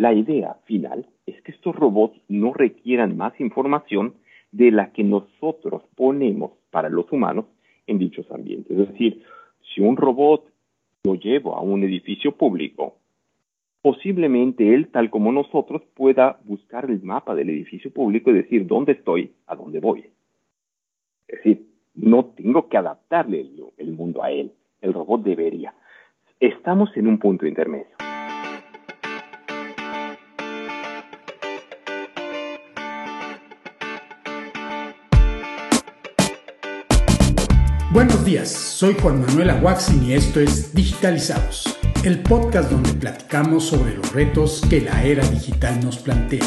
La 0.00 0.14
idea 0.14 0.54
final 0.64 1.04
es 1.26 1.42
que 1.42 1.52
estos 1.52 1.76
robots 1.76 2.18
no 2.26 2.54
requieran 2.54 3.18
más 3.18 3.38
información 3.38 4.14
de 4.50 4.70
la 4.70 4.92
que 4.92 5.04
nosotros 5.04 5.82
ponemos 5.94 6.52
para 6.70 6.88
los 6.88 7.12
humanos 7.12 7.44
en 7.86 7.98
dichos 7.98 8.24
ambientes. 8.30 8.78
Es 8.78 8.88
decir, 8.88 9.22
si 9.60 9.82
un 9.82 9.98
robot 9.98 10.46
lo 11.04 11.16
llevo 11.16 11.54
a 11.54 11.60
un 11.60 11.84
edificio 11.84 12.32
público, 12.32 12.96
posiblemente 13.82 14.74
él, 14.74 14.88
tal 14.88 15.10
como 15.10 15.32
nosotros, 15.32 15.82
pueda 15.92 16.40
buscar 16.44 16.86
el 16.86 17.02
mapa 17.02 17.34
del 17.34 17.50
edificio 17.50 17.92
público 17.92 18.30
y 18.30 18.36
decir 18.36 18.66
dónde 18.66 18.92
estoy, 18.92 19.32
a 19.48 19.54
dónde 19.54 19.80
voy. 19.80 20.06
Es 21.28 21.36
decir, 21.36 21.66
no 21.94 22.24
tengo 22.24 22.70
que 22.70 22.78
adaptarle 22.78 23.42
el, 23.42 23.64
el 23.76 23.92
mundo 23.92 24.22
a 24.22 24.30
él, 24.30 24.50
el 24.80 24.94
robot 24.94 25.22
debería. 25.22 25.74
Estamos 26.40 26.88
en 26.96 27.06
un 27.06 27.18
punto 27.18 27.46
intermedio. 27.46 27.99
Buenos 37.92 38.24
días, 38.24 38.48
soy 38.48 38.94
Juan 39.02 39.20
Manuel 39.20 39.50
Aguaxin 39.50 40.04
y 40.04 40.12
esto 40.12 40.38
es 40.38 40.72
Digitalizados, 40.72 41.76
el 42.04 42.22
podcast 42.22 42.70
donde 42.70 42.92
platicamos 42.92 43.64
sobre 43.64 43.96
los 43.96 44.12
retos 44.12 44.62
que 44.70 44.80
la 44.80 45.02
era 45.02 45.26
digital 45.26 45.80
nos 45.84 45.98
plantea. 45.98 46.46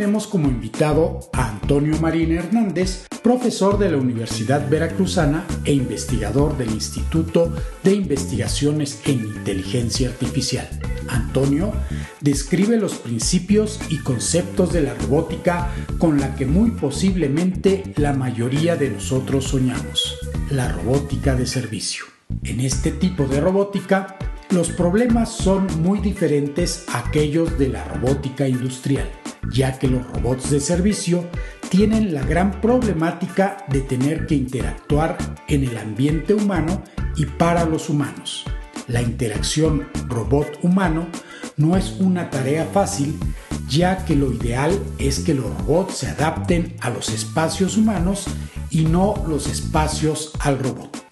Tenemos 0.00 0.26
como 0.26 0.48
invitado 0.48 1.20
a 1.34 1.50
Antonio 1.50 1.94
Marín 2.00 2.32
Hernández, 2.32 3.06
profesor 3.22 3.78
de 3.78 3.90
la 3.90 3.98
Universidad 3.98 4.66
Veracruzana 4.66 5.44
e 5.66 5.74
investigador 5.74 6.56
del 6.56 6.70
Instituto 6.70 7.52
de 7.84 7.92
Investigaciones 7.92 9.02
en 9.04 9.26
Inteligencia 9.26 10.08
Artificial. 10.08 10.66
Antonio 11.06 11.74
describe 12.22 12.78
los 12.78 12.94
principios 12.94 13.78
y 13.90 13.98
conceptos 13.98 14.72
de 14.72 14.80
la 14.80 14.94
robótica 14.94 15.68
con 15.98 16.18
la 16.18 16.34
que 16.34 16.46
muy 16.46 16.70
posiblemente 16.70 17.92
la 17.96 18.14
mayoría 18.14 18.76
de 18.76 18.88
nosotros 18.88 19.48
soñamos, 19.48 20.16
la 20.48 20.72
robótica 20.72 21.34
de 21.34 21.44
servicio. 21.44 22.06
En 22.42 22.60
este 22.60 22.90
tipo 22.90 23.26
de 23.26 23.38
robótica, 23.38 24.16
los 24.50 24.70
problemas 24.70 25.30
son 25.30 25.66
muy 25.80 26.00
diferentes 26.00 26.84
a 26.88 26.98
aquellos 26.98 27.58
de 27.58 27.68
la 27.68 27.84
robótica 27.84 28.48
industrial 28.48 29.08
ya 29.52 29.78
que 29.78 29.88
los 29.88 30.06
robots 30.06 30.50
de 30.50 30.60
servicio 30.60 31.24
tienen 31.68 32.14
la 32.14 32.22
gran 32.22 32.60
problemática 32.60 33.64
de 33.68 33.80
tener 33.80 34.26
que 34.26 34.34
interactuar 34.34 35.16
en 35.48 35.64
el 35.64 35.76
ambiente 35.78 36.34
humano 36.34 36.82
y 37.16 37.26
para 37.26 37.64
los 37.64 37.88
humanos. 37.88 38.44
La 38.88 39.02
interacción 39.02 39.88
robot-humano 40.08 41.06
no 41.56 41.76
es 41.76 41.96
una 42.00 42.30
tarea 42.30 42.66
fácil, 42.72 43.18
ya 43.68 44.04
que 44.04 44.16
lo 44.16 44.32
ideal 44.32 44.76
es 44.98 45.20
que 45.20 45.34
los 45.34 45.46
robots 45.58 45.98
se 45.98 46.08
adapten 46.08 46.76
a 46.80 46.90
los 46.90 47.08
espacios 47.10 47.76
humanos 47.76 48.24
y 48.70 48.84
no 48.84 49.14
los 49.28 49.46
espacios 49.46 50.32
al 50.40 50.58
robot. 50.58 51.10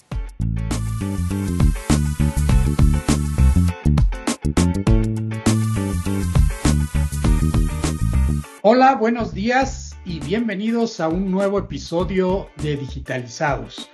Hola, 8.70 8.96
buenos 8.96 9.32
días 9.32 9.96
y 10.04 10.20
bienvenidos 10.20 11.00
a 11.00 11.08
un 11.08 11.30
nuevo 11.30 11.58
episodio 11.58 12.50
de 12.62 12.76
Digitalizados. 12.76 13.88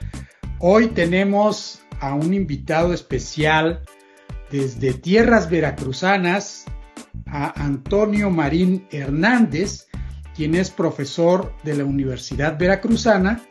Hoy 0.58 0.89
tenemos 0.89 1.83
a 2.00 2.14
un 2.14 2.34
invitado 2.34 2.92
especial 2.92 3.83
desde 4.50 4.92
tierras 4.95 5.48
veracruzanas, 5.48 6.64
a 7.25 7.64
Antonio 7.64 8.30
Marín 8.30 8.89
Hernández, 8.91 9.86
quien 10.34 10.57
es 10.57 10.70
profesor 10.70 11.55
de 11.63 11.77
la 11.77 11.84
Universidad 11.84 12.58
Veracruzana 12.58 13.42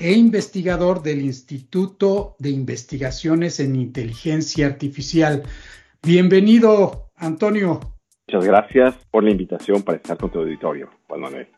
e 0.00 0.10
investigador 0.14 1.04
del 1.04 1.22
Instituto 1.22 2.34
de 2.40 2.50
Investigaciones 2.50 3.60
en 3.60 3.76
Inteligencia 3.76 4.66
Artificial. 4.66 5.44
Bienvenido, 6.02 7.12
Antonio. 7.14 7.93
Muchas 8.26 8.46
gracias 8.46 8.94
por 9.10 9.22
la 9.22 9.30
invitación 9.30 9.82
para 9.82 9.96
estar 9.96 10.16
con 10.16 10.30
tu 10.30 10.40
auditorio, 10.40 10.88
Juan 11.08 11.20
Manuel. 11.20 11.48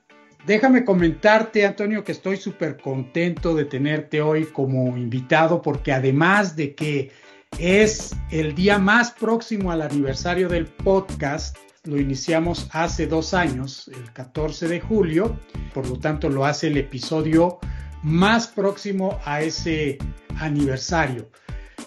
Déjame 0.47 0.84
comentarte, 0.84 1.65
Antonio, 1.65 2.04
que 2.04 2.12
estoy 2.12 2.37
súper 2.37 2.77
contento 2.77 3.54
de 3.54 3.65
tenerte 3.65 4.21
hoy 4.21 4.44
como 4.47 4.97
invitado, 4.97 5.62
porque 5.62 5.93
además 5.93 6.56
de 6.56 6.75
que 6.75 7.10
es 7.59 8.15
el 8.31 8.55
día 8.55 8.78
más 8.78 9.12
próximo 9.12 9.71
al 9.71 9.82
aniversario 9.82 10.49
del 10.49 10.66
podcast, 10.66 11.56
lo 11.84 11.99
iniciamos 11.99 12.69
hace 12.72 13.06
dos 13.06 13.32
años, 13.32 13.88
el 13.88 14.12
14 14.12 14.69
de 14.69 14.81
julio, 14.81 15.38
por 15.72 15.88
lo 15.88 15.99
tanto 15.99 16.28
lo 16.28 16.44
hace 16.44 16.66
el 16.66 16.76
episodio 16.76 17.59
más 18.03 18.49
próximo 18.49 19.19
a 19.25 19.41
ese 19.41 19.99
aniversario. 20.38 21.28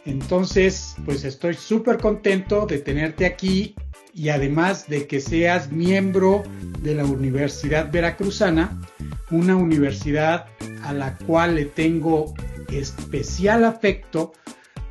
Entonces, 0.05 0.95
pues 1.05 1.23
estoy 1.23 1.53
súper 1.53 1.97
contento 1.97 2.65
de 2.65 2.79
tenerte 2.79 3.25
aquí 3.25 3.75
y 4.19 4.27
además 4.27 4.89
de 4.89 5.07
que 5.07 5.21
seas 5.21 5.71
miembro 5.71 6.43
de 6.81 6.93
la 6.93 7.05
Universidad 7.05 7.89
Veracruzana, 7.89 8.77
una 9.31 9.55
universidad 9.55 10.47
a 10.83 10.91
la 10.91 11.17
cual 11.19 11.55
le 11.55 11.63
tengo 11.63 12.33
especial 12.69 13.63
afecto 13.63 14.33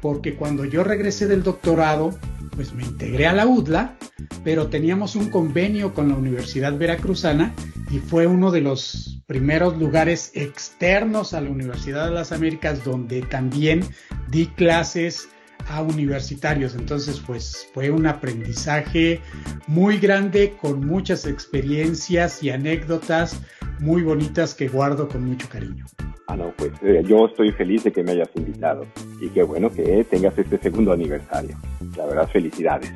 porque 0.00 0.34
cuando 0.34 0.64
yo 0.64 0.82
regresé 0.82 1.26
del 1.26 1.42
doctorado, 1.42 2.18
pues 2.56 2.72
me 2.72 2.84
integré 2.84 3.26
a 3.26 3.34
la 3.34 3.46
UDLA, 3.46 3.98
pero 4.44 4.68
teníamos 4.68 5.14
un 5.14 5.28
convenio 5.28 5.92
con 5.92 6.08
la 6.08 6.14
Universidad 6.14 6.78
Veracruzana 6.78 7.52
y 7.90 7.98
fue 7.98 8.26
uno 8.26 8.50
de 8.50 8.62
los 8.62 9.20
primeros 9.26 9.76
lugares 9.76 10.30
externos 10.32 11.34
a 11.34 11.42
la 11.42 11.50
Universidad 11.50 12.06
de 12.06 12.14
las 12.14 12.32
Américas 12.32 12.82
donde 12.82 13.20
también 13.20 13.84
di 14.30 14.46
clases 14.46 15.28
a 15.68 15.82
universitarios. 15.82 16.74
Entonces, 16.74 17.20
pues 17.24 17.68
fue 17.72 17.90
un 17.90 18.06
aprendizaje 18.06 19.20
muy 19.66 19.98
grande 19.98 20.54
con 20.60 20.86
muchas 20.86 21.26
experiencias 21.26 22.42
y 22.42 22.50
anécdotas 22.50 23.40
muy 23.80 24.02
bonitas 24.02 24.54
que 24.54 24.68
guardo 24.68 25.08
con 25.08 25.24
mucho 25.24 25.48
cariño. 25.48 25.86
Ah, 26.26 26.36
no, 26.36 26.52
pues 26.56 26.72
eh, 26.82 27.02
yo 27.06 27.26
estoy 27.26 27.52
feliz 27.52 27.84
de 27.84 27.92
que 27.92 28.02
me 28.02 28.12
hayas 28.12 28.28
invitado 28.34 28.86
y 29.20 29.28
qué 29.28 29.42
bueno 29.42 29.72
que 29.72 30.04
tengas 30.04 30.36
este 30.38 30.58
segundo 30.58 30.92
aniversario. 30.92 31.56
La 31.96 32.06
verdad, 32.06 32.28
felicidades. 32.28 32.90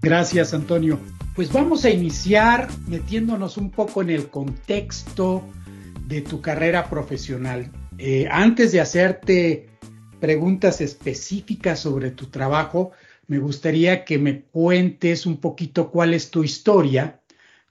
Gracias, 0.00 0.54
Antonio. 0.54 0.98
Pues 1.34 1.52
vamos 1.52 1.84
a 1.84 1.90
iniciar 1.90 2.68
metiéndonos 2.86 3.58
un 3.58 3.70
poco 3.70 4.02
en 4.02 4.10
el 4.10 4.28
contexto 4.28 5.44
de 6.06 6.22
tu 6.22 6.40
carrera 6.40 6.88
profesional. 6.88 7.70
Eh, 7.98 8.26
antes 8.30 8.72
de 8.72 8.80
hacerte 8.80 9.67
preguntas 10.20 10.80
específicas 10.80 11.80
sobre 11.80 12.10
tu 12.10 12.26
trabajo, 12.26 12.92
me 13.26 13.38
gustaría 13.38 14.04
que 14.04 14.18
me 14.18 14.42
cuentes 14.42 15.26
un 15.26 15.38
poquito 15.38 15.90
cuál 15.90 16.14
es 16.14 16.30
tu 16.30 16.44
historia, 16.44 17.20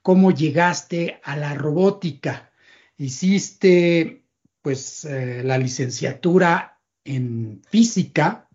cómo 0.02 0.30
llegaste 0.30 1.20
a 1.22 1.36
la 1.36 1.54
robótica. 1.54 2.50
Hiciste 2.96 4.22
pues 4.62 5.04
eh, 5.04 5.42
la 5.44 5.58
licenciatura 5.58 6.78
en 7.04 7.62
física 7.68 8.48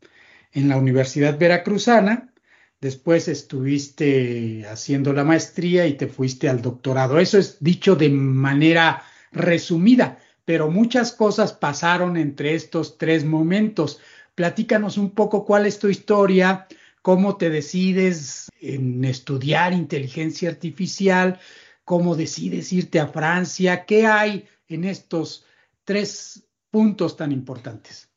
en 0.52 0.70
la 0.70 0.78
Universidad 0.78 1.38
Veracruzana, 1.38 2.34
después 2.80 3.28
estuviste 3.28 4.66
haciendo 4.70 5.14
la 5.14 5.24
maestría 5.24 5.88
y 5.88 5.94
te 5.94 6.08
fuiste 6.08 6.50
al 6.50 6.62
doctorado. 6.62 7.20
Eso 7.20 7.38
es 7.38 7.58
dicho 7.60 7.96
de 7.96 8.10
manera 8.10 9.04
resumida, 9.32 10.20
pero 10.46 10.70
muchas 10.70 11.12
cosas 11.12 11.54
pasaron 11.54 12.18
entre 12.18 12.56
estos 12.56 12.98
tres 12.98 13.26
momentos. 13.26 14.02
Platícanos 14.36 14.98
un 14.98 15.12
poco 15.12 15.46
cuál 15.46 15.66
es 15.66 15.80
tu 15.80 15.88
historia, 15.88 16.68
cómo 17.02 17.38
te 17.38 17.50
decides 17.50 18.50
en 18.60 19.04
estudiar 19.06 19.74
inteligencia 19.74 20.50
artificial, 20.50 21.40
cómo 21.86 22.16
decides 22.16 22.74
irte 22.74 23.00
a 23.00 23.08
Francia, 23.08 23.86
qué 23.86 24.06
hay 24.06 24.46
en 24.68 24.84
estos 24.86 25.46
tres 25.84 26.48
puntos 26.72 27.16
tan 27.16 27.32
importantes. 27.32 28.10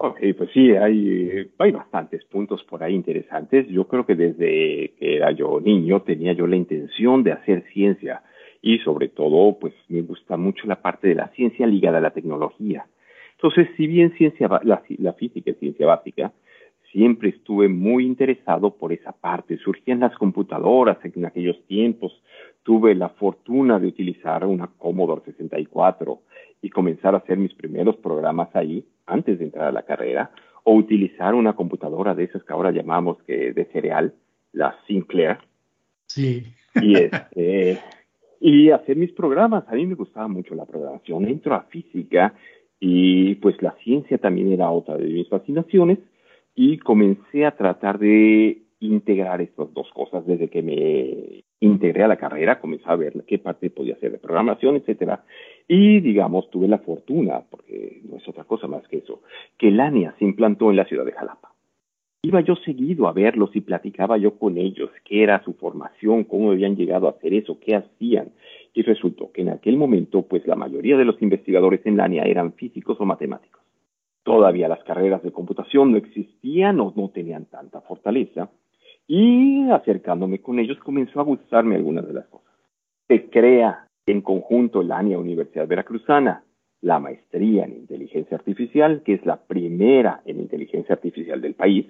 Ok, 0.00 0.20
pues 0.36 0.50
sí, 0.54 0.70
hay, 0.70 1.50
hay 1.58 1.72
bastantes 1.72 2.24
puntos 2.26 2.62
por 2.62 2.84
ahí 2.84 2.94
interesantes. 2.94 3.66
Yo 3.68 3.88
creo 3.88 4.06
que 4.06 4.14
desde 4.14 4.94
que 4.96 5.16
era 5.16 5.32
yo 5.32 5.60
niño 5.60 6.02
tenía 6.02 6.32
yo 6.34 6.46
la 6.46 6.54
intención 6.54 7.24
de 7.24 7.32
hacer 7.32 7.64
ciencia 7.72 8.22
y 8.62 8.78
sobre 8.80 9.08
todo, 9.08 9.58
pues 9.58 9.74
me 9.88 10.02
gusta 10.02 10.36
mucho 10.36 10.66
la 10.66 10.82
parte 10.82 11.08
de 11.08 11.14
la 11.14 11.28
ciencia 11.28 11.66
ligada 11.66 11.98
a 11.98 12.02
la 12.02 12.10
tecnología. 12.10 12.86
Entonces, 13.32 13.68
si 13.76 13.86
bien 13.86 14.12
ciencia, 14.16 14.48
la, 14.64 14.82
la 14.98 15.12
física 15.12 15.50
es 15.52 15.58
ciencia 15.58 15.86
básica, 15.86 16.32
siempre 16.92 17.30
estuve 17.30 17.68
muy 17.68 18.04
interesado 18.04 18.74
por 18.74 18.92
esa 18.92 19.12
parte. 19.12 19.58
Surgían 19.58 20.00
las 20.00 20.16
computadoras 20.16 20.98
en 21.04 21.24
aquellos 21.24 21.62
tiempos. 21.66 22.12
Tuve 22.62 22.94
la 22.94 23.10
fortuna 23.10 23.78
de 23.78 23.86
utilizar 23.86 24.44
una 24.44 24.66
Commodore 24.66 25.22
64 25.24 26.20
y 26.62 26.70
comenzar 26.70 27.14
a 27.14 27.18
hacer 27.18 27.38
mis 27.38 27.54
primeros 27.54 27.96
programas 27.96 28.48
ahí, 28.54 28.84
antes 29.06 29.38
de 29.38 29.46
entrar 29.46 29.68
a 29.68 29.72
la 29.72 29.82
carrera. 29.82 30.30
o 30.64 30.74
utilizar 30.74 31.34
una 31.34 31.54
computadora 31.54 32.14
de 32.14 32.24
esas 32.24 32.44
que 32.44 32.52
ahora 32.52 32.70
llamamos 32.70 33.16
que 33.22 33.52
de 33.54 33.64
cereal, 33.66 34.12
la 34.52 34.76
Sinclair. 34.86 35.38
Sí. 36.06 36.44
Y, 36.74 36.94
este, 36.94 37.78
y 38.40 38.70
hacer 38.70 38.96
mis 38.96 39.12
programas. 39.12 39.64
A 39.68 39.74
mí 39.74 39.86
me 39.86 39.94
gustaba 39.94 40.28
mucho 40.28 40.54
la 40.54 40.66
programación. 40.66 41.26
Entro 41.26 41.54
a 41.54 41.62
física 41.64 42.34
y 42.80 43.36
pues 43.36 43.60
la 43.62 43.72
ciencia 43.82 44.18
también 44.18 44.52
era 44.52 44.70
otra 44.70 44.96
de 44.96 45.06
mis 45.06 45.28
fascinaciones 45.28 45.98
y 46.54 46.78
comencé 46.78 47.46
a 47.46 47.56
tratar 47.56 47.98
de 47.98 48.62
integrar 48.80 49.40
estas 49.40 49.72
dos 49.74 49.90
cosas 49.92 50.24
desde 50.26 50.48
que 50.48 50.62
me 50.62 51.44
integré 51.60 52.04
a 52.04 52.08
la 52.08 52.16
carrera, 52.16 52.60
comencé 52.60 52.84
a 52.86 52.94
ver 52.94 53.24
qué 53.26 53.38
parte 53.38 53.70
podía 53.70 53.94
hacer 53.94 54.12
de 54.12 54.18
programación, 54.18 54.76
etcétera, 54.76 55.24
y 55.66 56.00
digamos 56.00 56.48
tuve 56.50 56.68
la 56.68 56.78
fortuna, 56.78 57.42
porque 57.50 58.00
no 58.04 58.16
es 58.18 58.28
otra 58.28 58.44
cosa 58.44 58.68
más 58.68 58.86
que 58.86 58.98
eso, 58.98 59.22
que 59.56 59.72
Lania 59.72 60.14
se 60.18 60.24
implantó 60.24 60.70
en 60.70 60.76
la 60.76 60.84
ciudad 60.84 61.04
de 61.04 61.12
Jalapa. 61.12 61.52
Iba 62.22 62.40
yo 62.40 62.56
seguido 62.56 63.06
a 63.06 63.12
verlos 63.12 63.54
y 63.54 63.60
platicaba 63.60 64.18
yo 64.18 64.38
con 64.38 64.58
ellos 64.58 64.90
qué 65.04 65.22
era 65.22 65.42
su 65.44 65.52
formación, 65.54 66.24
cómo 66.24 66.50
habían 66.50 66.74
llegado 66.74 67.06
a 67.06 67.12
hacer 67.12 67.32
eso, 67.32 67.60
qué 67.60 67.76
hacían. 67.76 68.32
Y 68.74 68.82
resultó 68.82 69.30
que 69.30 69.42
en 69.42 69.50
aquel 69.50 69.76
momento, 69.76 70.22
pues 70.22 70.44
la 70.46 70.56
mayoría 70.56 70.96
de 70.96 71.04
los 71.04 71.22
investigadores 71.22 71.80
en 71.84 71.96
Lania 71.96 72.24
eran 72.24 72.54
físicos 72.54 73.00
o 73.00 73.04
matemáticos. 73.04 73.62
Todavía 74.24 74.68
las 74.68 74.82
carreras 74.82 75.22
de 75.22 75.30
computación 75.30 75.92
no 75.92 75.96
existían 75.96 76.80
o 76.80 76.92
no 76.96 77.08
tenían 77.10 77.46
tanta 77.46 77.80
fortaleza. 77.82 78.50
Y 79.06 79.70
acercándome 79.70 80.40
con 80.40 80.58
ellos 80.58 80.78
comenzó 80.80 81.20
a 81.20 81.24
gustarme 81.24 81.76
algunas 81.76 82.06
de 82.06 82.14
las 82.14 82.26
cosas. 82.26 82.52
Se 83.06 83.30
crea 83.30 83.86
en 84.06 84.22
conjunto 84.22 84.82
Lania 84.82 85.18
Universidad 85.18 85.68
Veracruzana 85.68 86.42
la 86.80 86.98
maestría 86.98 87.64
en 87.64 87.72
inteligencia 87.72 88.36
artificial, 88.36 89.02
que 89.04 89.14
es 89.14 89.26
la 89.26 89.36
primera 89.36 90.22
en 90.24 90.38
inteligencia 90.40 90.94
artificial 90.94 91.40
del 91.40 91.54
país. 91.54 91.86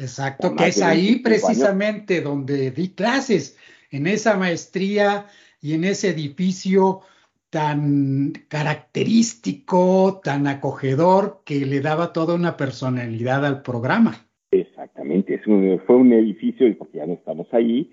Exacto, 0.00 0.56
que 0.56 0.68
es 0.68 0.82
ahí 0.82 1.16
precisamente 1.16 2.22
donde 2.22 2.70
di 2.70 2.88
clases, 2.94 3.58
en 3.90 4.06
esa 4.06 4.36
maestría 4.38 5.26
y 5.60 5.74
en 5.74 5.84
ese 5.84 6.08
edificio 6.08 7.00
tan 7.50 8.32
característico, 8.48 10.20
tan 10.24 10.46
acogedor, 10.46 11.42
que 11.44 11.66
le 11.66 11.80
daba 11.80 12.14
toda 12.14 12.34
una 12.34 12.56
personalidad 12.56 13.44
al 13.44 13.60
programa. 13.62 14.26
Exactamente, 14.50 15.34
es 15.34 15.42
fue 15.86 15.96
un 15.96 16.12
edificio, 16.12 16.66
y 16.66 16.74
porque 16.74 16.98
ya 16.98 17.06
no 17.06 17.12
estamos 17.12 17.52
ahí, 17.52 17.90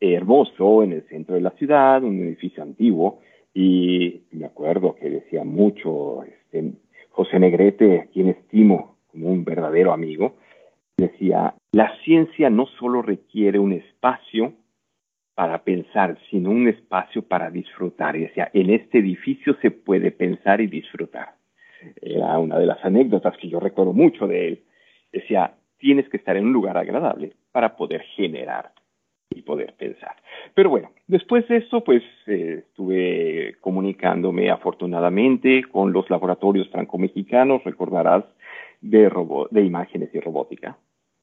hermoso 0.00 0.82
en 0.82 0.92
el 0.92 1.06
centro 1.08 1.34
de 1.34 1.42
la 1.42 1.50
ciudad, 1.50 2.02
un 2.02 2.20
edificio 2.20 2.62
antiguo, 2.62 3.20
y 3.52 4.22
me 4.30 4.46
acuerdo 4.46 4.94
que 4.94 5.10
decía 5.10 5.44
mucho 5.44 6.22
este, 6.22 6.72
José 7.10 7.38
Negrete, 7.38 8.00
a 8.00 8.06
quien 8.06 8.28
estimo 8.28 8.96
como 9.08 9.28
un 9.28 9.44
verdadero 9.44 9.92
amigo, 9.92 10.36
decía, 11.00 11.54
la 11.72 11.96
ciencia 12.04 12.50
no 12.50 12.66
solo 12.66 13.02
requiere 13.02 13.58
un 13.58 13.72
espacio 13.72 14.54
para 15.34 15.62
pensar, 15.64 16.18
sino 16.30 16.50
un 16.50 16.68
espacio 16.68 17.22
para 17.22 17.50
disfrutar. 17.50 18.16
Y 18.16 18.20
decía, 18.20 18.50
en 18.52 18.70
este 18.70 18.98
edificio 18.98 19.56
se 19.62 19.70
puede 19.70 20.10
pensar 20.10 20.60
y 20.60 20.66
disfrutar. 20.66 21.34
Era 22.02 22.38
una 22.38 22.58
de 22.58 22.66
las 22.66 22.84
anécdotas 22.84 23.36
que 23.38 23.48
yo 23.48 23.58
recuerdo 23.60 23.92
mucho 23.92 24.26
de 24.26 24.48
él. 24.48 24.62
Decía, 25.12 25.54
tienes 25.78 26.08
que 26.08 26.18
estar 26.18 26.36
en 26.36 26.46
un 26.46 26.52
lugar 26.52 26.76
agradable 26.76 27.32
para 27.52 27.76
poder 27.76 28.02
generar 28.16 28.72
y 29.30 29.42
poder 29.42 29.74
pensar. 29.78 30.16
Pero 30.54 30.70
bueno, 30.70 30.90
después 31.06 31.46
de 31.48 31.58
eso, 31.58 31.82
pues 31.82 32.02
eh, 32.26 32.64
estuve 32.66 33.56
comunicándome 33.60 34.50
afortunadamente 34.50 35.64
con 35.64 35.92
los 35.92 36.10
laboratorios 36.10 36.68
franco-mexicanos, 36.68 37.64
recordarás, 37.64 38.24
de, 38.80 39.10
de 39.50 39.62
imágenes 39.62 40.10
y 40.14 40.20
robótica. 40.20 40.76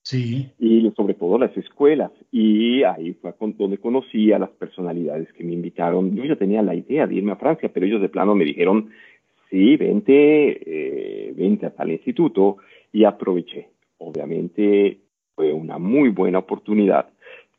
Sí. 0.08 0.50
Y 0.58 0.90
sobre 0.96 1.16
todo 1.16 1.38
las 1.38 1.56
escuelas. 1.58 2.12
Y 2.32 2.82
ahí 2.84 3.14
fue 3.16 3.34
donde 3.58 3.78
conocí 3.78 4.32
a 4.32 4.40
las 4.40 4.52
personalidades 4.52 5.34
que 5.34 5.44
me 5.44 5.52
invitaron. 5.52 6.16
Yo 6.16 6.24
ya 6.24 6.38
tenía 6.38 6.62
la 6.62 6.76
idea 6.76 7.06
de 7.06 7.16
irme 7.16 7.34
a 7.34 7.36
Francia, 7.36 7.70
pero 7.74 7.86
ellos 7.86 8.02
de 8.02 8.08
plano 8.08 8.34
me 8.34 8.46
dijeron, 8.46 8.90
sí, 9.50 9.76
vente, 9.76 10.62
eh, 10.66 11.34
vente 11.36 11.66
a 11.66 11.76
tal 11.76 11.92
instituto. 11.92 12.56
Y 12.94 13.04
aproveché. 13.04 13.68
Obviamente 13.98 15.00
fue 15.36 15.52
una 15.52 15.78
muy 15.78 16.08
buena 16.08 16.40
oportunidad 16.40 17.10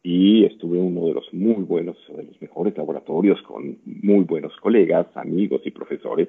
y 0.02 0.46
estuve 0.46 0.78
en 0.78 0.86
uno 0.86 1.08
de 1.08 1.14
los 1.14 1.34
muy 1.34 1.62
buenos, 1.64 1.98
de 2.16 2.22
los 2.22 2.40
mejores 2.40 2.74
laboratorios 2.78 3.42
con 3.42 3.76
muy 3.84 4.24
buenos 4.24 4.56
colegas, 4.56 5.06
amigos 5.16 5.60
y 5.66 5.70
profesores. 5.70 6.28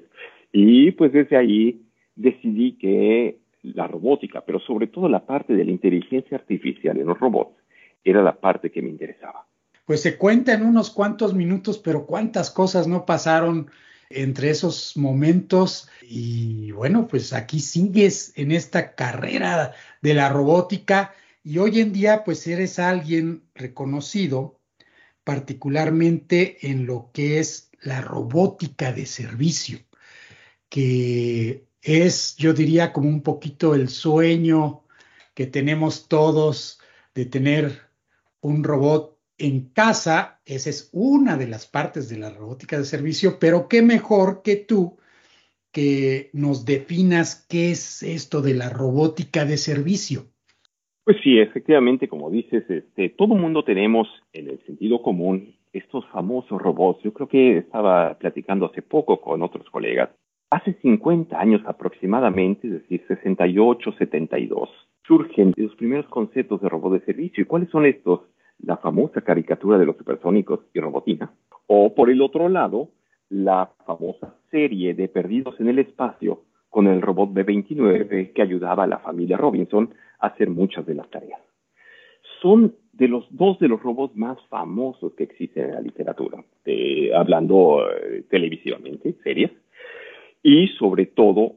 Y 0.51 0.91
pues 0.91 1.13
desde 1.13 1.37
ahí 1.37 1.79
decidí 2.17 2.73
que 2.73 3.37
la 3.61 3.87
robótica, 3.87 4.41
pero 4.41 4.59
sobre 4.59 4.87
todo 4.87 5.09
la 5.09 5.25
parte 5.25 5.53
de 5.53 5.65
la 5.65 5.71
inteligencia 5.71 6.37
artificial 6.37 6.97
en 6.97 7.07
los 7.07 7.19
robots, 7.19 7.55
era 8.03 8.23
la 8.23 8.39
parte 8.39 8.71
que 8.71 8.81
me 8.81 8.89
interesaba. 8.89 9.45
Pues 9.85 10.01
se 10.01 10.17
cuenta 10.17 10.53
en 10.53 10.63
unos 10.63 10.91
cuantos 10.91 11.33
minutos, 11.33 11.79
pero 11.79 12.05
cuántas 12.05 12.51
cosas 12.51 12.87
no 12.87 13.05
pasaron 13.05 13.69
entre 14.09 14.49
esos 14.49 14.95
momentos. 14.97 15.89
Y 16.01 16.71
bueno, 16.71 17.07
pues 17.07 17.33
aquí 17.33 17.59
sigues 17.59 18.33
en 18.37 18.51
esta 18.51 18.95
carrera 18.95 19.73
de 20.01 20.13
la 20.13 20.29
robótica 20.29 21.13
y 21.43 21.57
hoy 21.57 21.79
en 21.79 21.93
día 21.93 22.23
pues 22.23 22.45
eres 22.47 22.79
alguien 22.79 23.43
reconocido 23.55 24.59
particularmente 25.23 26.57
en 26.69 26.85
lo 26.85 27.11
que 27.13 27.39
es 27.39 27.71
la 27.81 28.01
robótica 28.01 28.91
de 28.91 29.05
servicio, 29.05 29.79
que 30.69 31.68
es, 31.81 32.35
yo 32.37 32.53
diría, 32.53 32.93
como 32.93 33.09
un 33.09 33.21
poquito 33.21 33.75
el 33.75 33.89
sueño 33.89 34.83
que 35.33 35.47
tenemos 35.47 36.07
todos 36.07 36.79
de 37.15 37.25
tener 37.25 37.79
un 38.41 38.63
robot 38.63 39.17
en 39.37 39.69
casa. 39.69 40.41
Esa 40.45 40.69
es 40.69 40.89
una 40.93 41.37
de 41.37 41.47
las 41.47 41.65
partes 41.67 42.09
de 42.09 42.17
la 42.17 42.29
robótica 42.29 42.77
de 42.77 42.83
servicio, 42.83 43.37
pero 43.39 43.67
qué 43.67 43.81
mejor 43.81 44.41
que 44.41 44.57
tú 44.57 44.97
que 45.71 46.29
nos 46.33 46.65
definas 46.65 47.45
qué 47.47 47.71
es 47.71 48.01
esto 48.01 48.41
de 48.41 48.55
la 48.55 48.69
robótica 48.69 49.45
de 49.45 49.57
servicio. 49.57 50.25
Pues 51.03 51.17
sí, 51.23 51.39
efectivamente, 51.39 52.07
como 52.07 52.29
dices, 52.29 52.69
este, 52.69 53.09
todo 53.09 53.35
mundo 53.35 53.63
tenemos 53.63 54.07
en 54.33 54.49
el 54.49 54.59
sentido 54.65 55.01
común 55.01 55.55
estos 55.71 56.05
famosos 56.07 56.61
robots. 56.61 57.01
Yo 57.03 57.13
creo 57.13 57.27
que 57.27 57.57
estaba 57.59 58.17
platicando 58.17 58.65
hace 58.65 58.81
poco 58.81 59.21
con 59.21 59.41
otros 59.41 59.69
colegas 59.69 60.09
Hace 60.51 60.73
50 60.81 61.39
años 61.39 61.61
aproximadamente, 61.65 62.67
es 62.67 62.73
decir, 62.73 63.03
68, 63.07 63.91
72, 63.99 64.69
surgen 65.05 65.53
los 65.55 65.75
primeros 65.75 66.07
conceptos 66.07 66.59
de 66.61 66.69
robot 66.69 66.93
de 66.93 67.05
servicio. 67.05 67.43
¿Y 67.43 67.45
cuáles 67.45 67.69
son 67.69 67.85
estos? 67.85 68.21
La 68.57 68.77
famosa 68.77 69.21
caricatura 69.21 69.77
de 69.77 69.85
los 69.85 69.95
supersónicos 69.97 70.61
y 70.73 70.79
robotina. 70.79 71.31
O 71.67 71.93
por 71.93 72.09
el 72.09 72.21
otro 72.21 72.49
lado, 72.49 72.89
la 73.29 73.71
famosa 73.85 74.35
serie 74.49 74.95
de 74.95 75.07
Perdidos 75.07 75.59
en 75.59 75.69
el 75.69 75.79
Espacio 75.79 76.41
con 76.69 76.87
el 76.87 77.01
robot 77.01 77.31
B-29 77.33 78.33
que 78.33 78.41
ayudaba 78.41 78.83
a 78.83 78.87
la 78.87 78.99
familia 78.99 79.37
Robinson 79.37 79.93
a 80.19 80.27
hacer 80.27 80.49
muchas 80.49 80.85
de 80.85 80.95
las 80.95 81.09
tareas. 81.09 81.41
Son 82.41 82.75
de 82.93 83.07
los 83.07 83.25
dos 83.29 83.59
de 83.59 83.67
los 83.67 83.81
robots 83.81 84.15
más 84.15 84.37
famosos 84.47 85.13
que 85.13 85.23
existen 85.23 85.65
en 85.65 85.75
la 85.75 85.81
literatura, 85.81 86.43
hablando 87.15 87.81
eh, 87.89 88.23
televisivamente, 88.29 89.15
series, 89.23 89.51
y 90.43 90.67
sobre 90.79 91.05
todo, 91.05 91.55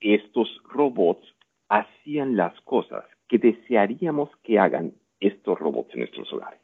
estos 0.00 0.48
robots 0.68 1.26
hacían 1.68 2.36
las 2.36 2.58
cosas 2.62 3.04
que 3.28 3.38
desearíamos 3.38 4.30
que 4.42 4.58
hagan 4.58 4.92
estos 5.20 5.58
robots 5.58 5.92
en 5.94 6.00
nuestros 6.00 6.32
hogares. 6.32 6.60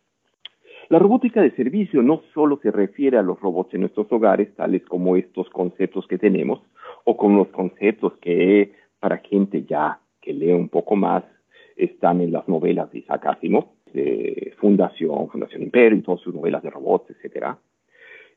La 0.88 0.98
robótica 0.98 1.42
de 1.42 1.50
servicio 1.52 2.02
no 2.02 2.22
solo 2.32 2.58
se 2.62 2.70
refiere 2.70 3.18
a 3.18 3.22
los 3.22 3.40
robots 3.40 3.74
en 3.74 3.80
nuestros 3.80 4.10
hogares, 4.10 4.54
tales 4.54 4.84
como 4.86 5.16
estos 5.16 5.48
conceptos 5.50 6.06
que 6.06 6.18
tenemos, 6.18 6.60
o 7.04 7.16
con 7.16 7.36
los 7.36 7.48
conceptos 7.48 8.14
que 8.20 8.72
para 9.00 9.18
gente 9.18 9.64
ya 9.64 10.00
que 10.20 10.32
lee 10.32 10.52
un 10.52 10.68
poco 10.68 10.96
más 10.96 11.24
están 11.76 12.20
en 12.20 12.32
las 12.32 12.48
novelas 12.48 12.90
de 12.92 13.00
Isaac 13.00 13.26
Asimov, 13.26 13.66
de 13.92 14.54
Fundación, 14.58 15.28
Fundación 15.28 15.62
Imperio 15.62 15.98
y 15.98 16.02
todas 16.02 16.20
sus 16.20 16.34
novelas 16.34 16.62
de 16.62 16.70
robots, 16.70 17.10
etcétera, 17.10 17.58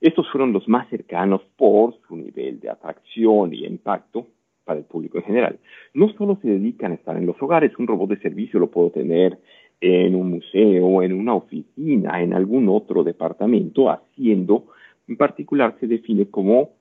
estos 0.02 0.30
fueron 0.32 0.54
los 0.54 0.68
más 0.68 0.88
cercanos 0.90 1.42
por 1.58 1.96
su 2.08 2.16
nivel 2.16 2.60
de 2.60 2.70
atracción 2.70 3.54
y 3.54 3.66
impacto 3.66 4.28
para 4.64 4.80
el 4.80 4.86
público 4.86 5.18
en 5.18 5.26
general. 5.26 5.60
No 5.94 6.10
solo 6.14 6.38
se 6.42 6.48
dedican 6.48 6.92
a 6.92 6.96
estar 6.96 7.18
en 7.18 7.26
los 7.26 7.42
hogares, 7.42 7.78
un 7.78 7.88
robot 7.88 8.10
de 8.10 8.20
servicio 8.20 8.60
lo 8.60 8.72
puedo 8.72 8.92
tener 8.92 9.40
en 9.82 10.16
un 10.16 10.30
museo, 10.30 11.02
en 11.02 11.14
una 11.14 11.34
oficina, 11.36 12.22
en 12.22 12.34
algún 12.34 12.70
otro 12.70 13.04
departamento, 13.04 13.90
haciendo, 13.90 14.66
en 15.08 15.18
particular 15.18 15.76
se 15.80 15.88
define 15.88 16.30
como 16.30 16.72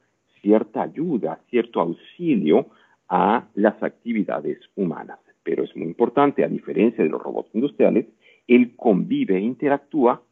cierta 0.41 0.83
ayuda, 0.83 1.41
cierto 1.49 1.81
auxilio 1.81 2.67
a 3.09 3.47
las 3.55 3.83
actividades 3.83 4.59
humanas. 4.77 5.19
Pero 5.43 5.65
es 5.65 5.75
muy 5.77 5.87
importante, 5.87 6.45
a 6.45 6.49
diferencia 6.49 7.03
de 7.03 7.11
los 7.11 7.23
robots 7.23 7.55
industriales, 7.55 8.07
él 8.47 8.77
convive 8.77 9.37
e 9.37 9.41
interactúa 9.41 10.23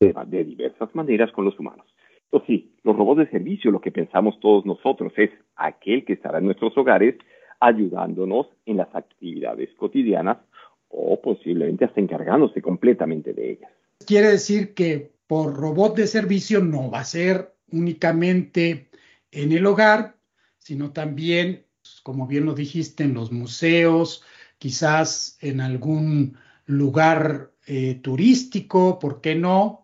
de 0.00 0.44
diversas 0.44 0.94
maneras 0.94 1.30
con 1.32 1.44
los 1.44 1.58
humanos. 1.58 1.86
Sí, 2.46 2.72
los 2.82 2.96
robots 2.96 3.18
de 3.18 3.30
servicio, 3.30 3.70
lo 3.70 3.80
que 3.80 3.92
pensamos 3.92 4.38
todos 4.40 4.66
nosotros 4.66 5.12
es 5.16 5.30
aquel 5.56 6.04
que 6.04 6.14
estará 6.14 6.38
en 6.38 6.46
nuestros 6.46 6.76
hogares 6.76 7.16
ayudándonos 7.60 8.48
en 8.66 8.78
las 8.78 8.94
actividades 8.94 9.70
cotidianas 9.76 10.38
o 10.88 11.20
posiblemente 11.20 11.84
hasta 11.84 12.00
encargándose 12.00 12.60
completamente 12.60 13.32
de 13.32 13.52
ellas. 13.52 13.70
Quiere 14.06 14.28
decir 14.28 14.74
que 14.74 15.12
por 15.26 15.54
robot 15.54 15.96
de 15.96 16.06
servicio 16.06 16.60
no 16.60 16.90
va 16.90 17.00
a 17.00 17.04
ser 17.04 17.54
únicamente 17.70 18.88
en 19.30 19.52
el 19.52 19.66
hogar, 19.66 20.16
sino 20.58 20.92
también, 20.92 21.64
como 22.02 22.26
bien 22.26 22.44
lo 22.44 22.54
dijiste, 22.54 23.04
en 23.04 23.14
los 23.14 23.32
museos, 23.32 24.24
quizás 24.58 25.38
en 25.40 25.60
algún 25.60 26.36
lugar 26.66 27.50
eh, 27.66 27.94
turístico, 27.96 28.98
¿por 28.98 29.20
qué 29.20 29.34
no? 29.34 29.83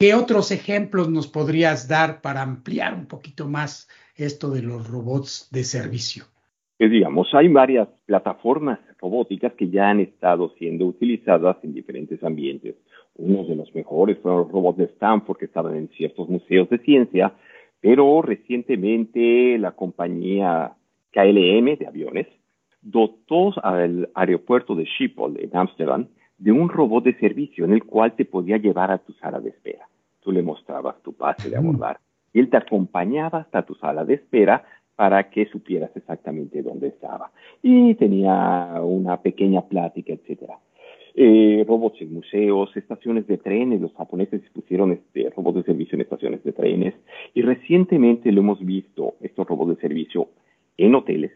¿Qué 0.00 0.14
otros 0.14 0.52
ejemplos 0.52 1.10
nos 1.10 1.26
podrías 1.26 1.88
dar 1.88 2.20
para 2.20 2.42
ampliar 2.42 2.94
un 2.94 3.06
poquito 3.06 3.48
más 3.48 3.88
esto 4.14 4.48
de 4.50 4.62
los 4.62 4.88
robots 4.88 5.48
de 5.50 5.64
servicio? 5.64 6.22
Pues 6.78 6.92
digamos, 6.92 7.34
hay 7.34 7.48
varias 7.48 7.88
plataformas 8.06 8.78
robóticas 9.00 9.54
que 9.54 9.68
ya 9.68 9.90
han 9.90 9.98
estado 9.98 10.50
siendo 10.56 10.86
utilizadas 10.86 11.56
en 11.64 11.74
diferentes 11.74 12.22
ambientes. 12.22 12.76
Uno 13.16 13.42
de 13.42 13.56
los 13.56 13.74
mejores 13.74 14.16
fueron 14.18 14.42
los 14.42 14.52
robots 14.52 14.78
de 14.78 14.84
Stanford 14.84 15.38
que 15.38 15.46
estaban 15.46 15.74
en 15.74 15.88
ciertos 15.88 16.28
museos 16.28 16.70
de 16.70 16.78
ciencia, 16.78 17.32
pero 17.80 18.22
recientemente 18.22 19.58
la 19.58 19.72
compañía 19.72 20.74
KLM 21.10 21.76
de 21.76 21.86
aviones 21.88 22.28
dotó 22.82 23.52
al 23.64 24.08
aeropuerto 24.14 24.76
de 24.76 24.84
Schiphol 24.84 25.40
en 25.40 25.56
Ámsterdam 25.56 26.06
de 26.38 26.52
un 26.52 26.68
robot 26.68 27.04
de 27.04 27.18
servicio 27.18 27.64
en 27.64 27.72
el 27.72 27.84
cual 27.84 28.14
te 28.14 28.24
podía 28.24 28.56
llevar 28.56 28.90
a 28.90 28.98
tu 28.98 29.12
sala 29.14 29.40
de 29.40 29.50
espera. 29.50 29.88
Tú 30.20 30.32
le 30.32 30.42
mostrabas 30.42 31.02
tu 31.02 31.12
pase 31.12 31.50
de 31.50 31.56
abordar 31.56 31.98
y 32.32 32.40
él 32.40 32.48
te 32.48 32.56
acompañaba 32.56 33.40
hasta 33.40 33.62
tu 33.62 33.74
sala 33.74 34.04
de 34.04 34.14
espera 34.14 34.64
para 34.94 35.30
que 35.30 35.46
supieras 35.46 35.90
exactamente 35.94 36.62
dónde 36.62 36.88
estaba. 36.88 37.30
Y 37.62 37.94
tenía 37.94 38.80
una 38.82 39.20
pequeña 39.20 39.62
plática, 39.62 40.12
etcétera. 40.12 40.58
Eh, 41.14 41.64
robots 41.66 42.00
en 42.00 42.14
museos, 42.14 42.76
estaciones 42.76 43.26
de 43.26 43.38
trenes, 43.38 43.80
los 43.80 43.92
japoneses 43.94 44.40
pusieron 44.52 44.92
este, 44.92 45.30
robots 45.36 45.56
de 45.56 45.62
servicio 45.64 45.96
en 45.96 46.02
estaciones 46.02 46.44
de 46.44 46.52
trenes 46.52 46.94
y 47.34 47.42
recientemente 47.42 48.30
lo 48.30 48.40
hemos 48.40 48.64
visto, 48.64 49.14
estos 49.20 49.46
robots 49.46 49.76
de 49.76 49.80
servicio 49.80 50.28
en 50.76 50.94
hoteles 50.94 51.32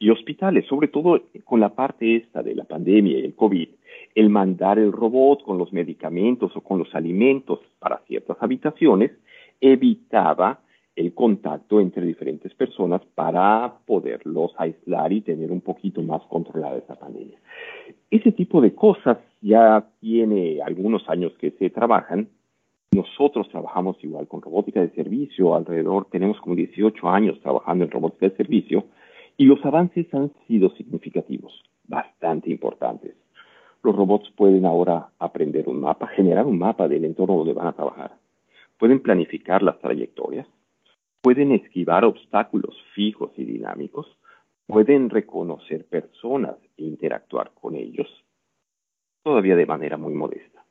y 0.00 0.08
hospitales, 0.08 0.66
sobre 0.66 0.88
todo 0.88 1.20
con 1.44 1.60
la 1.60 1.74
parte 1.74 2.16
esta 2.16 2.42
de 2.42 2.54
la 2.54 2.64
pandemia 2.64 3.18
y 3.18 3.24
el 3.26 3.34
COVID, 3.34 3.68
el 4.14 4.30
mandar 4.30 4.78
el 4.78 4.92
robot 4.92 5.44
con 5.44 5.58
los 5.58 5.72
medicamentos 5.74 6.56
o 6.56 6.62
con 6.62 6.78
los 6.78 6.92
alimentos 6.94 7.60
para 7.78 7.98
ciertas 8.08 8.38
habitaciones 8.40 9.12
evitaba 9.60 10.60
el 10.96 11.12
contacto 11.14 11.80
entre 11.80 12.04
diferentes 12.06 12.52
personas 12.54 13.02
para 13.14 13.74
poderlos 13.86 14.52
aislar 14.56 15.12
y 15.12 15.20
tener 15.20 15.52
un 15.52 15.60
poquito 15.60 16.02
más 16.02 16.22
controlada 16.28 16.78
esa 16.78 16.98
pandemia. 16.98 17.38
Ese 18.10 18.32
tipo 18.32 18.62
de 18.62 18.74
cosas 18.74 19.18
ya 19.42 19.86
tiene 20.00 20.62
algunos 20.62 21.06
años 21.10 21.32
que 21.38 21.50
se 21.52 21.68
trabajan. 21.68 22.28
Nosotros 22.92 23.48
trabajamos 23.50 24.02
igual 24.02 24.26
con 24.28 24.40
robótica 24.40 24.80
de 24.80 24.90
servicio, 24.90 25.54
alrededor 25.54 26.06
tenemos 26.10 26.40
como 26.40 26.56
18 26.56 27.06
años 27.08 27.38
trabajando 27.40 27.84
en 27.84 27.90
robótica 27.90 28.30
de 28.30 28.36
servicio 28.36 28.86
y 29.40 29.46
los 29.46 29.64
avances 29.64 30.06
han 30.12 30.30
sido 30.46 30.68
significativos, 30.76 31.62
bastante 31.88 32.50
importantes. 32.50 33.16
Los 33.82 33.96
robots 33.96 34.30
pueden 34.36 34.66
ahora 34.66 35.12
aprender 35.18 35.66
un 35.66 35.80
mapa, 35.80 36.08
generar 36.08 36.44
un 36.44 36.58
mapa 36.58 36.86
del 36.88 37.06
entorno 37.06 37.38
donde 37.38 37.54
van 37.54 37.68
a 37.68 37.72
trabajar. 37.72 38.18
Pueden 38.76 39.00
planificar 39.00 39.62
las 39.62 39.78
trayectorias, 39.78 40.46
pueden 41.22 41.52
esquivar 41.52 42.04
obstáculos 42.04 42.76
fijos 42.94 43.30
y 43.38 43.46
dinámicos, 43.46 44.14
pueden 44.66 45.08
reconocer 45.08 45.86
personas 45.86 46.56
e 46.76 46.82
interactuar 46.82 47.52
con 47.54 47.76
ellos, 47.76 48.08
todavía 49.22 49.56
de 49.56 49.64
manera 49.64 49.96
muy 49.96 50.12
modesta. 50.12 50.66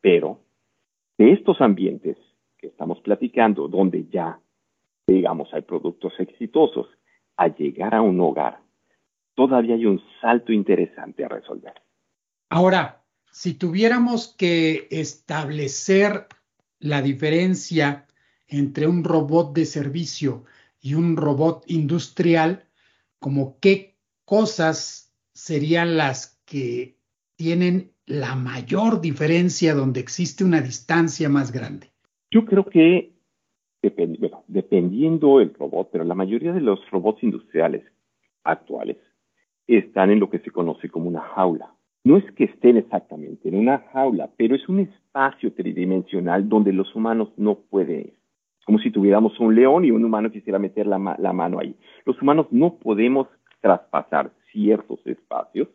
Pero 0.00 0.38
de 1.18 1.32
estos 1.32 1.60
ambientes 1.60 2.16
que 2.56 2.68
estamos 2.68 3.02
platicando, 3.02 3.68
donde 3.68 4.06
ya, 4.06 4.40
digamos, 5.06 5.52
hay 5.52 5.60
productos 5.60 6.18
exitosos, 6.18 6.88
a 7.38 7.48
llegar 7.48 7.94
a 7.94 8.02
un 8.02 8.20
hogar, 8.20 8.60
todavía 9.34 9.76
hay 9.76 9.86
un 9.86 10.02
salto 10.20 10.52
interesante 10.52 11.24
a 11.24 11.28
resolver. 11.28 11.74
Ahora, 12.50 13.04
si 13.30 13.54
tuviéramos 13.54 14.34
que 14.36 14.88
establecer 14.90 16.26
la 16.80 17.00
diferencia 17.00 18.06
entre 18.48 18.86
un 18.86 19.04
robot 19.04 19.54
de 19.54 19.64
servicio 19.64 20.44
y 20.80 20.94
un 20.94 21.16
robot 21.16 21.64
industrial, 21.68 22.64
como 23.20 23.58
qué 23.60 23.96
cosas 24.24 25.14
serían 25.32 25.96
las 25.96 26.40
que 26.44 26.98
tienen 27.36 27.92
la 28.06 28.34
mayor 28.34 29.00
diferencia 29.00 29.74
donde 29.74 30.00
existe 30.00 30.42
una 30.42 30.60
distancia 30.60 31.28
más 31.28 31.52
grande? 31.52 31.92
Yo 32.30 32.44
creo 32.44 32.64
que 32.64 33.17
dependiendo 33.80 35.40
el 35.40 35.54
robot, 35.54 35.90
pero 35.92 36.04
la 36.04 36.14
mayoría 36.14 36.52
de 36.52 36.60
los 36.60 36.80
robots 36.90 37.22
industriales 37.22 37.84
actuales 38.44 38.96
están 39.66 40.10
en 40.10 40.20
lo 40.20 40.30
que 40.30 40.40
se 40.40 40.50
conoce 40.50 40.88
como 40.88 41.08
una 41.08 41.20
jaula. 41.20 41.72
No 42.04 42.16
es 42.16 42.24
que 42.32 42.44
estén 42.44 42.76
exactamente 42.76 43.48
en 43.48 43.56
una 43.56 43.78
jaula, 43.92 44.30
pero 44.36 44.54
es 44.54 44.68
un 44.68 44.80
espacio 44.80 45.52
tridimensional 45.52 46.48
donde 46.48 46.72
los 46.72 46.94
humanos 46.94 47.30
no 47.36 47.56
pueden 47.56 48.00
ir 48.00 48.18
como 48.68 48.78
si 48.80 48.90
tuviéramos 48.90 49.40
un 49.40 49.54
león 49.54 49.86
y 49.86 49.90
un 49.90 50.04
humano 50.04 50.30
quisiera 50.30 50.58
meter 50.58 50.86
la, 50.86 50.98
mano 50.98 51.58
ahí. 51.58 51.74
Los 52.04 52.20
humanos 52.20 52.48
no 52.50 52.74
podemos 52.74 53.26
traspasar 53.62 54.30
ciertos 54.52 55.00
espacios 55.06 55.68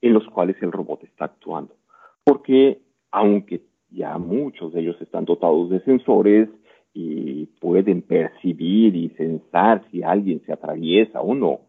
en 0.00 0.12
los 0.12 0.24
cuales 0.28 0.54
el 0.62 0.70
robot 0.70 1.02
está 1.02 1.24
actuando, 1.24 1.74
porque 2.22 2.78
aunque 3.10 3.62
ya 3.90 4.16
muchos 4.16 4.72
de 4.72 4.80
ellos 4.80 4.96
están 5.00 5.24
dotados 5.24 5.70
de 5.70 5.80
sensores 5.80 6.48
y 6.92 7.46
pueden 7.60 8.02
percibir 8.02 8.96
y 8.96 9.10
sensar 9.10 9.84
si 9.90 10.02
alguien 10.02 10.42
se 10.44 10.52
atraviesa 10.52 11.20
o 11.20 11.34
no, 11.34 11.60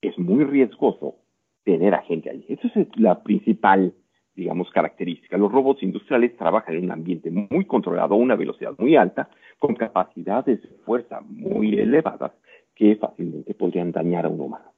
es 0.00 0.18
muy 0.18 0.44
riesgoso 0.44 1.16
tener 1.64 1.94
a 1.94 2.02
gente 2.02 2.30
ahí. 2.30 2.44
Esa 2.48 2.68
es 2.80 2.88
la 2.96 3.22
principal 3.22 3.94
digamos, 4.34 4.70
características. 4.70 5.38
Los 5.38 5.52
robots 5.52 5.82
industriales 5.82 6.36
trabajan 6.36 6.76
en 6.76 6.84
un 6.84 6.90
ambiente 6.90 7.30
muy 7.30 7.64
controlado 7.66 8.16
una 8.16 8.34
velocidad 8.34 8.74
muy 8.78 8.96
alta, 8.96 9.28
con 9.58 9.74
capacidades 9.74 10.62
de 10.62 10.68
fuerza 10.84 11.20
muy 11.20 11.78
elevadas 11.78 12.32
que 12.74 12.96
fácilmente 12.96 13.54
podrían 13.54 13.92
dañar 13.92 14.26
a 14.26 14.28
un 14.28 14.40
humano. 14.40 14.72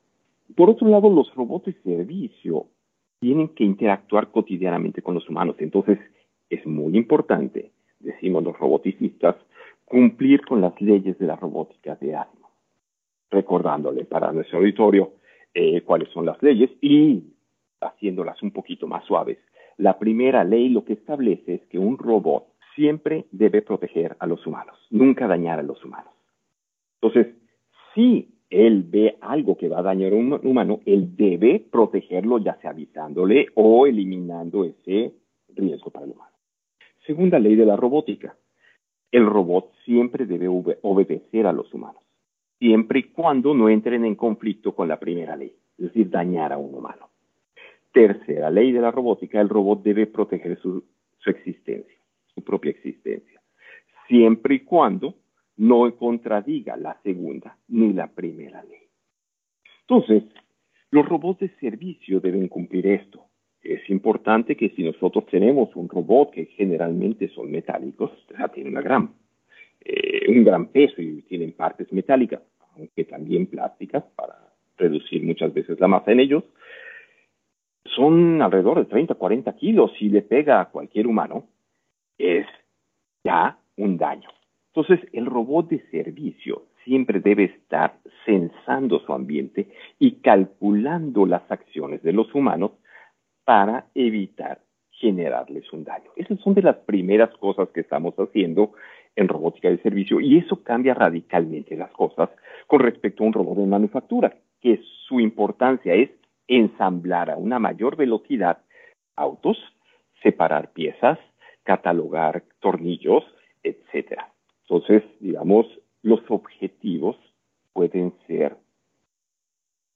Por 0.55 0.71
otro 0.71 0.89
lado, 0.89 1.09
los 1.09 1.35
robots 1.35 1.67
de 1.67 1.73
servicio 1.83 2.67
tienen 3.19 3.49
que 3.49 3.65
interactuar 3.65 4.31
cotidianamente 4.31 5.03
con 5.03 5.15
los 5.15 5.29
humanos. 5.29 5.57
Entonces, 5.59 5.99
es 6.51 6.65
muy 6.67 6.97
importante, 6.97 7.73
decimos 7.99 8.45
los 8.45 8.59
roboticistas, 8.59 9.37
cumplir 9.87 10.45
con 10.45 10.61
las 10.61 10.79
leyes 10.81 11.19
de 11.19 11.27
la 11.27 11.37
robótica 11.37 11.95
de 11.97 12.15
ánimo. 12.15 12.51
Recordándole 13.31 14.05
para 14.05 14.33
nuestro 14.33 14.59
auditorio 14.59 15.13
eh, 15.55 15.81
cuáles 15.83 16.11
son 16.11 16.27
las 16.27 16.43
leyes 16.43 16.71
y 16.83 17.33
haciéndolas 17.81 18.43
un 18.43 18.51
poquito 18.51 18.87
más 18.87 19.05
suaves. 19.05 19.39
La 19.79 19.99
primera 19.99 20.45
ley 20.45 20.69
lo 20.69 20.85
que 20.85 20.95
establece 20.95 21.55
es 21.55 21.67
que 21.67 21.79
un 21.79 21.99
robot 21.99 22.49
siempre 22.75 23.27
debe 23.31 23.63
proteger 23.63 24.17
a 24.19 24.27
los 24.27 24.47
humanos, 24.47 24.77
nunca 24.91 25.27
dañar 25.27 25.59
a 25.59 25.63
los 25.63 25.83
humanos. 25.85 26.13
Entonces, 27.01 27.35
si 27.95 28.35
él 28.51 28.85
ve 28.89 29.17
algo 29.21 29.57
que 29.57 29.69
va 29.69 29.81
a 29.81 29.83
dañar 29.83 30.13
a 30.13 30.17
un 30.17 30.33
humano, 30.47 30.81
él 30.85 31.17
debe 31.17 31.61
protegerlo, 31.71 32.39
ya 32.39 32.57
sea 32.61 32.71
avisándole 32.71 33.47
o 33.55 33.87
eliminando 33.87 34.65
ese 34.65 35.15
riesgo 35.55 35.91
para 35.91 36.07
el 36.07 36.13
humano. 36.13 36.33
Segunda 37.07 37.39
ley 37.39 37.55
de 37.55 37.67
la 37.67 37.77
robótica. 37.77 38.37
El 39.11 39.27
robot 39.27 39.73
siempre 39.85 40.27
debe 40.27 40.49
obedecer 40.49 41.47
a 41.47 41.53
los 41.53 41.73
humanos, 41.73 42.03
siempre 42.59 43.01
y 43.01 43.03
cuando 43.05 43.55
no 43.55 43.69
entren 43.69 44.05
en 44.05 44.15
conflicto 44.15 44.75
con 44.75 44.89
la 44.89 44.99
primera 44.99 45.37
ley, 45.37 45.55
es 45.79 45.87
decir, 45.87 46.11
dañar 46.11 46.53
a 46.53 46.59
un 46.59 46.75
humano. 46.75 47.11
Tercera 47.93 48.51
ley 48.51 48.73
de 48.73 48.81
la 48.81 48.91
robótica, 48.91 49.41
el 49.41 49.49
robot 49.49 49.83
debe 49.83 50.07
proteger 50.07 50.59
su, 50.61 50.85
existencia, 51.25 51.97
su 52.35 52.43
propia 52.45 52.71
existencia, 52.71 53.41
siempre 54.07 54.57
y 54.57 54.61
cuando 54.61 55.15
no 55.57 55.95
contradiga 55.97 56.77
la 56.77 57.01
segunda 57.03 57.57
ni 57.69 57.93
la 57.93 58.09
primera 58.09 58.63
ley. 58.65 58.83
Entonces, 59.89 60.25
los 60.91 61.09
robots 61.09 61.41
de 61.41 61.49
servicio 61.61 62.21
deben 62.21 62.49
cumplir 62.49 62.87
esto. 62.87 63.26
Es 63.69 63.91
importante 63.91 64.57
que 64.57 64.69
si 64.71 64.85
nosotros 64.85 65.27
tenemos 65.27 65.75
un 65.75 65.89
robot 65.89 66.31
que 66.31 66.47
generalmente 66.47 67.29
son 67.31 67.51
metálicos, 67.51 68.13
ya 68.39 68.47
tiene 68.47 68.71
una 68.71 68.81
gran, 68.81 69.11
eh, 69.85 70.27
un 70.29 70.45
gran 70.45 70.69
peso 70.69 71.03
y 71.03 71.23
tienen 71.23 71.51
partes 71.51 71.93
metálicas, 71.93 72.43
aunque 72.77 73.05
también 73.05 73.47
plásticas 73.47 74.05
para 74.15 74.37
reducir 74.77 75.25
muchas 75.25 75.53
veces 75.53 75.81
la 75.81 75.89
masa 75.89 76.13
en 76.13 76.21
ellos, 76.21 76.45
son 77.97 78.41
alrededor 78.41 78.79
de 78.79 78.85
30, 78.85 79.15
40 79.15 79.57
kilos. 79.57 79.91
Si 79.99 80.11
le 80.11 80.23
pega 80.23 80.61
a 80.61 80.71
cualquier 80.71 81.09
humano, 81.09 81.49
es 82.19 82.47
ya 83.25 83.59
un 83.77 83.97
daño. 83.97 84.29
Entonces, 84.75 85.01
el 85.13 85.27
robot 85.27 85.71
de 85.71 85.81
servicio 85.91 86.67
siempre 86.85 87.19
debe 87.19 87.45
estar 87.45 87.99
censando 88.25 89.01
su 89.01 89.13
ambiente 89.13 89.71
y 89.99 90.21
calculando 90.21 91.27
las 91.27 91.51
acciones 91.51 92.01
de 92.05 92.13
los 92.13 92.33
humanos 92.33 92.73
para 93.47 93.87
evitar 93.95 94.61
generarles 94.91 95.73
un 95.73 95.85
daño. 95.85 96.11
Esas 96.17 96.39
son 96.41 96.55
de 96.55 96.63
las 96.63 96.77
primeras 96.79 97.31
cosas 97.37 97.69
que 97.71 97.81
estamos 97.81 98.15
haciendo 98.17 98.73
en 99.15 99.29
robótica 99.29 99.71
de 99.71 99.79
servicio 99.79 100.21
y 100.21 100.39
eso 100.39 100.63
cambia 100.63 100.95
radicalmente 100.95 101.77
las 101.77 101.91
cosas 101.93 102.29
con 102.67 102.81
respecto 102.81 103.23
a 103.23 103.27
un 103.29 103.33
robot 103.33 103.59
de 103.59 103.67
manufactura, 103.67 104.35
que 104.61 104.81
su 105.07 105.21
importancia 105.21 105.95
es 105.95 106.11
ensamblar 106.49 107.31
a 107.31 107.37
una 107.37 107.59
mayor 107.59 107.97
velocidad 107.97 108.59
autos, 109.15 109.59
separar 110.23 110.73
piezas, 110.73 111.19
catalogar 111.63 112.43
tornillos, 112.61 113.25
etcétera. 113.63 114.33
Entonces, 114.63 115.05
digamos, 115.21 115.67
los 116.03 116.21
objetivos 116.29 117.17
pueden 117.73 118.13
ser, 118.27 118.57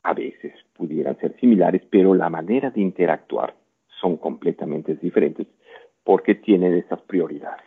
a 0.03 0.15
veces 0.15 0.53
pudieran 0.73 1.19
ser 1.19 1.39
similares, 1.41 1.83
pero 1.91 2.15
la 2.15 2.31
manera 2.31 2.71
de 2.71 2.81
interactuar 2.81 3.55
son 4.01 4.17
completamente 4.17 4.95
diferentes 4.95 5.47
porque 6.03 6.35
tienen 6.35 6.75
esas 6.75 7.01
prioridades. 7.03 7.65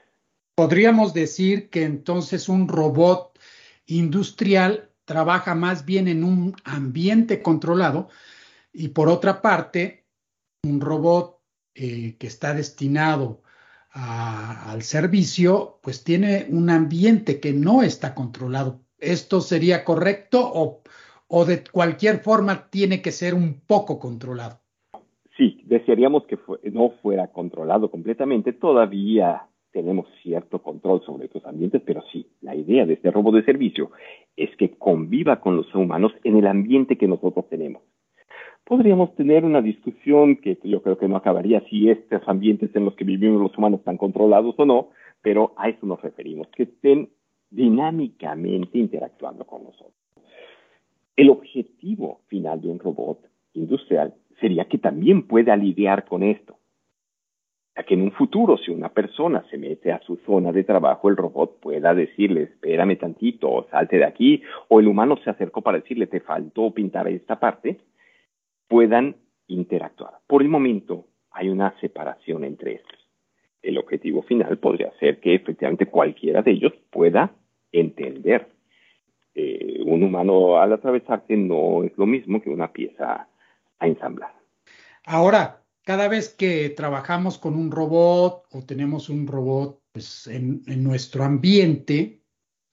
Podríamos 0.56 1.14
decir 1.14 1.70
que 1.70 1.84
entonces 1.84 2.50
un 2.50 2.68
robot 2.68 3.40
industrial 3.86 4.90
trabaja 5.06 5.56
más 5.56 5.86
bien 5.86 6.08
en 6.08 6.24
un 6.24 6.56
ambiente 6.64 7.42
controlado 7.42 8.10
y 8.72 8.90
por 8.90 9.10
otra 9.10 9.42
parte, 9.42 10.06
un 10.64 10.82
robot 10.82 11.40
eh, 11.76 12.16
que 12.18 12.28
está 12.28 12.54
destinado 12.54 13.42
al 13.92 14.82
servicio, 14.82 15.80
pues 15.84 16.04
tiene 16.04 16.48
un 16.50 16.72
ambiente 16.72 17.40
que 17.40 17.54
no 17.54 17.84
está 17.84 18.16
controlado. 18.16 18.82
¿Esto 18.98 19.40
sería 19.40 19.86
correcto 19.86 20.42
o, 20.52 20.82
o 21.36 21.46
de 21.46 21.64
cualquier 21.72 22.20
forma 22.20 22.70
tiene 22.70 23.02
que 23.02 23.12
ser 23.12 23.34
un 23.34 23.62
poco 23.66 23.98
controlado? 23.98 24.60
Sí, 25.36 25.64
desearíamos 25.66 26.28
que 26.28 26.38
no 26.72 26.92
fuera 27.02 27.30
controlado 27.30 27.90
completamente. 27.90 28.54
Todavía 28.54 29.48
tenemos 29.72 30.06
cierto 30.22 30.62
control 30.62 31.02
sobre 31.04 31.26
estos 31.26 31.44
ambientes, 31.48 31.82
pero 31.84 32.04
sí, 32.12 32.28
la 32.42 32.56
idea 32.56 32.86
de 32.86 32.94
este 32.94 33.10
robot 33.10 33.34
de 33.34 33.46
servicio 33.46 33.90
es 34.38 34.56
que 34.58 34.78
conviva 34.78 35.42
con 35.42 35.58
los 35.58 35.74
humanos 35.74 36.12
en 36.24 36.38
el 36.38 36.46
ambiente 36.46 37.00
que 37.00 37.08
nosotros 37.08 37.50
tenemos 37.50 37.82
podríamos 38.66 39.14
tener 39.16 39.44
una 39.44 39.62
discusión 39.62 40.38
que 40.38 40.58
yo 40.64 40.82
creo 40.82 40.98
que 40.98 41.10
no 41.10 41.18
acabaría 41.18 41.62
si 41.70 41.90
estos 41.90 42.22
ambientes 42.28 42.74
en 42.76 42.86
los 42.86 42.96
que 42.96 43.04
vivimos 43.04 43.42
los 43.42 43.58
humanos 43.58 43.80
están 43.80 43.98
controlados 43.98 44.56
o 44.58 44.66
no, 44.66 44.90
pero 45.22 45.54
a 45.58 45.68
eso 45.68 45.86
nos 45.86 46.02
referimos, 46.02 46.48
que 46.56 46.64
estén 46.64 47.10
dinámicamente 47.50 48.78
interactuando 48.78 49.46
con 49.46 49.66
nosotros. 49.66 50.03
El 51.16 51.30
objetivo 51.30 52.22
final 52.28 52.62
de 52.62 52.70
un 52.70 52.80
robot 52.80 53.20
industrial 53.54 54.16
sería 54.40 54.66
que 54.66 54.80
también 54.80 55.28
pueda 55.28 55.56
lidiar 55.56 56.06
con 56.06 56.24
esto. 56.24 56.58
A 57.76 57.84
que 57.84 57.94
en 57.94 58.02
un 58.02 58.12
futuro, 58.12 58.58
si 58.58 58.72
una 58.72 58.90
persona 58.90 59.44
se 59.50 59.58
mete 59.58 59.92
a 59.92 60.00
su 60.02 60.18
zona 60.26 60.52
de 60.52 60.64
trabajo, 60.64 61.10
el 61.10 61.18
robot 61.18 61.60
pueda 61.60 61.94
decirle, 61.94 62.44
espérame 62.44 62.98
tantito, 62.98 63.68
salte 63.72 63.98
de 63.98 64.06
aquí, 64.06 64.42
o 64.70 64.80
el 64.80 64.88
humano 64.88 65.18
se 65.24 65.30
acercó 65.30 65.62
para 65.62 65.80
decirle, 65.80 66.08
te 66.08 66.20
faltó 66.20 66.72
pintar 66.72 67.08
esta 67.08 67.40
parte, 67.40 67.80
puedan 68.68 69.16
interactuar. 69.48 70.14
Por 70.28 70.42
el 70.42 70.50
momento 70.50 71.08
hay 71.32 71.50
una 71.50 71.74
separación 71.80 72.44
entre 72.44 72.76
estos. 72.76 73.00
El 73.62 73.78
objetivo 73.78 74.24
final 74.24 74.58
podría 74.58 74.92
ser 75.00 75.20
que 75.20 75.36
efectivamente 75.36 75.88
cualquiera 75.88 76.42
de 76.42 76.52
ellos 76.52 76.74
pueda 76.92 77.32
entender. 77.72 78.53
Eh, 79.36 79.82
un 79.86 80.04
humano 80.04 80.58
al 80.62 80.74
atravesarse 80.74 81.36
no 81.36 81.84
es 81.84 81.92
lo 81.98 82.06
mismo 82.06 82.42
que 82.42 82.50
una 82.50 82.72
pieza 82.72 83.28
a 83.80 83.88
ensamblar. 83.88 84.34
Ahora, 85.06 85.64
cada 85.84 86.08
vez 86.08 86.30
que 86.30 86.70
trabajamos 86.70 87.38
con 87.38 87.56
un 87.56 87.72
robot 87.72 88.46
o 88.52 88.64
tenemos 88.64 89.10
un 89.10 89.28
robot 89.28 89.82
pues, 89.92 90.28
en, 90.28 90.64
nuestro 90.84 91.24
ambiente, 91.24 92.22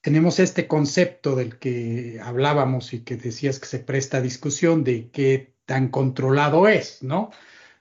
tenemos 0.00 0.38
este 0.38 0.68
concepto 0.68 1.34
del 1.34 1.58
que 1.58 2.20
hablábamos 2.22 2.92
y 2.92 3.00
que 3.00 3.16
decías 3.16 3.58
que 3.58 3.66
se 3.66 3.80
presta 3.80 4.20
discusión 4.20 4.84
de 4.84 5.10
que 5.10 5.54
tan 5.66 5.88
controlado 5.88 6.68
es, 6.68 7.02
¿no? 7.02 7.30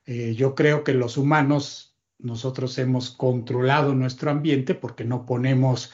Eh, 0.06 0.34
yo 0.36 0.56
creo 0.56 0.84
que 0.84 0.94
los 0.94 1.18
humanos, 1.18 1.96
nosotros 2.18 2.78
hemos 2.80 3.12
controlado 3.12 3.94
nuestro 3.94 4.32
ambiente 4.32 4.74
porque 4.74 5.06
no 5.06 5.26
ponemos, 5.26 5.94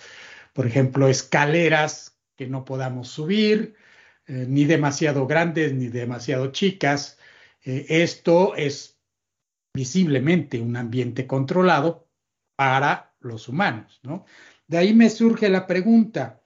por 0.53 0.65
ejemplo, 0.65 1.07
escaleras 1.07 2.14
que 2.35 2.47
no 2.47 2.65
podamos 2.65 3.09
subir, 3.09 3.75
eh, 4.27 4.45
ni 4.47 4.65
demasiado 4.65 5.27
grandes 5.27 5.73
ni 5.73 5.87
demasiado 5.87 6.51
chicas. 6.51 7.17
Eh, 7.63 7.85
esto 7.89 8.55
es 8.55 8.99
visiblemente 9.73 10.59
un 10.59 10.77
ambiente 10.77 11.27
controlado 11.27 12.09
para 12.55 13.13
los 13.19 13.49
humanos, 13.49 13.99
¿no? 14.03 14.25
De 14.67 14.77
ahí 14.77 14.93
me 14.93 15.09
surge 15.09 15.49
la 15.49 15.67
pregunta, 15.67 16.41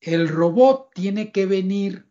¿el 0.00 0.28
robot 0.28 0.92
tiene 0.94 1.32
que 1.32 1.46
venir 1.46 2.06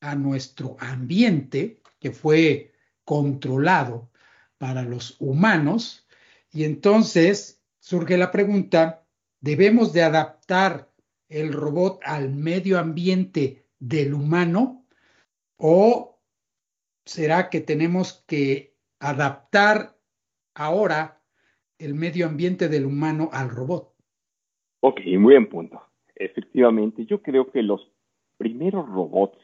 a 0.00 0.14
nuestro 0.14 0.76
ambiente 0.78 1.80
que 1.98 2.12
fue 2.12 2.72
controlado 3.04 4.10
para 4.58 4.82
los 4.82 5.16
humanos. 5.20 6.06
Y 6.50 6.64
entonces 6.64 7.62
surge 7.78 8.16
la 8.16 8.30
pregunta, 8.30 9.04
¿debemos 9.40 9.92
de 9.92 10.02
adaptar 10.02 10.90
el 11.28 11.52
robot 11.52 12.00
al 12.04 12.30
medio 12.30 12.78
ambiente 12.78 13.66
del 13.78 14.14
humano 14.14 14.86
o 15.56 16.18
será 17.04 17.50
que 17.50 17.60
tenemos 17.60 18.24
que 18.26 18.74
adaptar 19.00 19.96
ahora 20.54 21.22
el 21.78 21.94
medio 21.94 22.26
ambiente 22.26 22.68
del 22.68 22.86
humano 22.86 23.30
al 23.32 23.50
robot? 23.50 23.94
Ok, 24.80 25.00
muy 25.06 25.34
buen 25.34 25.48
punto. 25.48 25.82
Efectivamente, 26.14 27.04
yo 27.06 27.22
creo 27.22 27.50
que 27.50 27.62
los 27.62 27.90
primeros 28.38 28.88
robots 28.88 29.38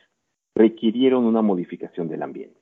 requirieron 0.55 1.25
una 1.25 1.42
modificación 1.42 2.09
del 2.09 2.23
ambiente. 2.23 2.61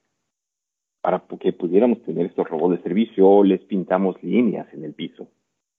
Para 1.03 1.25
que 1.41 1.53
pudiéramos 1.53 2.03
tener 2.03 2.27
estos 2.27 2.49
robots 2.49 2.77
de 2.77 2.83
servicio, 2.83 3.43
les 3.43 3.61
pintamos 3.63 4.23
líneas 4.23 4.73
en 4.75 4.85
el 4.85 4.93
piso, 4.93 5.29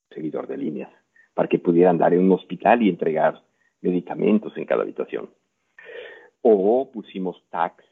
seguidor 0.10 0.48
de 0.48 0.58
líneas, 0.58 0.92
para 1.42 1.50
que 1.50 1.58
pudieran 1.58 1.98
dar 1.98 2.14
en 2.14 2.20
un 2.20 2.34
hospital 2.34 2.84
y 2.84 2.90
entregar 2.90 3.42
medicamentos 3.82 4.56
en 4.58 4.66
cada 4.66 4.84
habitación. 4.84 5.28
O 6.44 6.92
pusimos 6.92 7.44
tags, 7.50 7.84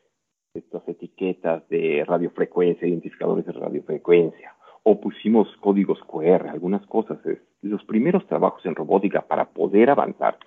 estas 0.54 0.88
etiquetas 0.88 1.68
de 1.68 2.06
radiofrecuencia, 2.06 2.88
identificadores 2.88 3.48
de 3.48 3.54
radiofrecuencia, 3.54 4.54
o 4.84 5.02
pusimos 5.02 5.48
códigos 5.62 5.98
QR, 6.04 6.48
algunas 6.48 6.86
cosas. 6.86 7.18
Los 7.64 7.84
primeros 7.86 8.28
trabajos 8.28 8.64
en 8.68 8.76
robótica 8.76 9.22
para 9.22 9.50
poder 9.50 9.90
avanzar, 9.90 10.38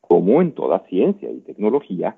como 0.00 0.42
en 0.42 0.50
toda 0.50 0.84
ciencia 0.88 1.30
y 1.30 1.42
tecnología, 1.42 2.16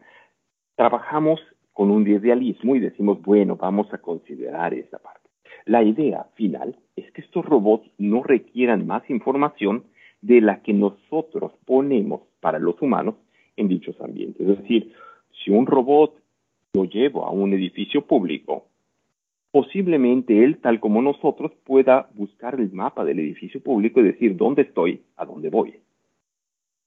trabajamos 0.74 1.38
con 1.74 1.90
un 1.90 2.08
idealismo 2.08 2.76
y 2.76 2.80
decimos, 2.80 3.20
bueno, 3.20 3.56
vamos 3.56 3.92
a 3.92 3.98
considerar 3.98 4.72
esa 4.72 5.00
parte. 5.00 5.28
La 5.66 5.82
idea 5.82 6.28
final 6.32 6.78
es 6.96 7.12
que 7.12 7.20
estos 7.20 7.44
robots 7.44 7.90
no 7.98 8.22
requieran 8.22 8.86
más 8.86 9.02
información 9.10 9.84
de 10.20 10.40
la 10.40 10.62
que 10.62 10.72
nosotros 10.72 11.52
ponemos 11.64 12.22
para 12.40 12.58
los 12.58 12.80
humanos 12.80 13.16
en 13.56 13.68
dichos 13.68 14.00
ambientes. 14.00 14.48
Es 14.48 14.58
decir, 14.58 14.92
si 15.44 15.50
un 15.50 15.66
robot 15.66 16.14
lo 16.74 16.84
llevo 16.84 17.24
a 17.24 17.30
un 17.30 17.52
edificio 17.52 18.06
público, 18.06 18.66
posiblemente 19.50 20.44
él, 20.44 20.58
tal 20.58 20.80
como 20.80 21.02
nosotros, 21.02 21.52
pueda 21.64 22.08
buscar 22.14 22.54
el 22.54 22.72
mapa 22.72 23.04
del 23.04 23.18
edificio 23.18 23.62
público 23.62 24.00
y 24.00 24.04
decir 24.04 24.36
dónde 24.36 24.62
estoy, 24.62 25.02
a 25.16 25.24
dónde 25.24 25.50
voy. 25.50 25.74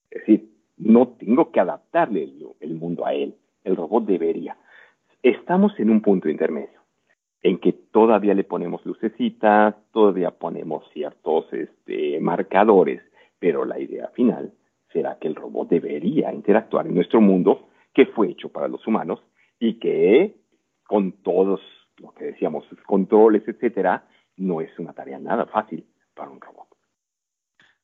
Es 0.09 0.19
decir, 0.21 0.49
no 0.77 1.09
tengo 1.09 1.51
que 1.51 1.59
adaptarle 1.59 2.29
el 2.59 2.73
mundo 2.75 3.05
a 3.05 3.13
él 3.13 3.35
el 3.63 3.75
robot 3.75 4.05
debería. 4.05 4.57
Estamos 5.21 5.77
en 5.79 5.89
un 5.89 6.01
punto 6.01 6.29
intermedio 6.29 6.81
en 7.41 7.57
que 7.57 7.73
todavía 7.73 8.33
le 8.33 8.43
ponemos 8.43 8.85
lucecitas, 8.85 9.75
todavía 9.91 10.31
ponemos 10.31 10.89
ciertos 10.93 11.51
este, 11.51 12.19
marcadores, 12.21 13.01
pero 13.43 13.65
la 13.65 13.77
idea 13.77 14.07
final 14.15 14.53
será 14.93 15.17
que 15.19 15.27
el 15.27 15.35
robot 15.35 15.67
debería 15.67 16.31
interactuar 16.31 16.87
en 16.87 16.95
nuestro 16.95 17.19
mundo 17.19 17.67
que 17.93 18.05
fue 18.05 18.29
hecho 18.29 18.47
para 18.47 18.69
los 18.69 18.87
humanos 18.87 19.19
y 19.59 19.79
que 19.79 20.37
con 20.87 21.11
todos 21.23 21.59
lo 21.97 22.13
que 22.13 22.23
decíamos, 22.23 22.63
controles, 22.85 23.45
etcétera, 23.45 24.07
no 24.37 24.61
es 24.61 24.69
una 24.79 24.93
tarea 24.93 25.19
nada 25.19 25.45
fácil 25.45 25.85
para 26.13 26.31
un 26.31 26.39
robot. 26.39 26.69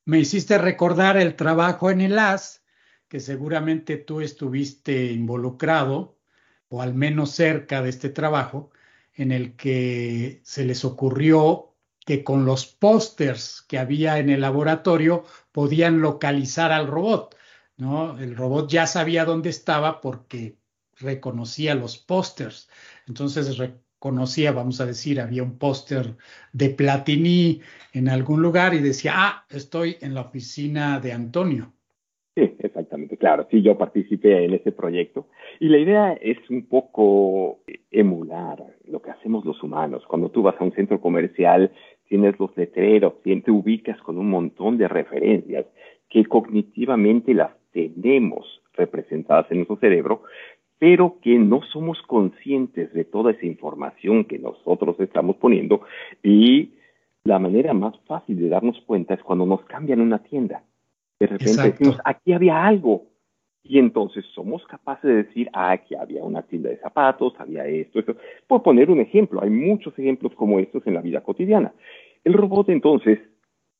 Me 0.05 0.19
hiciste 0.19 0.57
recordar 0.57 1.17
el 1.17 1.35
trabajo 1.35 1.91
en 1.91 1.99
el 1.99 2.17
AS 2.17 2.65
que 3.09 3.19
seguramente 3.19 3.97
tú 3.97 4.21
estuviste 4.21 5.11
involucrado 5.11 6.15
o 6.69 6.81
al 6.81 6.93
menos 6.93 7.31
cerca 7.31 7.81
de 7.81 7.89
este 7.89 8.07
trabajo, 8.07 8.71
en 9.13 9.33
el 9.33 9.57
que 9.57 10.39
se 10.43 10.63
les 10.63 10.85
ocurrió 10.85 11.68
que 12.09 12.23
con 12.23 12.43
los 12.43 12.65
pósters 12.65 13.63
que 13.69 13.77
había 13.77 14.17
en 14.17 14.31
el 14.31 14.41
laboratorio 14.41 15.25
podían 15.51 16.01
localizar 16.01 16.71
al 16.71 16.87
robot. 16.87 17.35
¿no? 17.77 18.17
El 18.17 18.35
robot 18.35 18.67
ya 18.67 18.87
sabía 18.87 19.25
dónde 19.25 19.51
estaba 19.51 20.01
porque 20.01 20.55
reconocía 20.99 21.75
los 21.75 21.99
pósters. 21.99 22.67
Entonces 23.07 23.59
reconocía, 23.59 24.51
vamos 24.51 24.81
a 24.81 24.87
decir, 24.87 25.21
había 25.21 25.43
un 25.43 25.59
póster 25.59 26.15
de 26.51 26.71
Platini 26.71 27.61
en 27.93 28.09
algún 28.09 28.41
lugar 28.41 28.73
y 28.73 28.79
decía, 28.79 29.13
ah, 29.15 29.45
estoy 29.51 29.97
en 30.01 30.15
la 30.15 30.21
oficina 30.21 30.99
de 30.99 31.13
Antonio. 31.13 31.73
Sí, 32.35 32.55
exactamente, 32.59 33.17
claro. 33.17 33.47
Sí, 33.51 33.61
yo 33.61 33.77
participé 33.77 34.45
en 34.45 34.55
ese 34.55 34.71
proyecto 34.71 35.27
y 35.59 35.67
la 35.67 35.77
idea 35.77 36.13
es 36.13 36.37
un 36.49 36.65
poco 36.67 37.59
emular 37.91 38.63
lo 38.85 39.01
que 39.01 39.11
hacemos 39.11 39.45
los 39.45 39.61
humanos. 39.61 40.03
Cuando 40.07 40.29
tú 40.31 40.41
vas 40.41 40.55
a 40.59 40.63
un 40.63 40.71
centro 40.73 41.01
comercial, 41.01 41.71
tienes 42.09 42.37
los 42.39 42.55
letreros, 42.57 43.13
te 43.23 43.51
ubicas 43.51 44.01
con 44.01 44.17
un 44.17 44.29
montón 44.29 44.77
de 44.77 44.87
referencias 44.87 45.65
que 46.09 46.25
cognitivamente 46.25 47.33
las 47.33 47.51
tenemos 47.71 48.61
representadas 48.73 49.49
en 49.51 49.57
nuestro 49.57 49.77
cerebro, 49.77 50.23
pero 50.79 51.19
que 51.21 51.37
no 51.37 51.61
somos 51.71 52.01
conscientes 52.03 52.91
de 52.93 53.05
toda 53.05 53.31
esa 53.31 53.45
información 53.45 54.25
que 54.25 54.39
nosotros 54.39 54.99
estamos 54.99 55.35
poniendo 55.35 55.81
y 56.23 56.73
la 57.23 57.37
manera 57.37 57.73
más 57.73 57.99
fácil 58.07 58.39
de 58.39 58.49
darnos 58.49 58.79
cuenta 58.87 59.13
es 59.13 59.21
cuando 59.21 59.45
nos 59.45 59.63
cambian 59.65 60.01
una 60.01 60.19
tienda. 60.19 60.63
De 61.19 61.27
repente 61.27 61.61
decimos, 61.63 61.97
aquí 62.05 62.33
había 62.33 62.65
algo. 62.65 63.03
Y 63.63 63.77
entonces 63.77 64.25
somos 64.33 64.65
capaces 64.65 65.03
de 65.03 65.23
decir, 65.23 65.49
ah, 65.53 65.71
aquí 65.71 65.95
había 65.95 66.23
una 66.23 66.41
tienda 66.43 66.69
de 66.69 66.77
zapatos, 66.77 67.33
había 67.37 67.65
esto, 67.65 67.99
esto. 67.99 68.15
Por 68.47 68.63
poner 68.63 68.89
un 68.89 68.99
ejemplo, 68.99 69.41
hay 69.43 69.49
muchos 69.49 69.97
ejemplos 69.99 70.33
como 70.35 70.59
estos 70.59 70.85
en 70.87 70.93
la 70.93 71.01
vida 71.01 71.21
cotidiana. 71.21 71.73
El 72.23 72.33
robot 72.33 72.69
entonces 72.69 73.19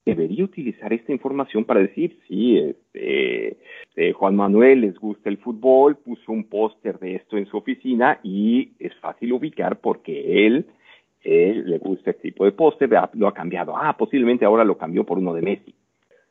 debería 0.06 0.44
utilizar 0.44 0.92
esta 0.92 1.12
información 1.12 1.66
para 1.66 1.82
decir, 1.82 2.20
sí, 2.28 2.58
este, 2.58 3.58
eh, 3.96 4.12
Juan 4.14 4.36
Manuel 4.36 4.82
les 4.82 4.98
gusta 4.98 5.30
el 5.30 5.38
fútbol, 5.38 5.98
puso 5.98 6.32
un 6.32 6.46
póster 6.46 7.00
de 7.00 7.16
esto 7.16 7.38
en 7.38 7.46
su 7.46 7.58
oficina 7.58 8.20
y 8.24 8.74
es 8.80 8.94
fácil 8.96 9.34
ubicar 9.34 9.80
porque 9.80 10.46
él, 10.46 10.66
él 11.22 11.70
le 11.70 11.78
gusta 11.78 12.12
este 12.12 12.30
tipo 12.30 12.46
de 12.46 12.52
póster, 12.52 12.90
lo 13.14 13.28
ha 13.28 13.34
cambiado. 13.34 13.76
Ah, 13.78 13.96
posiblemente 13.98 14.46
ahora 14.46 14.64
lo 14.64 14.78
cambió 14.78 15.06
por 15.06 15.18
uno 15.18 15.34
de 15.34 15.42
Messi 15.42 15.76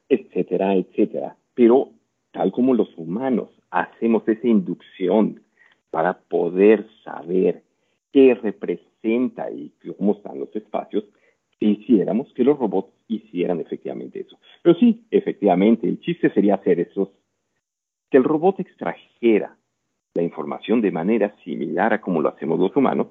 etcétera, 0.08 0.74
etcétera. 0.74 1.37
Pero 1.54 1.90
tal 2.32 2.52
como 2.52 2.74
los 2.74 2.88
humanos 2.96 3.50
hacemos 3.70 4.26
esa 4.28 4.46
inducción 4.46 5.42
para 5.90 6.18
poder 6.18 6.86
saber 7.04 7.62
qué 8.12 8.34
representa 8.34 9.50
y 9.50 9.72
cómo 9.96 10.12
están 10.12 10.40
los 10.40 10.54
espacios, 10.54 11.04
hiciéramos 11.60 12.32
que 12.34 12.44
los 12.44 12.58
robots 12.58 12.92
hicieran 13.08 13.60
efectivamente 13.60 14.20
eso. 14.20 14.38
Pero 14.62 14.78
sí, 14.78 15.04
efectivamente, 15.10 15.88
el 15.88 16.00
chiste 16.00 16.30
sería 16.30 16.54
hacer 16.54 16.80
eso, 16.80 17.12
que 18.10 18.18
el 18.18 18.24
robot 18.24 18.60
extrajera 18.60 19.56
la 20.14 20.22
información 20.22 20.80
de 20.80 20.90
manera 20.90 21.34
similar 21.44 21.92
a 21.92 22.00
como 22.00 22.20
lo 22.20 22.28
hacemos 22.28 22.58
los 22.58 22.74
humanos 22.74 23.08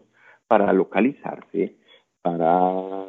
para 0.48 0.72
localizarse, 0.74 1.76
para 2.22 3.06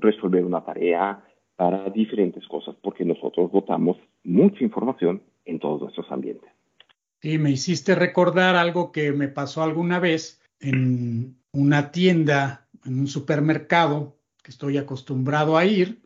resolver 0.00 0.44
una 0.44 0.64
tarea, 0.64 1.22
para 1.56 1.90
diferentes 1.90 2.46
cosas, 2.46 2.76
porque 2.82 3.04
nosotros 3.04 3.50
votamos 3.50 3.96
mucha 4.22 4.62
información 4.62 5.22
en 5.48 5.58
todos 5.58 5.80
nuestros 5.80 6.10
ambientes. 6.12 6.50
Sí, 7.20 7.38
me 7.38 7.50
hiciste 7.50 7.94
recordar 7.94 8.54
algo 8.54 8.92
que 8.92 9.12
me 9.12 9.28
pasó 9.28 9.62
alguna 9.62 9.98
vez 9.98 10.40
en 10.60 11.40
una 11.52 11.90
tienda, 11.90 12.68
en 12.84 13.00
un 13.00 13.06
supermercado 13.08 14.18
que 14.42 14.50
estoy 14.50 14.76
acostumbrado 14.76 15.56
a 15.56 15.64
ir, 15.64 16.02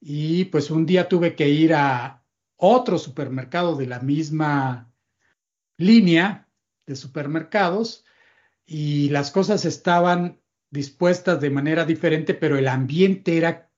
y 0.00 0.46
pues 0.46 0.70
un 0.70 0.86
día 0.86 1.08
tuve 1.08 1.34
que 1.34 1.48
ir 1.48 1.72
a 1.74 2.22
otro 2.56 2.98
supermercado 2.98 3.76
de 3.76 3.86
la 3.86 4.00
misma 4.00 4.92
línea 5.76 6.48
de 6.86 6.96
supermercados 6.96 8.04
y 8.66 9.08
las 9.10 9.30
cosas 9.30 9.64
estaban 9.64 10.40
dispuestas 10.70 11.40
de 11.40 11.50
manera 11.50 11.84
diferente, 11.84 12.34
pero 12.34 12.58
el 12.58 12.68
ambiente 12.68 13.36
era 13.36 13.70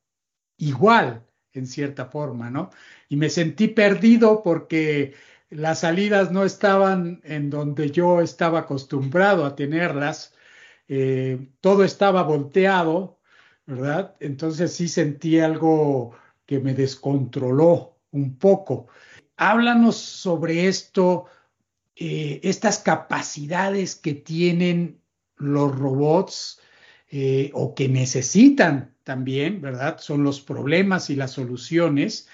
igual, 0.56 1.26
en 1.52 1.66
cierta 1.66 2.06
forma, 2.06 2.50
¿no? 2.50 2.70
Y 3.10 3.16
me 3.16 3.28
sentí 3.28 3.66
perdido 3.66 4.42
porque 4.44 5.14
las 5.50 5.80
salidas 5.80 6.30
no 6.30 6.44
estaban 6.44 7.20
en 7.24 7.50
donde 7.50 7.90
yo 7.90 8.20
estaba 8.20 8.60
acostumbrado 8.60 9.44
a 9.44 9.56
tenerlas, 9.56 10.32
eh, 10.86 11.48
todo 11.60 11.82
estaba 11.82 12.22
volteado, 12.22 13.18
¿verdad? 13.66 14.14
Entonces 14.20 14.72
sí 14.72 14.86
sentí 14.86 15.40
algo 15.40 16.12
que 16.46 16.60
me 16.60 16.72
descontroló 16.72 17.98
un 18.12 18.38
poco. 18.38 18.86
Háblanos 19.36 19.96
sobre 19.96 20.68
esto, 20.68 21.26
eh, 21.96 22.40
estas 22.44 22.78
capacidades 22.78 23.96
que 23.96 24.14
tienen 24.14 25.00
los 25.36 25.76
robots 25.76 26.60
eh, 27.10 27.50
o 27.54 27.74
que 27.74 27.88
necesitan 27.88 28.94
también, 29.02 29.60
¿verdad? 29.60 29.98
Son 29.98 30.22
los 30.22 30.40
problemas 30.40 31.10
y 31.10 31.16
las 31.16 31.32
soluciones. 31.32 32.28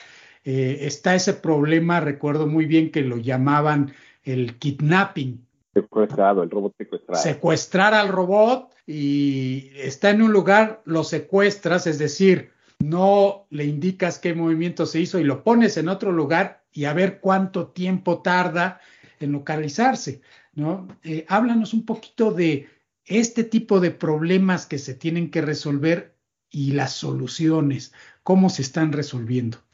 Eh, 0.49 0.87
está 0.87 1.17
ese 1.17 1.35
problema, 1.35 1.99
recuerdo 1.99 2.47
muy 2.47 2.67
bien 2.67 2.93
que 2.93 3.01
lo 3.01 3.17
llamaban 3.17 3.93
el 4.23 4.57
kidnapping. 4.61 5.45
Secuestrado, 5.75 6.45
el 6.45 6.51
robot 6.51 6.73
secuestrado. 6.79 7.21
Secuestrar 7.21 7.95
al 7.95 8.09
robot 8.09 8.73
y 8.87 9.73
está 9.75 10.11
en 10.11 10.23
un 10.23 10.33
lugar, 10.33 10.83
lo 10.85 11.03
secuestras, 11.03 11.89
es 11.89 11.99
decir, 11.99 12.53
no 12.79 13.49
le 13.51 13.65
indicas 13.65 14.21
qué 14.21 14.35
movimiento 14.35 14.87
se 14.87 15.01
hizo 15.01 15.19
y 15.19 15.25
lo 15.25 15.43
pones 15.43 15.77
en 15.79 15.89
otro 15.89 16.13
lugar 16.13 16.63
y 16.73 16.85
a 16.85 16.93
ver 16.93 17.19
cuánto 17.19 17.67
tiempo 17.67 18.23
tarda 18.23 18.81
en 19.19 19.33
localizarse, 19.33 20.21
¿no? 20.55 20.87
Eh, 21.03 21.27
háblanos 21.29 21.75
un 21.75 21.85
poquito 21.85 22.31
de 22.31 22.69
este 23.05 23.43
tipo 23.43 23.81
de 23.81 23.91
problemas 23.91 24.67
que 24.67 24.79
se 24.79 24.95
tienen 24.95 25.33
que 25.33 25.41
resolver 25.41 26.15
y 26.51 26.71
las 26.71 26.93
soluciones, 26.93 27.93
cómo 28.23 28.49
se 28.49 28.63
están 28.63 28.93
resolviendo. 28.93 29.66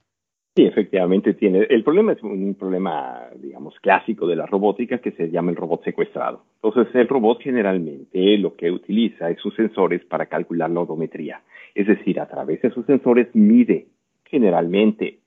Sí, 0.55 0.67
efectivamente 0.67 1.33
tiene. 1.33 1.67
El 1.71 1.83
problema 1.83 2.13
es 2.13 2.23
un 2.23 2.55
problema, 2.55 3.27
digamos, 3.37 3.75
clásico 3.81 4.27
de 4.27 4.37
la 4.37 4.45
robótica 4.45 4.99
que 4.99 5.13
se 5.13 5.31
llama 5.31 5.51
el 5.51 5.57
robot 5.57 5.83
secuestrado. 5.83 6.43
Entonces, 6.63 6.95
el 6.95 7.09
robot 7.09 7.41
generalmente 7.41 8.37
lo 8.37 8.55
que 8.55 8.71
utiliza 8.71 9.31
es 9.31 9.39
sus 9.41 9.55
sensores 9.55 10.05
para 10.05 10.27
calcular 10.27 10.69
la 10.69 10.81
odometría. 10.81 11.41
Es 11.75 11.87
decir, 11.87 12.21
a 12.21 12.29
través 12.29 12.61
de 12.61 12.71
sus 12.71 12.85
sensores 12.85 13.29
mide 13.35 13.87
generalmente 14.27 15.21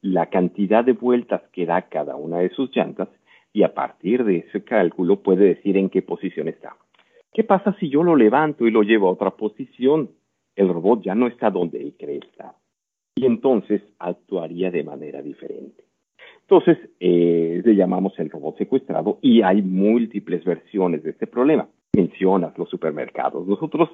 la 0.00 0.30
cantidad 0.30 0.82
de 0.82 0.92
vueltas 0.92 1.42
que 1.52 1.66
da 1.66 1.82
cada 1.82 2.16
una 2.16 2.38
de 2.38 2.48
sus 2.48 2.74
llantas 2.74 3.08
y 3.52 3.64
a 3.64 3.74
partir 3.74 4.24
de 4.24 4.38
ese 4.38 4.64
cálculo 4.64 5.22
puede 5.22 5.44
decir 5.44 5.76
en 5.76 5.90
qué 5.90 6.00
posición 6.00 6.48
está. 6.48 6.74
¿Qué 7.34 7.44
pasa 7.44 7.76
si 7.78 7.90
yo 7.90 8.02
lo 8.02 8.16
levanto 8.16 8.66
y 8.66 8.70
lo 8.70 8.82
llevo 8.82 9.08
a 9.08 9.12
otra 9.12 9.30
posición? 9.32 10.10
El 10.56 10.68
robot 10.68 11.02
ya 11.02 11.14
no 11.14 11.26
está 11.26 11.50
donde 11.50 11.82
él 11.82 11.94
cree 11.98 12.18
estar. 12.18 12.52
Y 13.16 13.26
entonces 13.26 13.82
actuaría 13.98 14.70
de 14.70 14.82
manera 14.82 15.22
diferente. 15.22 15.84
Entonces, 16.42 16.78
eh, 17.00 17.62
le 17.64 17.74
llamamos 17.74 18.18
el 18.18 18.28
robot 18.28 18.58
secuestrado 18.58 19.18
y 19.22 19.42
hay 19.42 19.62
múltiples 19.62 20.44
versiones 20.44 21.02
de 21.02 21.10
este 21.10 21.26
problema. 21.26 21.68
Mencionas 21.96 22.56
los 22.58 22.68
supermercados. 22.68 23.46
Nosotros 23.46 23.88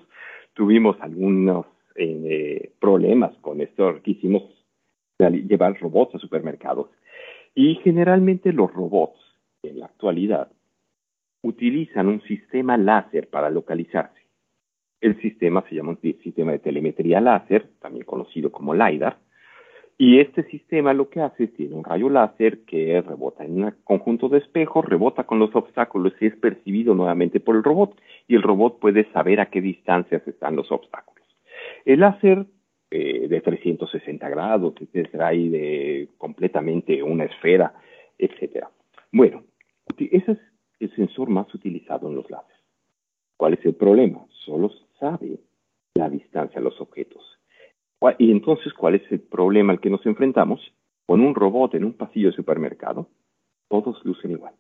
tuvimos 0.55 0.97
algunos 1.01 1.67
eh, 1.95 2.73
problemas 2.81 3.37
con 3.39 3.61
esto. 3.61 4.01
Quisimos 4.03 4.43
llevar 5.19 5.79
robots 5.81 6.15
a 6.15 6.19
supermercados. 6.19 6.89
Y 7.55 7.77
generalmente 7.77 8.53
los 8.53 8.73
robots, 8.73 9.19
en 9.63 9.81
la 9.81 9.87
actualidad, 9.87 10.51
utilizan 11.43 12.09
un 12.09 12.23
sistema 12.23 12.77
láser 12.77 13.29
para 13.29 13.51
localizarse. 13.51 14.20
El 15.01 15.21
sistema 15.21 15.65
se 15.69 15.75
llama 15.75 15.91
un 15.91 16.01
sistema 16.01 16.53
de 16.53 16.59
telemetría 16.59 17.21
láser, 17.21 17.69
también 17.81 18.05
conocido 18.05 18.53
como 18.53 18.75
LiDAR, 18.75 19.17
y 19.97 20.19
este 20.19 20.45
sistema 20.45 20.95
lo 20.95 21.11
que 21.11 21.21
hace 21.21 21.45
es 21.45 21.53
tiene 21.53 21.75
un 21.75 21.85
rayo 21.85 22.09
láser 22.09 22.61
que 22.65 23.03
rebota 23.03 23.45
en 23.45 23.65
un 23.65 23.75
conjunto 23.85 24.31
de 24.31 24.39
espejos, 24.39 24.87
rebota 24.87 25.25
con 25.25 25.39
los 25.39 25.55
obstáculos 25.55 26.15
y 26.21 26.27
es 26.27 26.37
percibido 26.37 26.95
nuevamente 26.95 27.39
por 27.39 27.55
el 27.55 27.63
robot, 27.63 28.01
y 28.27 28.35
el 28.35 28.43
robot 28.43 28.79
puede 28.79 29.13
saber 29.13 29.41
a 29.41 29.51
qué 29.51 29.61
distancias 29.61 30.27
están 30.27 30.57
los 30.57 30.73
obstáculos. 30.73 31.27
El 31.85 32.01
láser 32.01 32.47
eh, 32.91 33.29
de 33.29 33.41
360 33.43 34.27
grados, 34.31 34.73
que 34.75 35.05
trae 35.05 35.51
de 35.51 36.09
completamente 36.17 37.03
una 37.03 37.25
esfera, 37.25 37.75
etcétera. 38.19 38.71
Bueno, 39.13 39.45
ese 39.99 40.33
es 40.33 40.39
el 40.81 40.97
sensor 40.97 41.29
más 41.29 41.55
utilizado 41.55 42.09
en 42.09 42.17
los 42.17 42.31
láseres. 42.31 42.59
¿Cuál 43.37 43.53
es 43.53 43.65
el 43.67 43.75
problema? 43.75 44.25
Solo 44.47 44.71
sabe 45.01 45.41
la 45.95 46.09
distancia 46.09 46.61
a 46.61 46.63
los 46.63 46.81
objetos. 46.81 47.25
Y 48.19 48.31
entonces, 48.31 48.73
¿cuál 48.73 48.95
es 48.95 49.03
el 49.11 49.21
problema 49.21 49.73
al 49.73 49.81
que 49.81 49.91
nos 49.91 50.05
enfrentamos? 50.07 50.61
Con 51.07 51.21
un 51.21 51.35
robot 51.35 51.75
en 51.75 51.85
un 51.85 51.95
pasillo 51.95 52.31
de 52.31 52.37
supermercado, 52.37 53.09
todos 53.69 54.05
lucen 54.05 54.31
igual. 54.31 54.55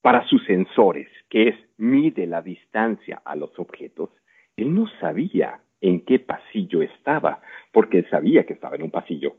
Para 0.00 0.26
sus 0.28 0.44
sensores, 0.44 1.08
que 1.28 1.48
es 1.48 1.56
mide 1.76 2.26
la 2.26 2.42
distancia 2.42 3.20
a 3.24 3.34
los 3.34 3.58
objetos, 3.58 4.10
él 4.56 4.74
no 4.74 4.86
sabía 5.00 5.60
en 5.80 6.04
qué 6.04 6.18
pasillo 6.18 6.82
estaba, 6.82 7.42
porque 7.72 7.98
él 7.98 8.06
sabía 8.10 8.44
que 8.46 8.52
estaba 8.52 8.76
en 8.76 8.84
un 8.84 8.90
pasillo. 8.90 9.36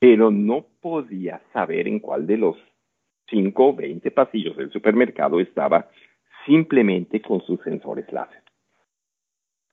pero 0.00 0.30
no 0.30 0.66
podía 0.80 1.40
saber 1.52 1.88
en 1.88 1.98
cuál 1.98 2.26
de 2.26 2.36
los 2.36 2.56
5 3.30 3.66
o 3.66 3.74
20 3.74 4.10
pasillos 4.12 4.56
del 4.56 4.70
supermercado 4.70 5.40
estaba 5.40 5.90
simplemente 6.46 7.20
con 7.20 7.40
sus 7.42 7.60
sensores 7.62 8.10
láser. 8.12 8.42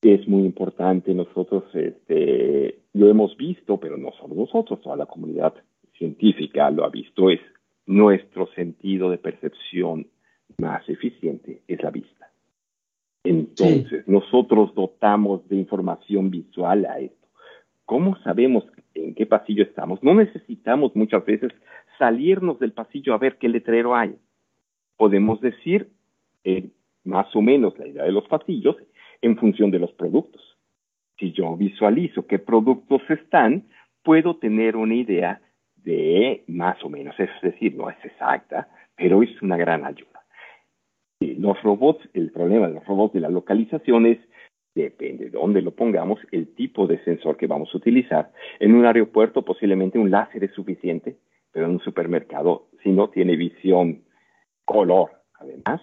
Es 0.05 0.27
muy 0.27 0.43
importante, 0.45 1.15
nosotros 1.15 1.63
este, 1.73 2.77
lo 2.93 3.09
hemos 3.09 3.35
visto, 3.37 3.79
pero 3.79 3.97
no 3.97 4.11
solo 4.11 4.35
nosotros, 4.35 4.79
toda 4.79 4.95
la 4.95 5.07
comunidad 5.07 5.55
científica 5.97 6.69
lo 6.69 6.85
ha 6.85 6.89
visto, 6.89 7.31
es 7.31 7.39
nuestro 7.87 8.45
sentido 8.53 9.09
de 9.09 9.17
percepción 9.17 10.05
más 10.59 10.87
eficiente 10.87 11.63
es 11.67 11.81
la 11.81 11.89
vista. 11.89 12.29
Entonces, 13.23 14.07
nosotros 14.07 14.75
dotamos 14.75 15.49
de 15.49 15.55
información 15.55 16.29
visual 16.29 16.85
a 16.85 16.99
esto. 16.99 17.27
¿Cómo 17.85 18.15
sabemos 18.17 18.63
en 18.93 19.15
qué 19.15 19.25
pasillo 19.25 19.63
estamos? 19.63 20.03
No 20.03 20.13
necesitamos 20.13 20.95
muchas 20.95 21.25
veces 21.25 21.51
salirnos 21.97 22.59
del 22.59 22.73
pasillo 22.73 23.15
a 23.15 23.17
ver 23.17 23.39
qué 23.39 23.49
letrero 23.49 23.95
hay. 23.95 24.15
Podemos 24.97 25.41
decir 25.41 25.89
eh, 26.43 26.69
más 27.05 27.35
o 27.35 27.41
menos 27.41 27.75
la 27.79 27.87
idea 27.87 28.03
de 28.03 28.11
los 28.11 28.27
pasillos 28.27 28.75
en 29.21 29.37
función 29.37 29.71
de 29.71 29.79
los 29.79 29.91
productos. 29.93 30.41
Si 31.17 31.31
yo 31.31 31.55
visualizo 31.55 32.27
qué 32.27 32.39
productos 32.39 33.01
están, 33.09 33.67
puedo 34.03 34.37
tener 34.37 34.75
una 34.75 34.95
idea 34.95 35.41
de 35.75 36.43
más 36.47 36.83
o 36.83 36.89
menos, 36.89 37.19
es 37.19 37.29
decir, 37.41 37.75
no 37.75 37.89
es 37.89 37.97
exacta, 38.03 38.67
pero 38.95 39.23
es 39.23 39.41
una 39.41 39.57
gran 39.57 39.85
ayuda. 39.85 40.25
Los 41.19 41.61
robots, 41.63 42.07
el 42.13 42.31
problema 42.31 42.67
de 42.67 42.75
los 42.75 42.85
robots 42.85 43.13
de 43.13 43.19
la 43.21 43.29
localización 43.29 44.05
es, 44.05 44.19
depende 44.73 45.25
de 45.25 45.31
dónde 45.31 45.61
lo 45.61 45.71
pongamos, 45.71 46.19
el 46.31 46.53
tipo 46.53 46.87
de 46.87 47.03
sensor 47.03 47.37
que 47.37 47.47
vamos 47.47 47.69
a 47.73 47.77
utilizar. 47.77 48.31
En 48.59 48.75
un 48.75 48.85
aeropuerto 48.85 49.43
posiblemente 49.43 49.97
un 49.97 50.11
láser 50.11 50.43
es 50.43 50.51
suficiente, 50.51 51.17
pero 51.51 51.65
en 51.65 51.73
un 51.73 51.79
supermercado, 51.79 52.67
si 52.83 52.89
no 52.89 53.09
tiene 53.09 53.37
visión 53.37 54.03
color, 54.65 55.11
además, 55.39 55.81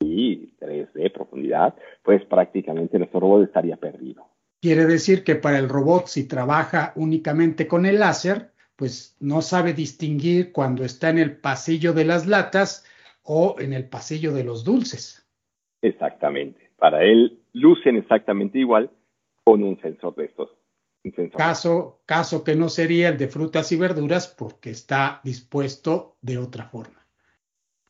y 0.00 0.54
3D, 0.60 1.12
profundidad, 1.12 1.74
pues 2.02 2.24
prácticamente 2.24 2.98
nuestro 2.98 3.20
robot 3.20 3.44
estaría 3.44 3.76
perdido. 3.76 4.26
Quiere 4.60 4.86
decir 4.86 5.22
que 5.22 5.36
para 5.36 5.58
el 5.58 5.68
robot, 5.68 6.06
si 6.06 6.26
trabaja 6.26 6.92
únicamente 6.96 7.68
con 7.68 7.86
el 7.86 8.00
láser, 8.00 8.50
pues 8.76 9.16
no 9.20 9.40
sabe 9.42 9.72
distinguir 9.72 10.52
cuando 10.52 10.84
está 10.84 11.10
en 11.10 11.18
el 11.18 11.36
pasillo 11.36 11.92
de 11.92 12.04
las 12.04 12.26
latas 12.26 12.86
o 13.22 13.56
en 13.58 13.72
el 13.72 13.88
pasillo 13.88 14.32
de 14.32 14.44
los 14.44 14.64
dulces. 14.64 15.28
Exactamente. 15.82 16.70
Para 16.76 17.04
él 17.04 17.40
lucen 17.52 17.96
exactamente 17.96 18.58
igual 18.58 18.90
con 19.44 19.62
un 19.62 19.80
sensor 19.80 20.14
de 20.16 20.26
estos. 20.26 20.50
Caso, 21.36 22.00
caso 22.06 22.44
que 22.44 22.54
no 22.54 22.68
sería 22.68 23.08
el 23.08 23.18
de 23.18 23.28
frutas 23.28 23.70
y 23.72 23.76
verduras 23.76 24.28
porque 24.28 24.70
está 24.70 25.20
dispuesto 25.24 26.16
de 26.20 26.38
otra 26.38 26.64
forma. 26.64 27.06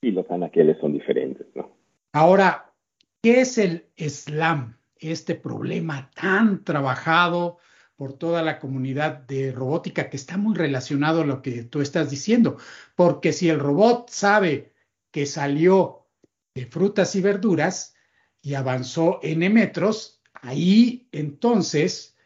Y 0.03 0.13
los 0.13 0.31
anaqueles 0.31 0.79
son 0.79 0.93
diferentes, 0.93 1.47
¿no? 1.55 1.78
Ahora, 2.13 2.75
¿qué 3.23 3.41
es 3.41 3.59
el 3.59 3.91
SLAM? 3.97 4.79
Este 4.97 5.35
problema 5.35 6.11
tan 6.15 6.65
trabajado 6.65 7.59
por 7.97 8.13
toda 8.13 8.43
la 8.43 8.59
comunidad 8.59 9.27
de 9.27 9.53
robótica 9.53 10.09
que 10.09 10.17
está 10.17 10.37
muy 10.37 10.55
relacionado 10.55 11.23
a 11.23 11.27
lo 11.27 11.43
que 11.43 11.65
tú 11.65 11.81
estás 11.81 12.11
diciendo, 12.11 12.57
porque 12.95 13.33
si 13.33 13.49
el 13.49 13.59
robot 13.59 14.09
sabe 14.09 14.73
que 15.11 15.27
salió 15.27 16.07
de 16.55 16.67
frutas 16.67 17.15
y 17.17 17.21
verduras 17.21 17.95
y 18.41 18.55
avanzó 18.55 19.19
n 19.23 19.51
metros, 19.51 20.23
ahí 20.33 21.09
entonces 21.13 22.17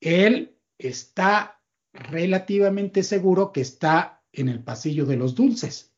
él 0.00 0.56
está 0.78 1.60
relativamente 1.92 3.02
seguro 3.02 3.52
que 3.52 3.60
está 3.60 4.22
en 4.32 4.48
el 4.48 4.64
pasillo 4.64 5.04
de 5.04 5.16
los 5.16 5.34
dulces. 5.34 5.94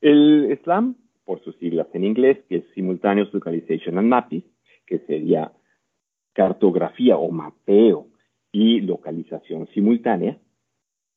El 0.00 0.58
SLAM, 0.62 0.96
por 1.28 1.44
sus 1.44 1.54
siglas 1.56 1.86
en 1.92 2.04
inglés, 2.04 2.38
que 2.48 2.56
es 2.56 2.64
Simultaneous 2.74 3.34
Localization 3.34 3.98
and 3.98 4.08
Mapping, 4.08 4.42
que 4.86 5.00
sería 5.00 5.52
cartografía 6.32 7.18
o 7.18 7.30
mapeo 7.30 8.06
y 8.50 8.80
localización 8.80 9.66
simultánea, 9.74 10.38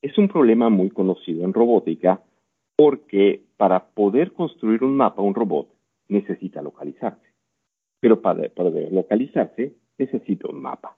es 0.01 0.17
un 0.17 0.27
problema 0.27 0.67
muy 0.67 0.89
conocido 0.89 1.45
en 1.45 1.53
robótica 1.53 2.21
porque 2.75 3.45
para 3.55 3.87
poder 3.87 4.33
construir 4.33 4.83
un 4.83 4.97
mapa, 4.97 5.21
un 5.21 5.33
robot 5.33 5.69
necesita 6.09 6.61
localizarse. 6.61 7.27
Pero 8.01 8.21
para 8.21 8.49
poder 8.49 8.91
localizarse 8.91 9.77
necesita 9.97 10.49
un 10.49 10.61
mapa. 10.61 10.97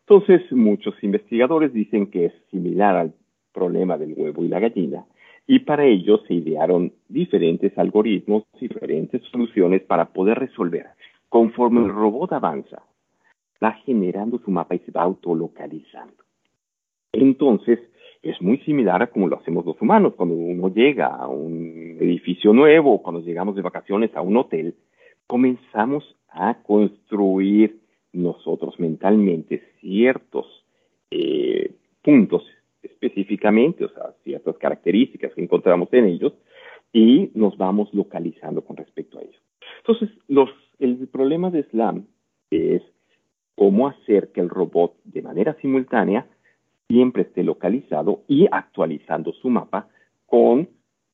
Entonces, 0.00 0.50
muchos 0.50 1.00
investigadores 1.04 1.72
dicen 1.72 2.10
que 2.10 2.24
es 2.24 2.32
similar 2.50 2.96
al 2.96 3.14
problema 3.52 3.96
del 3.98 4.14
huevo 4.16 4.42
y 4.42 4.48
la 4.48 4.58
gallina, 4.58 5.06
y 5.46 5.60
para 5.60 5.84
ello 5.84 6.18
se 6.26 6.34
idearon 6.34 6.92
diferentes 7.08 7.76
algoritmos, 7.76 8.44
diferentes 8.60 9.22
soluciones 9.30 9.82
para 9.82 10.06
poder 10.06 10.38
resolver. 10.38 10.86
Conforme 11.28 11.80
el 11.80 11.88
robot 11.88 12.32
avanza, 12.32 12.82
va 13.62 13.72
generando 13.84 14.38
su 14.38 14.50
mapa 14.50 14.74
y 14.74 14.80
se 14.80 14.92
va 14.92 15.02
autolocalizando. 15.02 16.22
Entonces, 17.12 17.78
es 18.22 18.40
muy 18.40 18.58
similar 18.58 19.02
a 19.02 19.08
como 19.08 19.28
lo 19.28 19.36
hacemos 19.36 19.66
los 19.66 19.80
humanos. 19.82 20.14
Cuando 20.16 20.34
uno 20.34 20.68
llega 20.68 21.08
a 21.08 21.26
un 21.26 21.96
edificio 22.00 22.52
nuevo, 22.52 23.02
cuando 23.02 23.20
llegamos 23.20 23.56
de 23.56 23.62
vacaciones 23.62 24.14
a 24.14 24.22
un 24.22 24.36
hotel, 24.36 24.74
comenzamos 25.26 26.16
a 26.28 26.62
construir 26.62 27.80
nosotros 28.12 28.78
mentalmente 28.78 29.62
ciertos 29.80 30.46
eh, 31.10 31.74
puntos 32.02 32.44
específicamente, 32.82 33.84
o 33.84 33.88
sea, 33.88 34.14
ciertas 34.24 34.56
características 34.58 35.34
que 35.34 35.42
encontramos 35.42 35.88
en 35.92 36.06
ellos, 36.06 36.32
y 36.92 37.30
nos 37.34 37.56
vamos 37.56 37.92
localizando 37.94 38.62
con 38.62 38.76
respecto 38.76 39.18
a 39.18 39.22
ello. 39.22 39.38
Entonces, 39.78 40.10
los, 40.28 40.50
el 40.78 41.08
problema 41.08 41.50
de 41.50 41.64
SLAM 41.64 42.06
es 42.50 42.82
cómo 43.54 43.88
hacer 43.88 44.32
que 44.32 44.40
el 44.40 44.50
robot 44.50 44.94
de 45.04 45.22
manera 45.22 45.56
simultánea 45.60 46.26
siempre 46.88 47.22
esté 47.22 47.42
localizado 47.42 48.22
y 48.28 48.46
actualizando 48.50 49.32
su 49.32 49.48
mapa 49.48 49.88
con 50.26 50.68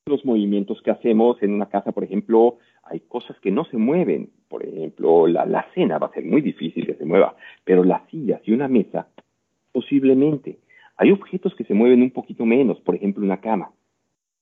los 0.05 0.25
movimientos 0.25 0.81
que 0.81 0.91
hacemos 0.91 1.41
en 1.41 1.53
una 1.53 1.67
casa, 1.67 1.91
por 1.91 2.03
ejemplo, 2.03 2.57
hay 2.83 2.99
cosas 3.01 3.39
que 3.39 3.51
no 3.51 3.65
se 3.65 3.77
mueven, 3.77 4.31
por 4.47 4.65
ejemplo, 4.65 5.27
la, 5.27 5.45
la 5.45 5.67
cena 5.73 5.99
va 5.99 6.07
a 6.07 6.13
ser 6.13 6.25
muy 6.25 6.41
difícil 6.41 6.85
que 6.85 6.95
se 6.95 7.05
mueva, 7.05 7.35
pero 7.63 7.83
las 7.83 8.09
sillas 8.09 8.41
y 8.45 8.51
una 8.51 8.67
mesa, 8.67 9.07
posiblemente. 9.71 10.57
Hay 10.99 11.11
objetos 11.11 11.55
que 11.55 11.63
se 11.63 11.73
mueven 11.73 12.01
un 12.01 12.11
poquito 12.11 12.45
menos, 12.45 12.81
por 12.81 12.93
ejemplo, 12.93 13.23
una 13.23 13.39
cama. 13.39 13.71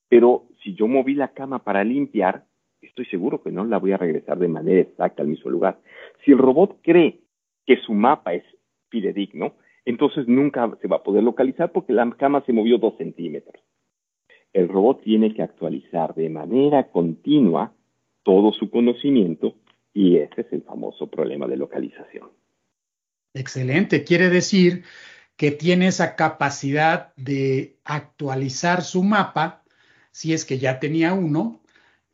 Pero 0.09 0.47
si 0.63 0.73
yo 0.73 0.87
moví 0.87 1.13
la 1.13 1.27
cama 1.27 1.63
para 1.63 1.83
limpiar, 1.83 2.45
estoy 2.81 3.05
seguro 3.05 3.43
que 3.43 3.51
no 3.51 3.63
la 3.63 3.77
voy 3.77 3.91
a 3.91 3.97
regresar 3.97 4.39
de 4.39 4.47
manera 4.47 4.81
exacta 4.81 5.21
al 5.21 5.27
mismo 5.27 5.51
lugar. 5.51 5.79
Si 6.25 6.31
el 6.31 6.39
robot 6.39 6.79
cree 6.81 7.19
que 7.67 7.77
su 7.77 7.93
mapa 7.93 8.33
es 8.33 8.43
fidedigno, 8.89 9.53
entonces 9.85 10.27
nunca 10.27 10.75
se 10.81 10.87
va 10.87 10.95
a 10.95 11.03
poder 11.03 11.23
localizar 11.23 11.71
porque 11.71 11.93
la 11.93 12.09
cama 12.17 12.43
se 12.47 12.53
movió 12.53 12.79
dos 12.79 12.97
centímetros. 12.97 13.63
El 14.51 14.67
robot 14.67 15.03
tiene 15.03 15.35
que 15.35 15.43
actualizar 15.43 16.15
de 16.15 16.29
manera 16.31 16.89
continua 16.89 17.71
todo 18.23 18.51
su 18.51 18.71
conocimiento 18.71 19.53
y 19.93 20.17
ese 20.17 20.41
es 20.41 20.53
el 20.53 20.63
famoso 20.63 21.05
problema 21.05 21.45
de 21.45 21.57
localización. 21.57 22.31
Excelente, 23.35 24.03
quiere 24.03 24.29
decir 24.29 24.83
que 25.37 25.51
tiene 25.51 25.87
esa 25.87 26.15
capacidad 26.15 27.13
de 27.15 27.77
actualizar 27.85 28.81
su 28.81 29.03
mapa, 29.03 29.63
si 30.11 30.33
es 30.33 30.45
que 30.45 30.57
ya 30.57 30.79
tenía 30.79 31.13
uno, 31.13 31.61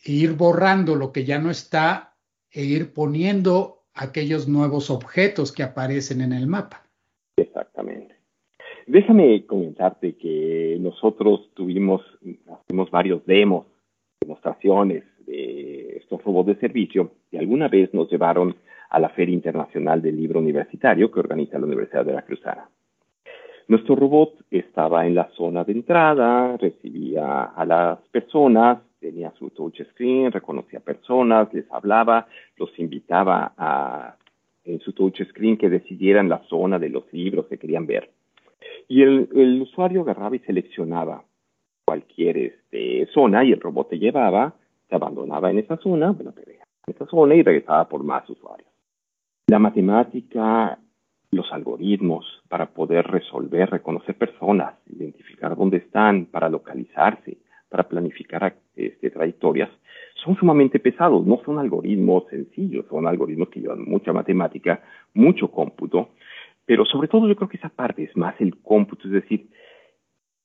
e 0.03 0.12
ir 0.12 0.33
borrando 0.33 0.95
lo 0.95 1.13
que 1.13 1.23
ya 1.23 1.39
no 1.39 1.49
está 1.49 2.13
e 2.51 2.63
ir 2.63 2.93
poniendo 2.93 3.83
aquellos 3.95 4.47
nuevos 4.47 4.89
objetos 4.89 5.51
que 5.51 5.63
aparecen 5.63 6.21
en 6.21 6.33
el 6.33 6.47
mapa. 6.47 6.83
Exactamente. 7.38 8.15
Déjame 8.86 9.45
comentarte 9.45 10.15
que 10.17 10.77
nosotros 10.79 11.49
tuvimos, 11.53 12.01
hacemos 12.51 12.91
varios 12.91 13.25
demos, 13.25 13.65
demostraciones 14.19 15.03
de 15.25 15.97
estos 15.97 16.21
robots 16.23 16.47
de 16.47 16.55
servicio 16.59 17.12
y 17.31 17.38
alguna 17.38 17.69
vez 17.69 17.93
nos 17.93 18.12
llevaron 18.12 18.55
a 18.89 18.99
la 18.99 19.09
Feria 19.09 19.33
Internacional 19.33 20.01
del 20.01 20.17
Libro 20.17 20.39
Universitario 20.39 21.09
que 21.09 21.21
organiza 21.21 21.57
la 21.57 21.65
Universidad 21.65 22.05
de 22.05 22.13
la 22.13 22.23
Cruzana. 22.23 22.69
Nuestro 23.67 23.95
robot 23.95 24.36
estaba 24.52 25.06
en 25.06 25.15
la 25.15 25.30
zona 25.36 25.63
de 25.63 25.71
entrada, 25.71 26.58
recibía 26.58 27.43
a 27.43 27.65
las 27.65 27.99
personas, 28.10 28.80
tenía 28.99 29.32
su 29.38 29.49
touch 29.49 29.82
screen, 29.91 30.32
reconocía 30.32 30.80
personas, 30.80 31.54
les 31.54 31.69
hablaba, 31.71 32.28
los 32.58 32.78
invitaba 32.78 33.54
a 33.58 34.15
en 34.65 34.80
su 34.80 34.93
touch 34.93 35.21
screen 35.30 35.58
que 35.58 35.69
decidieran 35.69 36.30
la 36.30 36.41
zona 36.47 36.80
de 36.80 36.89
los 36.89 37.12
libros 37.12 37.47
que 37.47 37.58
querían 37.58 37.86
ver. 37.86 38.12
Y 38.88 39.02
el, 39.02 39.62
usuario 39.62 40.02
agarraba 40.02 40.36
y 40.36 40.39
seleccionaba 40.39 41.23
cualquier 41.86 42.38
este, 42.38 43.08
zona 43.13 43.43
y 43.43 43.52
el 43.52 43.60
robot 43.60 43.89
te 43.89 43.99
llevaba, 43.99 44.54
se 44.88 44.95
abandonaba 44.95 45.52
en 45.52 45.60
esa 45.60 45.78
zona, 45.78 46.12
bueno, 46.12 46.34
en 46.38 46.93
esa 46.93 47.06
zona 47.08 47.36
y 47.36 47.43
regresaba 47.43 47.88
por 47.88 48.04
más 48.04 48.30
usuarios. 48.30 48.69
La 49.47 49.60
matemática, 49.60 50.80
los 51.32 51.52
algoritmos 51.52 52.42
para 52.53 52.67
poder 52.67 53.07
resolver, 53.07 53.67
reconocer 53.67 54.13
personas, 54.13 54.75
identificar 54.85 55.55
dónde 55.57 55.77
están, 55.77 56.27
para 56.27 56.49
localizarse, 56.49 57.39
para 57.67 57.89
planificar 57.89 58.55
este, 58.75 59.09
trayectorias, 59.09 59.71
son 60.23 60.35
sumamente 60.35 60.77
pesados, 60.77 61.25
no 61.25 61.41
son 61.43 61.57
algoritmos 61.57 62.25
sencillos, 62.29 62.85
son 62.91 63.07
algoritmos 63.07 63.49
que 63.49 63.59
llevan 63.59 63.83
mucha 63.83 64.13
matemática, 64.13 64.83
mucho 65.15 65.49
cómputo, 65.49 66.09
pero 66.63 66.85
sobre 66.85 67.07
todo 67.07 67.27
yo 67.27 67.35
creo 67.35 67.49
que 67.49 67.57
esa 67.57 67.69
parte 67.69 68.03
es 68.03 68.15
más 68.15 68.39
el 68.39 68.55
cómputo, 68.57 69.07
es 69.07 69.13
decir, 69.13 69.47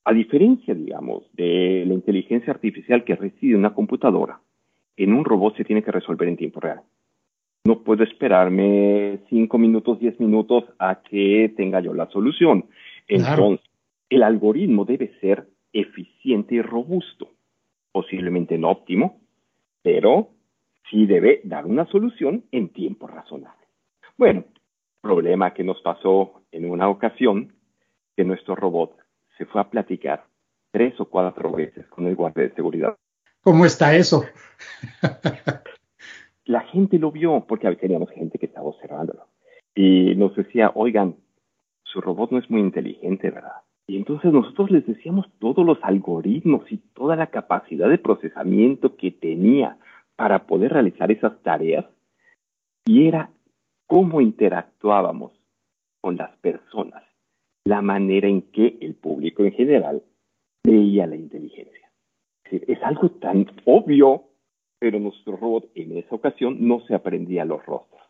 a 0.02 0.14
diferencia, 0.14 0.72
digamos, 0.72 1.30
de 1.34 1.84
la 1.86 1.92
inteligencia 1.92 2.54
artificial 2.54 3.04
que 3.04 3.16
reside 3.16 3.52
en 3.52 3.58
una 3.58 3.74
computadora, 3.74 4.40
en 4.96 5.12
un 5.12 5.26
robot 5.26 5.58
se 5.58 5.64
tiene 5.66 5.82
que 5.82 5.92
resolver 5.92 6.26
en 6.26 6.38
tiempo 6.38 6.58
real. 6.58 6.80
No 7.64 7.82
puedo 7.82 8.04
esperarme 8.04 9.20
cinco 9.28 9.58
minutos, 9.58 9.98
diez 9.98 10.18
minutos 10.20 10.64
a 10.78 11.02
que 11.02 11.52
tenga 11.56 11.80
yo 11.80 11.94
la 11.94 12.08
solución. 12.10 12.66
Entonces, 13.06 13.66
el 14.08 14.22
algoritmo 14.22 14.84
debe 14.84 15.12
ser 15.20 15.48
eficiente 15.72 16.56
y 16.56 16.62
robusto. 16.62 17.30
Posiblemente 17.92 18.58
no 18.58 18.70
óptimo, 18.70 19.20
pero 19.82 20.30
sí 20.90 21.06
debe 21.06 21.40
dar 21.44 21.66
una 21.66 21.86
solución 21.86 22.44
en 22.52 22.70
tiempo 22.70 23.06
razonable. 23.06 23.66
Bueno, 24.16 24.44
problema 25.00 25.54
que 25.54 25.64
nos 25.64 25.80
pasó 25.82 26.42
en 26.52 26.70
una 26.70 26.88
ocasión, 26.88 27.54
que 28.16 28.24
nuestro 28.24 28.54
robot 28.54 28.96
se 29.36 29.46
fue 29.46 29.60
a 29.60 29.70
platicar 29.70 30.24
tres 30.70 30.98
o 31.00 31.06
cuatro 31.06 31.52
veces 31.52 31.86
con 31.88 32.06
el 32.06 32.16
guardia 32.16 32.44
de 32.44 32.54
seguridad. 32.54 32.96
¿Cómo 33.42 33.64
está 33.64 33.94
eso? 33.94 34.24
La 36.48 36.62
gente 36.62 36.98
lo 36.98 37.12
vio 37.12 37.44
porque 37.46 37.70
teníamos 37.76 38.10
gente 38.10 38.38
que 38.38 38.46
estaba 38.46 38.68
observándolo. 38.68 39.26
Y 39.74 40.14
nos 40.16 40.34
decía, 40.34 40.72
oigan, 40.74 41.16
su 41.84 42.00
robot 42.00 42.32
no 42.32 42.38
es 42.38 42.48
muy 42.50 42.60
inteligente, 42.60 43.30
¿verdad? 43.30 43.62
Y 43.86 43.96
entonces 43.96 44.32
nosotros 44.32 44.70
les 44.70 44.86
decíamos 44.86 45.26
todos 45.38 45.64
los 45.64 45.78
algoritmos 45.82 46.70
y 46.72 46.78
toda 46.94 47.16
la 47.16 47.28
capacidad 47.28 47.88
de 47.88 47.98
procesamiento 47.98 48.96
que 48.96 49.10
tenía 49.10 49.76
para 50.16 50.46
poder 50.46 50.72
realizar 50.72 51.12
esas 51.12 51.38
tareas. 51.42 51.84
Y 52.86 53.06
era 53.06 53.30
cómo 53.86 54.22
interactuábamos 54.22 55.32
con 56.00 56.16
las 56.16 56.34
personas, 56.38 57.02
la 57.64 57.82
manera 57.82 58.26
en 58.26 58.42
que 58.52 58.78
el 58.80 58.94
público 58.94 59.44
en 59.44 59.52
general 59.52 60.02
veía 60.64 61.06
la 61.06 61.16
inteligencia. 61.16 61.90
Es, 62.50 62.82
algo 62.82 63.10
tan 63.10 63.46
obvio, 63.66 64.24
pero 64.78 64.98
nuestro 65.00 65.36
robot 65.36 65.70
en 65.74 65.96
esa 65.96 66.14
ocasión 66.14 66.56
no 66.60 66.80
se 66.86 66.94
aprendía 66.94 67.44
los 67.44 67.64
rostros. 67.66 68.02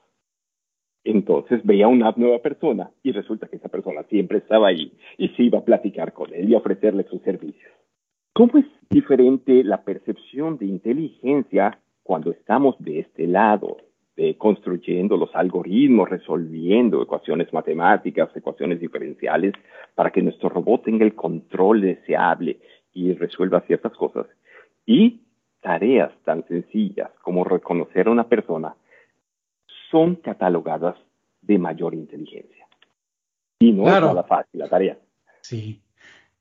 Entonces 1.05 1.65
veía 1.65 1.89
una 1.89 2.13
nueva 2.17 2.41
persona 2.41 2.91
y 3.03 3.13
resulta 3.13 3.47
que 3.49 3.57
esa 3.57 3.69
persona 3.69 4.03
siempre 4.11 4.39
estaba 4.39 4.69
ahí 4.69 4.93
y 5.17 5.29
se 5.31 5.45
iba 5.45 5.59
a 5.59 5.65
platicar 5.65 6.13
con 6.13 6.35
él 6.35 6.51
y 6.51 6.55
ofrecerle 6.55 7.05
sus 7.05 7.23
servicios. 7.23 7.73
¿Cómo 8.35 8.59
es 8.59 8.67
diferente 8.91 9.65
la 9.65 9.83
percepción 9.83 10.59
de 10.59 10.67
inteligencia 10.67 11.81
cuando 12.03 12.31
estamos 12.31 12.77
de 12.79 13.01
este 13.01 13.27
lado, 13.27 13.79
de 14.17 14.37
construyendo 14.37 15.17
los 15.17 15.35
algoritmos, 15.35 16.09
resolviendo 16.09 17.03
ecuaciones 17.03 17.53
matemáticas, 17.53 18.29
ecuaciones 18.35 18.81
diferenciales, 18.81 19.55
para 19.95 20.11
que 20.11 20.23
nuestro 20.23 20.49
robot 20.49 20.85
tenga 20.85 21.05
el 21.05 21.15
control 21.15 21.81
deseable 21.81 22.61
y 22.93 23.13
resuelva 23.15 23.63
ciertas 23.63 23.93
cosas? 23.93 24.27
Y 24.87 25.21
tareas 25.69 26.13
tan 26.25 26.49
sencillas 26.49 27.11
como 27.21 27.45
reconocer 27.45 28.07
a 28.07 28.11
una 28.11 28.27
persona 28.27 28.75
son 29.91 30.17
catalogadas 30.17 30.97
de 31.43 31.59
mayor 31.59 31.93
inteligencia. 31.93 32.67
Y 33.59 33.73
no 33.73 33.87
es 33.87 34.01
nada 34.01 34.25
fácil 34.25 34.61
la 34.61 34.69
tarea. 34.69 34.99
Sí. 35.43 35.83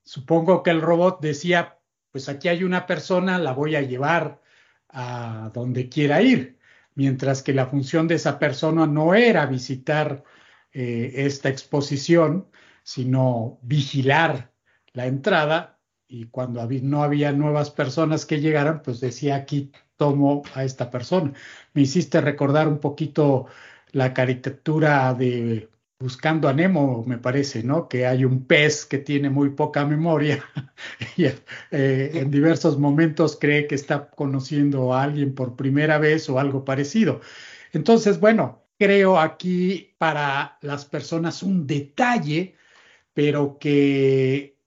Supongo 0.01 0.63
que 0.63 0.69
el 0.69 0.81
robot 0.81 1.19
decía, 1.19 1.77
pues 2.13 2.29
aquí 2.29 2.47
hay 2.47 2.63
una 2.63 2.85
persona, 2.85 3.37
la 3.37 3.51
voy 3.51 3.75
a 3.75 3.81
llevar 3.81 4.39
a 4.87 5.51
donde 5.53 5.89
quiera 5.89 6.21
ir, 6.21 6.57
mientras 6.95 7.43
que 7.43 7.51
la 7.51 7.65
función 7.65 8.07
de 8.07 8.15
esa 8.15 8.39
persona 8.39 8.87
no 8.87 9.13
era 9.13 9.45
visitar 9.45 10.23
eh, 10.71 11.11
esta 11.15 11.49
exposición, 11.49 12.47
sino 12.81 13.59
vigilar 13.61 14.51
la 14.93 15.05
entrada 15.05 15.76
y 16.07 16.25
cuando 16.27 16.67
no 16.83 17.03
había 17.03 17.31
nuevas 17.31 17.71
personas 17.71 18.25
que 18.25 18.39
llegaran, 18.39 18.81
pues 18.81 18.99
decía 18.99 19.35
aquí 19.35 19.71
tomo 19.97 20.43
a 20.53 20.63
esta 20.63 20.89
persona. 20.89 21.33
Me 21.73 21.81
hiciste 21.81 22.21
recordar 22.21 22.67
un 22.67 22.79
poquito 22.79 23.47
la 23.91 24.13
caricatura 24.13 25.13
de 25.13 25.69
Buscando 25.99 26.47
a 26.47 26.53
Nemo, 26.53 27.03
me 27.07 27.17
parece, 27.17 27.63
¿no? 27.63 27.87
Que 27.89 28.05
hay 28.05 28.23
un 28.23 28.45
pez 28.45 28.85
que 28.85 28.99
tiene 28.99 29.31
muy 29.31 29.49
poca 29.49 29.83
memoria 29.85 30.43
y 31.17 31.25
eh, 31.25 31.33
en 31.71 32.29
diversos 32.29 32.77
momentos 32.77 33.37
cree 33.39 33.65
que 33.65 33.75
está 33.75 34.09
conociendo 34.11 34.93
a 34.93 35.03
alguien 35.03 35.33
por 35.33 35.55
primera 35.55 35.97
vez 35.97 36.29
o 36.29 36.39
algo 36.39 36.63
parecido. 36.63 37.21
Entonces, 37.73 38.19
bueno, 38.19 38.63
creo 38.77 39.19
aquí 39.19 39.95
para 39.97 40.59
las 40.61 40.85
personas 40.85 41.41
un 41.41 41.65
detalle, 41.65 42.55
pero 43.13 43.57
que 43.59 44.57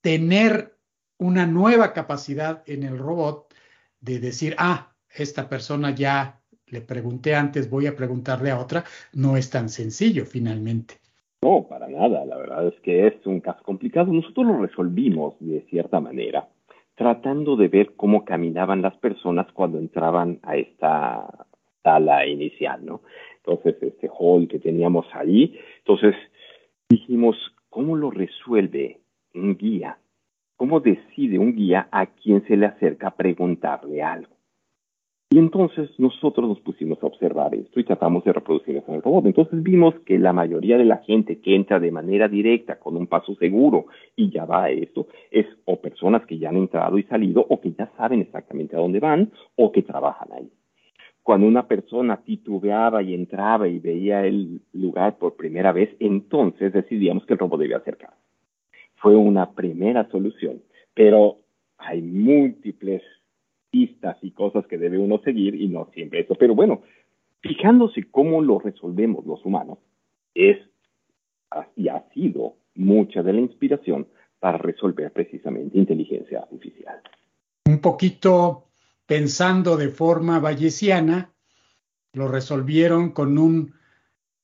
tener 0.00 0.77
una 1.18 1.46
nueva 1.46 1.92
capacidad 1.92 2.62
en 2.66 2.82
el 2.82 2.98
robot 2.98 3.52
de 4.00 4.20
decir, 4.20 4.54
ah, 4.58 4.92
esta 5.14 5.48
persona 5.48 5.94
ya 5.94 6.40
le 6.66 6.80
pregunté 6.80 7.34
antes, 7.34 7.70
voy 7.70 7.86
a 7.86 7.96
preguntarle 7.96 8.50
a 8.50 8.60
otra, 8.60 8.84
no 9.12 9.36
es 9.36 9.50
tan 9.50 9.68
sencillo 9.68 10.24
finalmente. 10.24 10.94
No, 11.42 11.66
para 11.68 11.88
nada. 11.88 12.24
La 12.24 12.36
verdad 12.36 12.66
es 12.66 12.80
que 12.80 13.06
es 13.06 13.26
un 13.26 13.40
caso 13.40 13.62
complicado. 13.62 14.12
Nosotros 14.12 14.46
lo 14.46 14.58
resolvimos 14.58 15.34
de 15.40 15.62
cierta 15.70 16.00
manera, 16.00 16.48
tratando 16.96 17.56
de 17.56 17.68
ver 17.68 17.94
cómo 17.96 18.24
caminaban 18.24 18.82
las 18.82 18.96
personas 18.96 19.46
cuando 19.52 19.78
entraban 19.78 20.40
a 20.42 20.56
esta 20.56 21.46
sala 21.82 22.26
inicial, 22.26 22.84
¿no? 22.84 23.02
Entonces, 23.36 23.76
este 23.82 24.10
hall 24.12 24.48
que 24.48 24.58
teníamos 24.58 25.06
ahí. 25.12 25.58
Entonces, 25.78 26.14
dijimos, 26.88 27.36
¿cómo 27.70 27.96
lo 27.96 28.10
resuelve 28.10 29.00
un 29.34 29.56
guía? 29.56 29.96
¿Cómo 30.58 30.80
decide 30.80 31.38
un 31.38 31.54
guía 31.54 31.86
a 31.92 32.06
quien 32.06 32.44
se 32.48 32.56
le 32.56 32.66
acerca 32.66 33.06
a 33.06 33.14
preguntarle 33.14 34.02
algo? 34.02 34.34
Y 35.30 35.38
entonces 35.38 35.88
nosotros 35.98 36.48
nos 36.48 36.60
pusimos 36.62 37.00
a 37.00 37.06
observar 37.06 37.54
esto 37.54 37.78
y 37.78 37.84
tratamos 37.84 38.24
de 38.24 38.32
reproducir 38.32 38.76
eso 38.76 38.86
en 38.88 38.96
el 38.96 39.02
robot. 39.02 39.26
Entonces 39.26 39.62
vimos 39.62 39.94
que 40.04 40.18
la 40.18 40.32
mayoría 40.32 40.76
de 40.76 40.84
la 40.84 40.96
gente 40.96 41.40
que 41.40 41.54
entra 41.54 41.78
de 41.78 41.92
manera 41.92 42.26
directa 42.26 42.76
con 42.80 42.96
un 42.96 43.06
paso 43.06 43.36
seguro 43.36 43.86
y 44.16 44.32
ya 44.32 44.46
va 44.46 44.64
a 44.64 44.70
esto 44.70 45.06
es 45.30 45.46
o 45.64 45.80
personas 45.80 46.26
que 46.26 46.38
ya 46.38 46.48
han 46.48 46.56
entrado 46.56 46.98
y 46.98 47.04
salido 47.04 47.46
o 47.48 47.60
que 47.60 47.70
ya 47.70 47.92
saben 47.96 48.20
exactamente 48.20 48.74
a 48.74 48.80
dónde 48.80 48.98
van 48.98 49.30
o 49.54 49.70
que 49.70 49.82
trabajan 49.82 50.32
ahí. 50.32 50.50
Cuando 51.22 51.46
una 51.46 51.68
persona 51.68 52.16
titubeaba 52.24 53.00
y 53.04 53.14
entraba 53.14 53.68
y 53.68 53.78
veía 53.78 54.26
el 54.26 54.60
lugar 54.72 55.18
por 55.18 55.36
primera 55.36 55.70
vez, 55.70 55.94
entonces 56.00 56.72
decidíamos 56.72 57.24
que 57.26 57.34
el 57.34 57.38
robot 57.38 57.60
debía 57.60 57.76
acercarse 57.76 58.27
fue 59.00 59.16
una 59.16 59.52
primera 59.52 60.08
solución, 60.10 60.62
pero 60.94 61.38
hay 61.76 62.02
múltiples 62.02 63.02
pistas 63.70 64.16
y 64.22 64.30
cosas 64.32 64.66
que 64.66 64.78
debe 64.78 64.98
uno 64.98 65.20
seguir 65.24 65.54
y 65.54 65.68
no 65.68 65.88
siempre 65.94 66.20
eso. 66.20 66.34
Pero 66.34 66.54
bueno, 66.54 66.82
fijándose 67.40 68.04
cómo 68.10 68.40
lo 68.40 68.58
resolvemos 68.58 69.26
los 69.26 69.44
humanos, 69.44 69.78
es 70.34 70.58
y 71.76 71.88
ha 71.88 72.04
sido 72.12 72.56
mucha 72.74 73.22
de 73.22 73.32
la 73.32 73.40
inspiración 73.40 74.06
para 74.38 74.58
resolver 74.58 75.12
precisamente 75.12 75.78
inteligencia 75.78 76.40
artificial. 76.40 77.00
Un 77.66 77.80
poquito 77.80 78.66
pensando 79.06 79.76
de 79.76 79.88
forma 79.88 80.38
bayesiana, 80.38 81.32
lo 82.12 82.28
resolvieron 82.28 83.12
con 83.12 83.38
un 83.38 83.74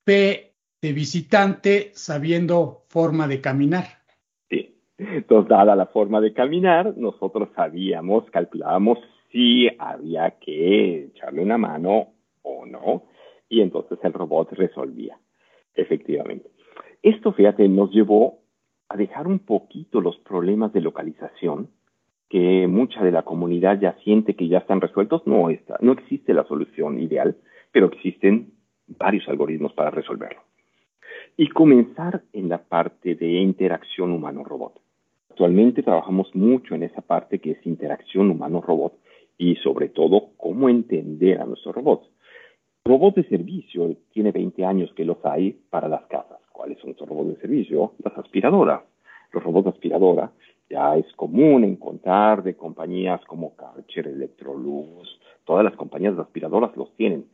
P 0.05 0.55
de 0.81 0.93
visitante 0.93 1.91
sabiendo 1.95 2.85
forma 2.89 3.29
de 3.29 3.41
caminar. 3.41 4.04
Entonces, 4.99 5.49
dada 5.49 5.75
la 5.75 5.87
forma 5.87 6.21
de 6.21 6.33
caminar, 6.33 6.97
nosotros 6.97 7.49
sabíamos, 7.55 8.31
calculábamos 8.31 8.99
si 9.31 9.69
había 9.79 10.39
que 10.39 11.07
echarle 11.07 11.43
una 11.43 11.59
mano 11.59 12.09
o 12.43 12.67
no, 12.67 13.05
y 13.49 13.61
entonces 13.61 13.99
el 14.03 14.13
robot 14.13 14.53
resolvía, 14.53 15.19
efectivamente. 15.75 16.51
Esto, 17.03 17.33
fíjate, 17.33 17.69
nos 17.69 17.91
llevó 17.91 18.39
a 18.89 18.97
dejar 18.97 19.27
un 19.27 19.41
poquito 19.41 20.01
los 20.01 20.17
problemas 20.19 20.73
de 20.73 20.81
localización, 20.81 21.69
que 22.29 22.67
mucha 22.67 23.03
de 23.03 23.13
la 23.13 23.23
comunidad 23.23 23.81
ya 23.81 23.95
siente 24.05 24.35
que 24.35 24.49
ya 24.49 24.59
están 24.59 24.81
resueltos. 24.81 25.27
No, 25.27 25.51
está, 25.51 25.77
no 25.81 25.93
existe 25.93 26.33
la 26.33 26.45
solución 26.45 26.99
ideal, 26.99 27.37
pero 27.73 27.87
existen 27.87 28.53
varios 28.87 29.29
algoritmos 29.29 29.73
para 29.73 29.91
resolverlo. 29.91 30.41
Y 31.37 31.49
comenzar 31.49 32.23
en 32.33 32.49
la 32.49 32.59
parte 32.59 33.15
de 33.15 33.29
interacción 33.29 34.13
humano-robot. 34.13 34.84
Actualmente 35.35 35.83
trabajamos 35.83 36.33
mucho 36.37 36.77
en 36.77 36.85
esa 36.85 37.01
parte 37.01 37.41
que 37.41 37.51
es 37.51 37.67
interacción 37.67 38.31
humano-robot 38.31 38.97
y 39.37 39.57
sobre 39.57 39.89
todo 39.89 40.29
cómo 40.37 40.69
entender 40.69 41.41
a 41.41 41.45
nuestros 41.45 41.75
robots. 41.75 42.09
Robots 42.85 43.17
de 43.17 43.25
servicio, 43.25 43.97
tiene 44.13 44.31
20 44.31 44.65
años 44.65 44.93
que 44.95 45.05
los 45.05 45.17
hay 45.25 45.59
para 45.71 45.89
las 45.89 46.07
casas. 46.07 46.39
¿Cuáles 46.53 46.79
son 46.79 46.91
estos 46.91 47.09
robots 47.09 47.31
de 47.31 47.41
servicio? 47.41 47.95
las 48.05 48.17
aspiradoras. 48.17 48.83
Los 49.33 49.43
robots 49.43 49.65
de 49.65 49.71
aspiradora 49.71 50.31
ya 50.71 50.97
es 50.97 51.13
común 51.17 51.65
encontrar 51.65 52.45
de 52.45 52.55
compañías 52.55 53.21
como 53.25 53.57
Karcher, 53.57 54.07
Electrolux, 54.07 55.19
todas 55.45 55.65
las 55.65 55.75
compañías 55.75 56.15
de 56.15 56.23
aspiradoras 56.23 56.77
los 56.77 56.95
tienen. 56.95 57.27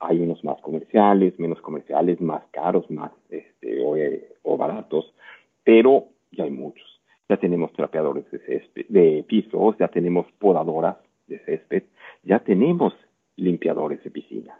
Hay 0.00 0.18
unos 0.18 0.42
más 0.42 0.60
comerciales, 0.60 1.38
menos 1.38 1.60
comerciales, 1.60 2.20
más 2.20 2.42
caros, 2.50 2.90
más 2.90 3.12
este, 3.30 3.80
o, 3.86 3.96
eh, 3.96 4.28
o 4.42 4.56
baratos, 4.56 5.14
pero 5.62 6.06
ya 6.32 6.42
hay 6.42 6.50
muchos. 6.50 6.97
Ya 7.28 7.36
tenemos 7.36 7.72
trapeadores 7.72 8.30
de, 8.30 8.38
césped, 8.40 8.86
de 8.88 9.24
pisos, 9.28 9.76
ya 9.78 9.88
tenemos 9.88 10.26
podadoras 10.38 10.96
de 11.26 11.38
césped, 11.40 11.84
ya 12.22 12.38
tenemos 12.40 12.94
limpiadores 13.36 14.02
de 14.02 14.10
piscina. 14.10 14.58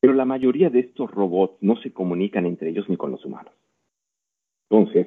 Pero 0.00 0.14
la 0.14 0.24
mayoría 0.24 0.70
de 0.70 0.80
estos 0.80 1.10
robots 1.10 1.56
no 1.60 1.76
se 1.76 1.92
comunican 1.92 2.46
entre 2.46 2.70
ellos 2.70 2.88
ni 2.88 2.96
con 2.96 3.10
los 3.10 3.24
humanos. 3.24 3.54
Entonces, 4.68 5.06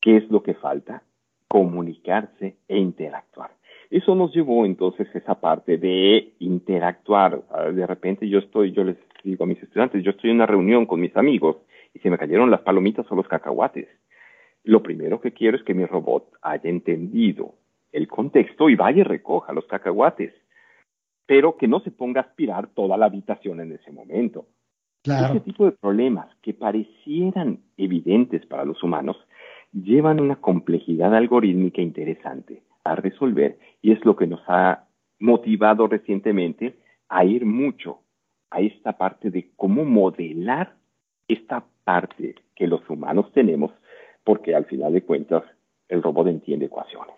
¿qué 0.00 0.16
es 0.18 0.30
lo 0.30 0.42
que 0.42 0.54
falta? 0.54 1.02
Comunicarse 1.48 2.56
e 2.68 2.78
interactuar. 2.78 3.50
Eso 3.90 4.14
nos 4.14 4.34
llevó 4.34 4.66
entonces 4.66 5.08
a 5.14 5.18
esa 5.18 5.40
parte 5.40 5.78
de 5.78 6.34
interactuar. 6.40 7.42
De 7.72 7.86
repente 7.86 8.28
yo 8.28 8.38
estoy, 8.40 8.72
yo 8.72 8.84
les 8.84 8.96
digo 9.22 9.44
a 9.44 9.46
mis 9.46 9.62
estudiantes, 9.62 10.02
yo 10.02 10.10
estoy 10.10 10.30
en 10.30 10.36
una 10.36 10.46
reunión 10.46 10.86
con 10.86 11.00
mis 11.00 11.16
amigos 11.16 11.56
y 11.94 12.00
se 12.00 12.10
me 12.10 12.18
cayeron 12.18 12.50
las 12.50 12.60
palomitas 12.60 13.10
o 13.10 13.14
los 13.14 13.28
cacahuates. 13.28 13.88
Lo 14.66 14.82
primero 14.82 15.20
que 15.20 15.32
quiero 15.32 15.56
es 15.56 15.62
que 15.62 15.74
mi 15.74 15.84
robot 15.84 16.28
haya 16.42 16.68
entendido 16.68 17.54
el 17.92 18.08
contexto 18.08 18.68
y 18.68 18.74
vaya 18.74 19.02
y 19.02 19.04
recoja 19.04 19.52
los 19.52 19.64
cacahuates, 19.66 20.34
pero 21.24 21.56
que 21.56 21.68
no 21.68 21.78
se 21.80 21.92
ponga 21.92 22.20
a 22.20 22.24
aspirar 22.24 22.66
toda 22.74 22.96
la 22.96 23.06
habitación 23.06 23.60
en 23.60 23.70
ese 23.70 23.92
momento. 23.92 24.46
Claro. 25.04 25.34
Ese 25.34 25.44
tipo 25.44 25.66
de 25.66 25.70
problemas 25.70 26.34
que 26.42 26.52
parecieran 26.52 27.60
evidentes 27.76 28.44
para 28.46 28.64
los 28.64 28.82
humanos 28.82 29.16
llevan 29.72 30.18
una 30.18 30.34
complejidad 30.34 31.14
algorítmica 31.14 31.80
interesante 31.80 32.64
a 32.82 32.96
resolver 32.96 33.60
y 33.82 33.92
es 33.92 34.04
lo 34.04 34.16
que 34.16 34.26
nos 34.26 34.40
ha 34.48 34.88
motivado 35.20 35.86
recientemente 35.86 36.74
a 37.08 37.24
ir 37.24 37.46
mucho 37.46 38.00
a 38.50 38.62
esta 38.62 38.98
parte 38.98 39.30
de 39.30 39.52
cómo 39.54 39.84
modelar 39.84 40.74
esta 41.28 41.64
parte 41.84 42.34
que 42.56 42.66
los 42.66 42.80
humanos 42.90 43.30
tenemos 43.32 43.70
porque 44.26 44.56
al 44.56 44.64
final 44.64 44.92
de 44.92 45.04
cuentas 45.04 45.44
el 45.88 46.02
robot 46.02 46.26
entiende 46.26 46.66
ecuaciones. 46.66 47.14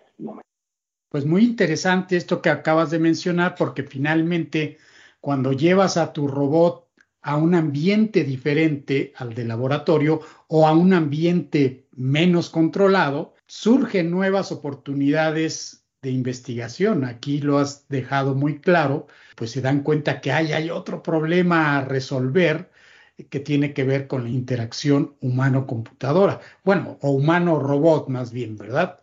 Pues 1.08 1.24
muy 1.24 1.42
interesante 1.42 2.18
esto 2.18 2.42
que 2.42 2.50
acabas 2.50 2.90
de 2.90 2.98
mencionar, 2.98 3.54
porque 3.56 3.82
finalmente 3.82 4.76
cuando 5.18 5.52
llevas 5.52 5.96
a 5.96 6.12
tu 6.12 6.28
robot 6.28 6.86
a 7.22 7.36
un 7.36 7.54
ambiente 7.54 8.24
diferente 8.24 9.14
al 9.16 9.32
de 9.32 9.46
laboratorio 9.46 10.20
o 10.48 10.68
a 10.68 10.72
un 10.72 10.92
ambiente 10.92 11.86
menos 11.96 12.50
controlado, 12.50 13.34
surgen 13.46 14.10
nuevas 14.10 14.52
oportunidades 14.52 15.86
de 16.02 16.10
investigación. 16.10 17.04
Aquí 17.06 17.40
lo 17.40 17.56
has 17.56 17.88
dejado 17.88 18.34
muy 18.34 18.58
claro, 18.60 19.06
pues 19.34 19.50
se 19.52 19.62
dan 19.62 19.82
cuenta 19.82 20.20
que 20.20 20.30
hay, 20.30 20.52
hay 20.52 20.68
otro 20.68 21.02
problema 21.02 21.78
a 21.78 21.84
resolver 21.86 22.70
que 23.24 23.40
tiene 23.40 23.74
que 23.74 23.84
ver 23.84 24.06
con 24.06 24.24
la 24.24 24.30
interacción 24.30 25.16
humano-computadora, 25.20 26.40
bueno, 26.64 26.98
o 27.02 27.10
humano-robot 27.10 28.08
más 28.08 28.32
bien, 28.32 28.56
¿verdad? 28.56 29.00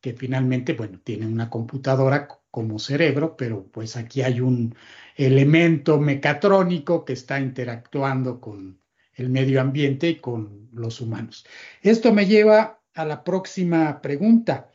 Que 0.00 0.12
finalmente, 0.12 0.74
bueno, 0.74 1.00
tiene 1.02 1.26
una 1.26 1.48
computadora 1.50 2.28
como 2.50 2.78
cerebro, 2.78 3.36
pero 3.36 3.66
pues 3.66 3.96
aquí 3.96 4.22
hay 4.22 4.40
un 4.40 4.74
elemento 5.16 5.98
mecatrónico 5.98 7.04
que 7.04 7.14
está 7.14 7.40
interactuando 7.40 8.40
con 8.40 8.80
el 9.14 9.30
medio 9.30 9.60
ambiente 9.60 10.08
y 10.08 10.16
con 10.16 10.68
los 10.72 11.00
humanos. 11.00 11.46
Esto 11.82 12.12
me 12.12 12.26
lleva 12.26 12.80
a 12.94 13.04
la 13.04 13.24
próxima 13.24 14.00
pregunta. 14.02 14.70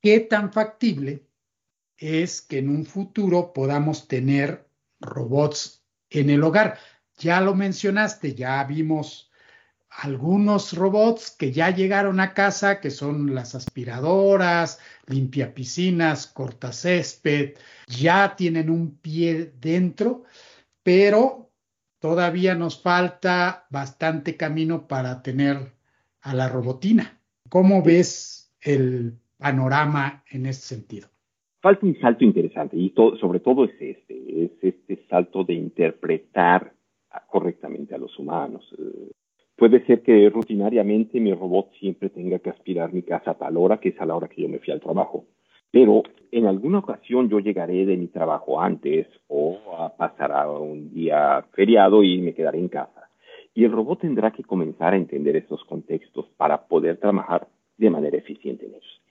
¿Qué 0.00 0.20
tan 0.20 0.52
factible 0.52 1.26
es 1.96 2.42
que 2.42 2.58
en 2.58 2.68
un 2.68 2.84
futuro 2.84 3.52
podamos 3.52 4.08
tener 4.08 4.68
robots 5.00 5.84
en 6.10 6.30
el 6.30 6.42
hogar? 6.42 6.78
Ya 7.20 7.42
lo 7.42 7.54
mencionaste, 7.54 8.34
ya 8.34 8.64
vimos 8.64 9.30
algunos 9.90 10.72
robots 10.72 11.30
que 11.30 11.52
ya 11.52 11.68
llegaron 11.68 12.18
a 12.18 12.32
casa, 12.32 12.80
que 12.80 12.90
son 12.90 13.34
las 13.34 13.54
aspiradoras, 13.54 14.80
limpia 15.06 15.52
piscinas, 15.52 16.26
cortacésped, 16.26 17.58
ya 17.86 18.36
tienen 18.36 18.70
un 18.70 18.96
pie 18.96 19.52
dentro, 19.60 20.24
pero 20.82 21.50
todavía 21.98 22.54
nos 22.54 22.80
falta 22.80 23.66
bastante 23.68 24.38
camino 24.38 24.88
para 24.88 25.22
tener 25.22 25.72
a 26.22 26.34
la 26.34 26.48
robotina. 26.48 27.20
¿Cómo 27.50 27.82
ves 27.82 28.50
el 28.62 29.18
panorama 29.36 30.24
en 30.30 30.46
este 30.46 30.74
sentido? 30.74 31.08
Falta 31.60 31.84
un 31.84 32.00
salto 32.00 32.24
interesante 32.24 32.78
y 32.78 32.94
sobre 33.20 33.40
todo 33.40 33.66
es 33.66 33.72
este, 33.78 34.44
es 34.44 34.52
este 34.62 35.06
salto 35.10 35.44
de 35.44 35.52
interpretar 35.52 36.79
correctamente 37.28 37.94
a 37.94 37.98
los 37.98 38.18
humanos. 38.18 38.64
Eh, 38.78 39.10
puede 39.56 39.84
ser 39.86 40.02
que 40.02 40.28
rutinariamente 40.30 41.20
mi 41.20 41.32
robot 41.32 41.72
siempre 41.78 42.08
tenga 42.10 42.38
que 42.38 42.50
aspirar 42.50 42.92
mi 42.92 43.02
casa 43.02 43.32
a 43.32 43.38
tal 43.38 43.56
hora, 43.56 43.78
que 43.78 43.90
es 43.90 44.00
a 44.00 44.06
la 44.06 44.16
hora 44.16 44.28
que 44.28 44.42
yo 44.42 44.48
me 44.48 44.58
fui 44.58 44.72
al 44.72 44.80
trabajo. 44.80 45.24
Pero 45.70 46.02
en 46.32 46.46
alguna 46.46 46.78
ocasión 46.78 47.28
yo 47.28 47.38
llegaré 47.38 47.86
de 47.86 47.96
mi 47.96 48.08
trabajo 48.08 48.60
antes 48.60 49.06
o 49.28 49.58
pasará 49.96 50.50
un 50.50 50.92
día 50.92 51.44
feriado 51.52 52.02
y 52.02 52.20
me 52.20 52.34
quedaré 52.34 52.58
en 52.58 52.68
casa. 52.68 53.08
Y 53.54 53.64
el 53.64 53.72
robot 53.72 54.00
tendrá 54.00 54.30
que 54.32 54.44
comenzar 54.44 54.94
a 54.94 54.96
entender 54.96 55.36
estos 55.36 55.64
contextos 55.64 56.26
para 56.36 56.66
poder 56.66 56.98
trabajar 56.98 57.48
de 57.76 57.90
manera 57.90 58.16
eficiente 58.16 58.66
en 58.66 58.72
ellos. 58.72 59.02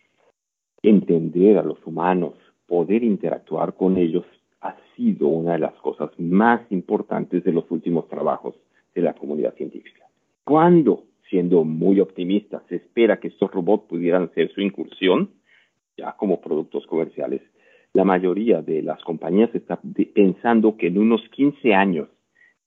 Entender 0.82 1.58
a 1.58 1.64
los 1.64 1.86
humanos, 1.86 2.34
poder 2.68 3.04
interactuar 3.04 3.74
con 3.76 3.98
ellos 3.98 4.26
ha 4.62 4.76
sido 4.96 5.28
una 5.28 5.54
de 5.54 5.60
las 5.60 5.74
cosas 5.76 6.12
más 6.20 6.62
importantes 6.72 7.44
de 7.44 7.52
los 7.52 7.70
últimos 7.72 8.08
trabajos 8.08 8.56
de 8.94 9.02
la 9.02 9.14
comunidad 9.14 9.56
científica. 9.56 10.06
Cuando, 10.44 11.04
siendo 11.30 11.64
muy 11.64 12.00
optimista, 12.00 12.62
se 12.68 12.78
espera 12.78 13.20
que 13.20 13.30
estos 13.30 13.52
robots 13.52 13.88
pudieran 13.88 14.24
hacer 14.24 14.52
su 14.52 14.62
incursión, 14.62 15.30
ya 15.98 16.14
como 16.14 16.42
productos 16.42 16.86
comerciales, 16.88 17.42
la 17.94 18.04
mayoría 18.04 18.62
de 18.62 18.82
las 18.82 19.02
compañías 19.04 19.54
está 19.54 19.80
pensando 20.14 20.78
que 20.78 20.88
en 20.88 20.98
unos 20.98 21.22
15 21.30 21.74
años 21.74 22.08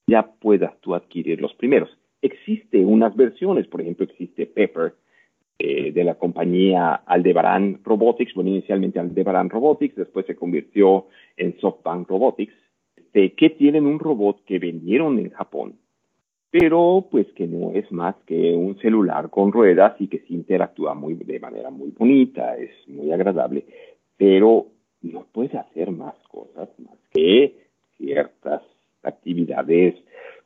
ya 0.07 0.23
puedas 0.41 0.79
tú 0.81 0.95
adquirir 0.95 1.41
los 1.41 1.55
primeros. 1.55 1.91
Existe 2.23 2.85
unas 2.85 3.15
versiones, 3.17 3.67
por 3.69 3.81
ejemplo, 3.81 4.05
existe 4.05 4.47
Pepper, 4.47 4.95
eh, 5.59 5.93
de 5.93 6.05
la 6.05 6.15
compañía 6.15 6.95
Aldebaran 7.07 7.81
Robotics, 7.85 8.35
bueno, 8.35 8.51
inicialmente 8.51 8.99
Aldebaran 8.99 9.51
Robotics, 9.51 9.95
después 9.95 10.27
se 10.27 10.35
convirtió 10.35 11.07
en 11.37 11.59
SoftBank 11.61 12.09
Robotics, 12.09 12.55
de 13.13 13.35
que 13.35 13.51
tienen 13.51 13.87
un 13.87 13.99
robot 13.99 14.45
que 14.45 14.59
vendieron 14.59 15.19
en 15.19 15.31
Japón, 15.31 15.75
pero 16.51 17.07
pues 17.11 17.27
que 17.35 17.47
no 17.47 17.73
es 17.73 17.91
más 17.93 18.17
que 18.27 18.55
un 18.55 18.79
celular 18.79 19.31
con 19.31 19.53
ruedas 19.53 19.95
y 20.01 20.09
que 20.09 20.19
sí 20.21 20.35
interactúa 20.35 20.95
muy, 20.95 21.15
de 21.15 21.39
manera 21.39 21.71
muy 21.71 21.91
bonita, 21.91 22.57
es 22.57 22.71
muy 22.89 23.13
agradable, 23.13 23.65
pero 24.17 24.67
no 25.03 25.27
puede 25.33 25.59
hacer 25.59 25.91
más 25.91 26.15
cosas 26.29 26.69
más 26.79 26.97
que 27.13 27.55
ciertas 27.97 28.63
actividades 29.03 29.95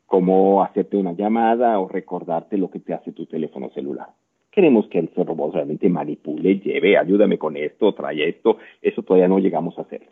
como 0.06 0.62
hacerte 0.62 0.96
una 0.96 1.12
llamada 1.12 1.78
o 1.80 1.88
recordarte 1.88 2.58
lo 2.58 2.70
que 2.70 2.80
te 2.80 2.94
hace 2.94 3.12
tu 3.12 3.26
teléfono 3.26 3.70
celular 3.70 4.08
queremos 4.56 4.88
que 4.88 4.98
el 4.98 5.10
robot 5.14 5.52
realmente 5.52 5.86
manipule, 5.90 6.58
lleve, 6.60 6.96
ayúdame 6.96 7.36
con 7.36 7.58
esto, 7.58 7.92
trae 7.92 8.26
esto, 8.26 8.56
eso 8.80 9.02
todavía 9.02 9.28
no 9.28 9.38
llegamos 9.38 9.78
a 9.78 9.82
hacer. 9.82 10.08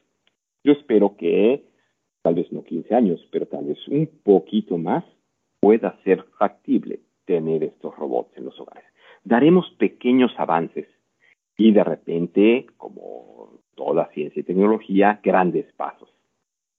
Yo 0.62 0.72
espero 0.72 1.16
que, 1.16 1.64
tal 2.20 2.34
vez 2.34 2.52
no 2.52 2.62
15 2.62 2.94
años, 2.94 3.26
pero 3.32 3.46
tal 3.46 3.64
vez 3.64 3.78
un 3.88 4.06
poquito 4.22 4.76
más, 4.76 5.02
pueda 5.60 5.98
ser 6.04 6.24
factible 6.38 7.00
tener 7.24 7.64
estos 7.64 7.96
robots 7.96 8.36
en 8.36 8.44
los 8.44 8.60
hogares. 8.60 8.84
Daremos 9.24 9.70
pequeños 9.78 10.30
avances 10.36 10.86
y 11.56 11.72
de 11.72 11.82
repente, 11.82 12.66
como 12.76 13.60
toda 13.74 14.10
ciencia 14.12 14.40
y 14.40 14.44
tecnología, 14.44 15.20
grandes 15.22 15.72
pasos. 15.72 16.10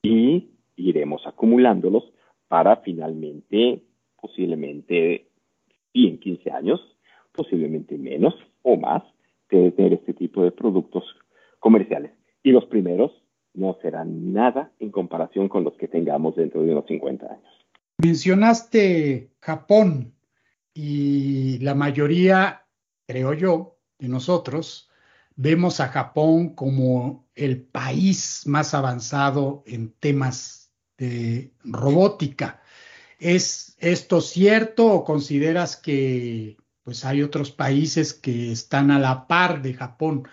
Y 0.03 0.51
iremos 0.75 1.25
acumulándolos 1.25 2.13
para 2.47 2.75
finalmente, 2.77 3.81
posiblemente, 4.21 5.25
y 5.93 6.09
en 6.09 6.19
15 6.19 6.51
años, 6.51 6.94
posiblemente 7.35 7.97
menos 7.97 8.33
o 8.63 8.77
más, 8.77 9.03
que 9.49 9.71
tener 9.71 9.93
este 9.93 10.13
tipo 10.13 10.43
de 10.43 10.51
productos 10.51 11.03
comerciales. 11.59 12.11
Y 12.43 12.51
los 12.51 12.65
primeros 12.65 13.11
no 13.53 13.77
serán 13.81 14.33
nada 14.33 14.71
en 14.79 14.91
comparación 14.91 15.49
con 15.49 15.63
los 15.63 15.75
que 15.75 15.87
tengamos 15.87 16.35
dentro 16.35 16.61
de 16.61 16.71
unos 16.71 16.85
50 16.87 17.25
años. 17.25 17.65
Mencionaste 17.97 19.31
Japón 19.39 20.13
y 20.73 21.59
la 21.59 21.75
mayoría, 21.75 22.65
creo 23.07 23.33
yo, 23.33 23.77
de 23.97 24.09
nosotros, 24.09 24.89
vemos 25.35 25.79
a 25.79 25.87
Japón 25.87 26.49
como 26.49 27.27
el 27.35 27.61
país 27.61 28.43
más 28.45 28.73
avanzado 28.73 29.63
en 29.65 29.91
temas 29.91 30.73
de 30.97 31.51
robótica. 31.63 32.61
¿Es 33.19 33.77
esto 33.79 34.21
cierto 34.21 34.87
o 34.87 35.03
consideras 35.03 35.77
que 35.77 36.57
pues 36.85 37.03
hay 37.03 37.23
otros 37.23 37.51
países 37.51 38.13
que 38.13 38.51
están 38.51 38.91
a 38.91 38.99
la 38.99 39.27
par 39.27 39.61
de 39.63 39.73
Japón. 39.73 40.27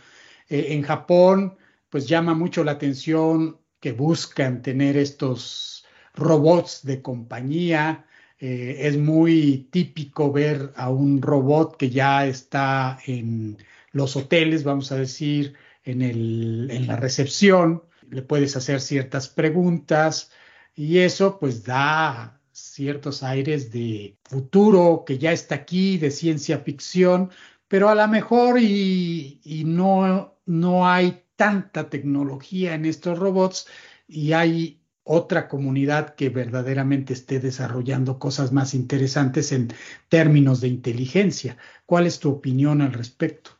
Eh, 0.48 0.74
en 0.74 0.82
Japón, 0.82 1.56
pues 1.88 2.06
llama 2.06 2.34
mucho 2.34 2.62
la 2.62 2.72
atención 2.72 3.58
que 3.80 3.92
buscan 3.92 4.62
tener 4.62 4.98
estos 4.98 5.86
robots 6.14 6.84
de 6.84 7.00
compañía. 7.00 8.04
Eh, 8.38 8.76
es 8.80 8.98
muy 8.98 9.68
típico 9.72 10.30
ver 10.30 10.72
a 10.76 10.90
un 10.90 11.22
robot 11.22 11.78
que 11.78 11.88
ya 11.88 12.26
está 12.26 12.98
en 13.06 13.56
los 13.92 14.14
hoteles, 14.16 14.62
vamos 14.62 14.92
a 14.92 14.96
decir, 14.96 15.54
en, 15.84 16.02
el, 16.02 16.68
en 16.70 16.86
la 16.86 16.96
recepción. 16.96 17.82
Le 18.10 18.20
puedes 18.20 18.56
hacer 18.56 18.82
ciertas 18.82 19.28
preguntas 19.30 20.30
y 20.74 20.98
eso 20.98 21.38
pues 21.38 21.64
da 21.64 22.41
ciertos 22.62 23.22
aires 23.22 23.72
de 23.72 24.16
futuro 24.22 25.04
que 25.06 25.18
ya 25.18 25.32
está 25.32 25.56
aquí, 25.56 25.98
de 25.98 26.10
ciencia 26.10 26.58
ficción, 26.58 27.30
pero 27.68 27.88
a 27.88 27.94
lo 27.94 28.06
mejor 28.08 28.60
y, 28.60 29.40
no, 29.66 30.36
no 30.46 30.88
hay 30.88 31.22
tanta 31.36 31.90
tecnología 31.90 32.74
en 32.74 32.84
estos 32.84 33.18
robots 33.18 33.68
y 34.06 34.32
hay 34.32 34.80
otra 35.04 35.48
comunidad 35.48 36.14
que 36.14 36.28
verdaderamente 36.28 37.12
esté 37.12 37.40
desarrollando 37.40 38.20
cosas 38.20 38.52
más 38.52 38.74
interesantes 38.74 39.50
en 39.50 39.68
términos 40.08 40.60
de 40.60 40.68
inteligencia. 40.68 41.56
¿Cuál 41.84 42.06
es 42.06 42.20
tu 42.20 42.30
opinión 42.30 42.80
al 42.80 42.92
respecto? 42.92 43.50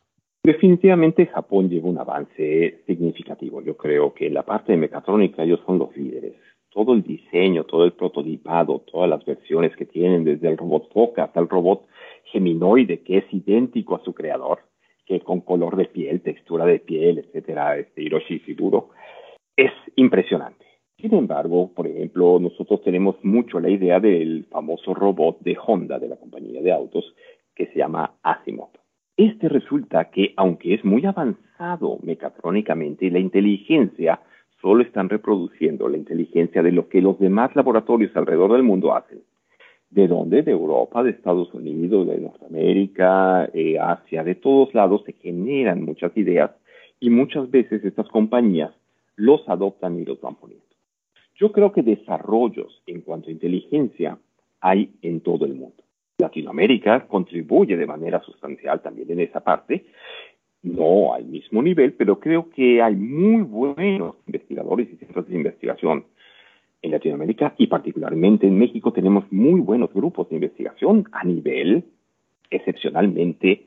Definitivamente 0.43 1.25
Japón 1.25 1.69
lleva 1.69 1.89
un 1.89 1.97
avance 1.97 2.83
significativo. 2.85 3.61
Yo 3.61 3.75
creo 3.75 4.13
que 4.13 4.29
la 4.29 4.43
parte 4.43 4.71
de 4.73 4.77
mecatrónica 4.77 5.43
ellos 5.43 5.59
son 5.65 5.79
los 5.79 5.95
líderes 5.95 6.35
todo 6.73 6.93
el 6.93 7.03
diseño, 7.03 7.65
todo 7.65 7.85
el 7.85 7.93
prototipado, 7.93 8.79
todas 8.91 9.09
las 9.09 9.23
versiones 9.25 9.75
que 9.75 9.85
tienen, 9.85 10.23
desde 10.23 10.49
el 10.49 10.57
robot 10.57 10.91
Foca 10.91 11.25
hasta 11.25 11.39
el 11.39 11.47
robot 11.47 11.85
geminoide, 12.25 13.01
que 13.03 13.19
es 13.19 13.25
idéntico 13.31 13.95
a 13.95 14.03
su 14.03 14.13
creador, 14.13 14.59
que 15.05 15.19
con 15.19 15.41
color 15.41 15.75
de 15.75 15.85
piel, 15.85 16.21
textura 16.21 16.65
de 16.65 16.79
piel, 16.79 17.19
etcétera, 17.19 17.77
este 17.77 18.01
Hiroshi 18.01 18.39
Shiburo, 18.39 18.89
es 19.55 19.71
impresionante. 19.95 20.65
Sin 20.97 21.13
embargo, 21.13 21.71
por 21.75 21.85
ejemplo, 21.85 22.39
nosotros 22.39 22.81
tenemos 22.81 23.15
mucho 23.23 23.59
la 23.59 23.69
idea 23.69 23.99
del 23.99 24.45
famoso 24.49 24.93
robot 24.93 25.41
de 25.41 25.57
Honda, 25.63 25.99
de 25.99 26.07
la 26.07 26.15
compañía 26.15 26.61
de 26.61 26.71
autos, 26.71 27.13
que 27.53 27.67
se 27.67 27.79
llama 27.79 28.15
Asimov. 28.23 28.69
Este 29.15 29.47
resulta 29.47 30.09
que, 30.09 30.33
aunque 30.37 30.73
es 30.73 30.83
muy 30.83 31.05
avanzado 31.05 31.99
mecatrónicamente, 32.01 33.11
la 33.11 33.19
inteligencia 33.19 34.21
solo 34.63 34.81
están 34.81 35.09
reproduciendo 35.09 35.89
la 35.89 35.97
inteligencia 35.97 36.63
de 36.63 36.71
lo 36.71 36.87
que 36.87 37.01
los 37.01 37.19
demás 37.19 37.53
laboratorios 37.53 38.15
alrededor 38.15 38.53
del 38.53 38.63
mundo 38.63 38.95
hacen. 38.95 39.19
¿De 39.89 40.07
dónde? 40.07 40.41
De 40.41 40.51
Europa, 40.51 41.03
de 41.03 41.11
Estados 41.11 41.53
Unidos, 41.53 42.07
de 42.07 42.17
Norteamérica, 42.17 43.49
eh, 43.53 43.77
Asia, 43.77 44.23
de 44.23 44.35
todos 44.35 44.73
lados 44.73 45.03
se 45.05 45.11
generan 45.11 45.83
muchas 45.83 46.15
ideas 46.15 46.51
y 47.01 47.09
muchas 47.09 47.51
veces 47.51 47.83
estas 47.83 48.07
compañías 48.07 48.71
los 49.17 49.47
adoptan 49.49 49.99
y 49.99 50.05
los 50.05 50.21
van 50.21 50.35
poniendo. 50.35 50.65
Yo 51.35 51.51
creo 51.51 51.73
que 51.73 51.83
desarrollos 51.83 52.81
en 52.87 53.01
cuanto 53.01 53.27
a 53.27 53.33
inteligencia 53.33 54.17
hay 54.61 54.93
en 55.01 55.19
todo 55.19 55.43
el 55.45 55.55
mundo. 55.55 55.83
Latinoamérica 56.19 57.05
contribuye 57.07 57.75
de 57.75 57.85
manera 57.85 58.21
sustancial 58.21 58.81
también 58.81 59.11
en 59.11 59.19
esa 59.19 59.41
parte 59.41 59.85
no 60.63 61.13
al 61.13 61.25
mismo 61.25 61.61
nivel, 61.61 61.93
pero 61.93 62.19
creo 62.19 62.49
que 62.49 62.81
hay 62.81 62.95
muy 62.95 63.43
buenos 63.43 64.15
investigadores 64.25 64.89
y 64.91 64.95
centros 64.95 65.27
de 65.27 65.35
investigación 65.35 66.05
en 66.81 66.91
Latinoamérica 66.91 67.53
y 67.57 67.67
particularmente 67.67 68.47
en 68.47 68.57
México 68.57 68.91
tenemos 68.91 69.29
muy 69.31 69.59
buenos 69.61 69.93
grupos 69.93 70.29
de 70.29 70.35
investigación 70.35 71.05
a 71.11 71.23
nivel 71.23 71.83
excepcionalmente 72.49 73.65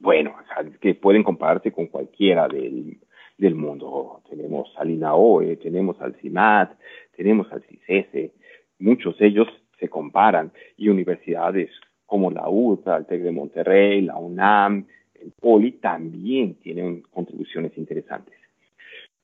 bueno, 0.00 0.34
que 0.80 0.94
pueden 0.94 1.22
compararse 1.22 1.72
con 1.72 1.86
cualquiera 1.86 2.46
del, 2.46 2.98
del 3.38 3.54
mundo. 3.54 4.20
Tenemos 4.28 4.70
al 4.76 4.90
INAOE, 4.90 5.56
tenemos 5.56 5.98
al 6.00 6.14
CIMAT, 6.16 6.72
tenemos 7.16 7.50
al 7.52 7.62
CICESE, 7.62 8.32
muchos 8.80 9.16
de 9.18 9.28
ellos 9.28 9.48
se 9.78 9.88
comparan 9.88 10.52
y 10.76 10.88
universidades 10.88 11.70
como 12.06 12.30
la 12.30 12.48
UTA, 12.48 12.98
el 12.98 13.06
TEC 13.06 13.22
de 13.22 13.32
Monterrey, 13.32 14.02
la 14.02 14.16
UNAM, 14.16 14.86
poli 15.32 15.72
también 15.72 16.54
tiene 16.56 17.02
contribuciones 17.10 17.76
interesantes. 17.76 18.34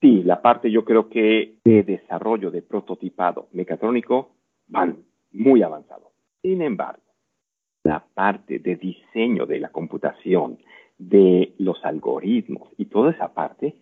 Sí, 0.01 0.23
la 0.23 0.41
parte 0.41 0.71
yo 0.71 0.85
creo 0.85 1.09
que 1.09 1.57
de 1.65 1.83
desarrollo 1.83 2.51
de 2.51 2.63
prototipado 2.63 3.49
mecatrónico 3.53 4.31
van 4.69 4.99
muy 5.33 5.63
avanzado. 5.63 6.13
Sin 6.43 6.63
embargo, 6.63 7.03
la 7.85 8.05
parte 8.15 8.59
de 8.59 8.77
diseño 8.77 9.47
de 9.47 9.61
la 9.61 9.69
computación, 9.69 10.59
de 10.99 11.55
los 11.59 11.85
algoritmos 11.85 12.69
y 12.79 12.87
toda 12.87 13.11
esa 13.11 13.33
parte, 13.33 13.77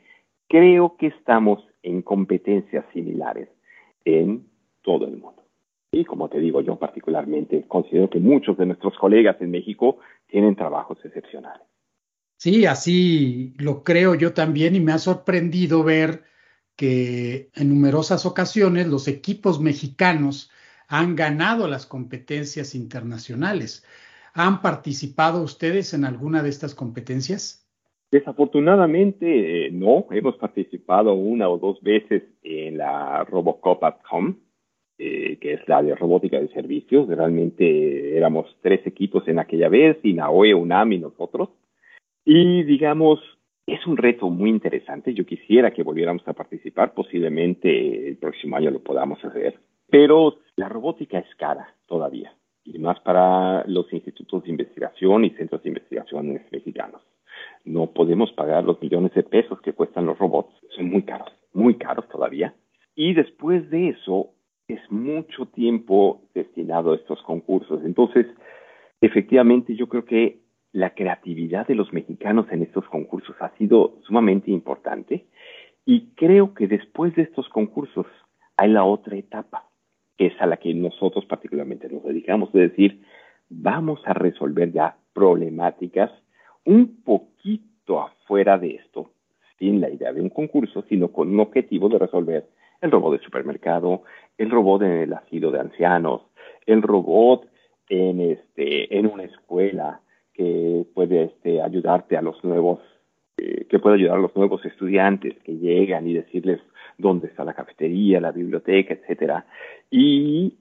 creo 0.49 0.97
que 0.97 1.09
estamos 1.09 1.65
en 1.83 2.03
competencias 2.03 2.85
similares 2.93 3.49
en 4.05 4.47
todo 4.83 5.07
el 5.07 5.19
mundo. 5.19 5.43
Y 5.93 6.05
como 6.05 6.29
te 6.29 6.39
digo, 6.39 6.61
yo 6.61 6.77
particularmente 6.77 7.65
considero 7.67 8.11
que 8.11 8.21
muchos 8.21 8.57
de 8.57 8.67
nuestros 8.67 8.97
colegas 8.99 9.41
en 9.41 9.51
México 9.51 9.99
tienen 10.27 10.55
trabajos 10.55 10.99
excepcionales. 11.05 11.68
Sí, 12.39 12.67
así 12.67 13.53
lo 13.59 13.83
creo 13.83 14.15
yo 14.15 14.33
también 14.33 14.77
y 14.77 14.81
me 14.81 14.93
ha 14.93 14.99
sorprendido 14.99 15.83
ver 15.83 16.23
que 16.77 17.51
en 17.57 17.69
numerosas 17.71 18.27
ocasiones 18.27 18.87
los 18.87 19.09
equipos 19.09 19.61
mexicanos 19.61 20.49
han 20.87 21.17
ganado 21.17 21.67
las 21.67 21.85
competencias 21.85 22.77
internacionales. 22.77 23.85
¿Han 24.35 24.63
participado 24.63 25.43
ustedes 25.43 25.93
en 25.95 26.05
alguna 26.05 26.45
de 26.45 26.51
estas 26.51 26.77
competencias? 26.77 27.69
Desafortunadamente 28.13 29.67
eh, 29.67 29.71
no, 29.73 30.07
hemos 30.13 30.37
participado 30.37 31.15
una 31.15 31.49
o 31.49 31.59
dos 31.59 31.83
veces 31.83 32.23
en 32.45 32.79
la 32.79 33.25
Robocop 33.25 33.83
at 33.83 33.97
Home, 34.13 34.37
eh, 34.97 35.39
que 35.41 35.55
es 35.55 35.69
la 35.69 35.83
de 35.83 35.97
robótica 35.97 36.39
de 36.39 36.47
servicios. 36.51 37.09
Realmente 37.09 38.17
éramos 38.17 38.47
tres 38.63 38.87
equipos 38.87 39.27
en 39.27 39.41
aquella 39.41 39.69
vez, 39.69 39.99
INAOE, 40.05 40.55
UNAM 40.55 40.93
y 40.93 40.99
nosotros. 41.01 41.49
Y 42.31 42.63
digamos, 42.65 43.21
es 43.67 43.87
un 43.87 43.97
reto 43.97 44.29
muy 44.29 44.51
interesante. 44.51 45.15
Yo 45.15 45.25
quisiera 45.25 45.71
que 45.71 45.83
volviéramos 45.83 46.29
a 46.29 46.35
participar, 46.35 46.93
posiblemente 46.93 48.07
el 48.07 48.19
próximo 48.19 48.55
año 48.55 48.71
lo 48.71 48.83
podamos 48.83 49.25
hacer. 49.25 49.59
Pero 49.89 50.37
la 50.55 50.69
robótica 50.69 51.19
es 51.19 51.35
cara 51.37 51.75
todavía, 51.87 52.35
y 52.65 52.79
más 52.81 53.01
para 53.01 53.65
los 53.67 53.91
institutos 53.95 54.45
de 54.45 54.51
investigación 54.51 55.25
y 55.25 55.31
centros 55.31 55.63
de 55.63 55.71
investigación 55.71 56.39
mexicanos. 56.53 57.01
No 57.65 57.93
podemos 57.95 58.31
pagar 58.33 58.63
los 58.63 58.79
millones 58.83 59.15
de 59.15 59.23
pesos 59.23 59.59
que 59.63 59.73
cuestan 59.73 60.05
los 60.05 60.19
robots, 60.19 60.53
son 60.77 60.91
muy 60.91 61.05
caros, 61.05 61.33
muy 61.55 61.77
caros 61.77 62.07
todavía. 62.11 62.53
Y 62.95 63.15
después 63.15 63.71
de 63.71 63.89
eso, 63.89 64.35
es 64.69 64.81
mucho 64.91 65.47
tiempo 65.47 66.21
destinado 66.35 66.93
a 66.93 66.97
estos 66.97 67.23
concursos. 67.23 67.81
Entonces, 67.87 68.27
efectivamente, 69.01 69.75
yo 69.75 69.89
creo 69.89 70.05
que 70.05 70.47
la 70.73 70.95
creatividad 70.95 71.67
de 71.67 71.75
los 71.75 71.93
mexicanos 71.93 72.47
en 72.51 72.63
estos 72.63 72.85
concursos 72.89 73.37
ha 73.41 73.51
sido 73.57 73.99
sumamente 74.03 74.51
importante 74.51 75.27
y 75.85 76.11
creo 76.15 76.55
que 76.55 76.67
después 76.69 77.15
de 77.17 77.23
estos 77.23 77.49
concursos 77.49 78.07
hay 78.57 78.71
la 78.71 78.85
otra 78.85 79.17
etapa, 79.17 79.65
que 80.17 80.27
es 80.27 80.41
a 80.41 80.47
la 80.47 80.59
que 80.59 80.75
nosotros 80.75 81.25
particularmente 81.25 81.89
nos 81.89 82.05
dedicamos, 82.05 82.51
es 82.51 82.71
decir, 82.71 83.03
vamos 83.49 84.01
a 84.05 84.13
resolver 84.13 84.73
ya 84.73 84.97
problemáticas 85.15 86.11
un 86.65 87.03
poquito 87.03 88.01
afuera 88.01 88.59
de 88.59 88.75
esto, 88.75 89.11
sin 89.59 89.81
la 89.81 89.89
idea 89.89 90.13
de 90.13 90.21
un 90.21 90.29
concurso, 90.29 90.85
sino 90.89 91.09
con 91.09 91.29
un 91.33 91.41
objetivo 91.41 91.89
de 91.89 91.99
resolver 91.99 92.47
el 92.81 92.91
robot 92.91 93.19
de 93.19 93.25
supermercado, 93.25 94.03
el 94.37 94.51
robot 94.51 94.83
en 94.83 94.93
el 94.93 95.13
asilo 95.13 95.51
de 95.51 95.61
ancianos, 95.61 96.23
el 96.67 96.83
robot 96.83 97.49
en 97.89 98.21
este 98.21 98.99
en 98.99 99.07
una 99.07 99.25
escuela, 99.25 100.03
que 100.39 100.87
puede 100.95 101.25
este, 101.25 101.61
ayudarte 101.61 102.17
a 102.17 102.23
los 102.23 102.43
nuevos, 102.45 102.79
eh, 103.39 103.67
que 103.69 103.81
puede 103.81 103.97
ayudar 103.97 104.19
a 104.19 104.21
los 104.21 104.37
nuevos 104.37 104.65
estudiantes 104.65 105.35
que 105.43 105.57
llegan 105.57 106.07
y 106.07 106.15
decirles 106.15 106.61
dónde 106.97 107.27
está 107.27 107.45
la 107.45 107.55
cafetería, 107.55 108.21
la 108.21 108.31
biblioteca, 108.31 108.95
etcétera, 108.95 109.47
y 109.91 110.55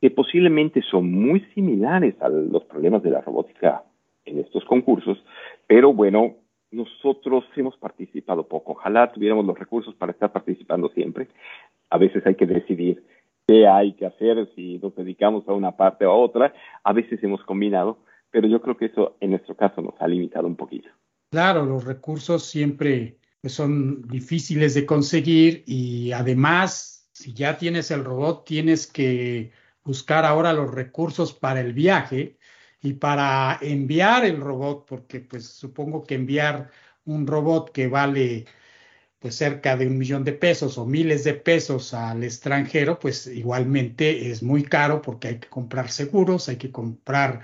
que 0.00 0.10
posiblemente 0.10 0.80
son 0.80 1.12
muy 1.12 1.40
similares 1.54 2.14
a 2.22 2.30
los 2.30 2.64
problemas 2.64 3.02
de 3.02 3.10
la 3.10 3.20
robótica 3.20 3.82
en 4.24 4.38
estos 4.38 4.64
concursos, 4.64 5.22
pero 5.66 5.92
bueno, 5.92 6.36
nosotros 6.70 7.44
hemos 7.56 7.76
participado 7.76 8.48
poco. 8.48 8.72
Ojalá 8.72 9.12
tuviéramos 9.12 9.44
los 9.44 9.58
recursos 9.58 9.94
para 9.94 10.12
estar 10.12 10.32
participando 10.32 10.88
siempre. 10.90 11.28
A 11.90 11.98
veces 11.98 12.26
hay 12.26 12.34
que 12.34 12.46
decidir 12.46 13.02
qué 13.46 13.66
hay 13.66 13.92
que 13.92 14.06
hacer, 14.06 14.48
si 14.54 14.78
nos 14.78 14.96
dedicamos 14.96 15.46
a 15.48 15.52
una 15.52 15.72
parte 15.72 16.06
o 16.06 16.12
a 16.12 16.16
otra. 16.16 16.54
A 16.82 16.92
veces 16.94 17.22
hemos 17.22 17.42
combinado, 17.44 17.98
pero 18.30 18.48
yo 18.48 18.60
creo 18.60 18.76
que 18.76 18.86
eso 18.86 19.16
en 19.20 19.30
nuestro 19.30 19.56
caso 19.56 19.80
nos 19.80 19.94
ha 20.00 20.08
limitado 20.08 20.46
un 20.46 20.56
poquito. 20.56 20.88
Claro, 21.30 21.64
los 21.66 21.84
recursos 21.84 22.44
siempre 22.44 23.18
pues, 23.40 23.52
son 23.52 24.02
difíciles 24.08 24.74
de 24.74 24.86
conseguir 24.86 25.62
y 25.66 26.12
además, 26.12 27.08
si 27.12 27.32
ya 27.32 27.58
tienes 27.58 27.90
el 27.90 28.04
robot, 28.04 28.44
tienes 28.44 28.86
que 28.86 29.52
buscar 29.84 30.24
ahora 30.24 30.52
los 30.52 30.72
recursos 30.72 31.32
para 31.32 31.60
el 31.60 31.72
viaje 31.72 32.38
y 32.80 32.94
para 32.94 33.58
enviar 33.60 34.24
el 34.24 34.40
robot, 34.40 34.86
porque 34.86 35.20
pues 35.20 35.46
supongo 35.46 36.04
que 36.04 36.14
enviar 36.14 36.70
un 37.04 37.26
robot 37.26 37.72
que 37.72 37.88
vale 37.88 38.46
pues 39.18 39.34
cerca 39.34 39.76
de 39.76 39.86
un 39.86 39.98
millón 39.98 40.24
de 40.24 40.32
pesos 40.32 40.78
o 40.78 40.86
miles 40.86 41.24
de 41.24 41.34
pesos 41.34 41.92
al 41.92 42.22
extranjero, 42.22 42.98
pues 42.98 43.26
igualmente 43.26 44.30
es 44.30 44.42
muy 44.42 44.62
caro 44.62 45.02
porque 45.02 45.28
hay 45.28 45.38
que 45.40 45.48
comprar 45.48 45.90
seguros, 45.90 46.48
hay 46.48 46.56
que 46.56 46.70
comprar 46.70 47.40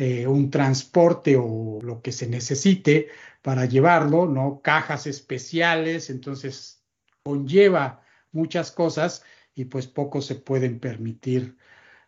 eh, 0.00 0.26
un 0.26 0.50
transporte 0.50 1.36
o 1.36 1.78
lo 1.82 2.00
que 2.00 2.10
se 2.10 2.26
necesite 2.26 3.08
para 3.42 3.66
llevarlo, 3.66 4.24
¿no? 4.24 4.62
Cajas 4.62 5.06
especiales, 5.06 6.08
entonces 6.08 6.82
conlleva 7.22 8.00
muchas 8.32 8.72
cosas 8.72 9.22
y 9.54 9.66
pues 9.66 9.88
poco 9.88 10.22
se 10.22 10.36
pueden 10.36 10.80
permitir 10.80 11.58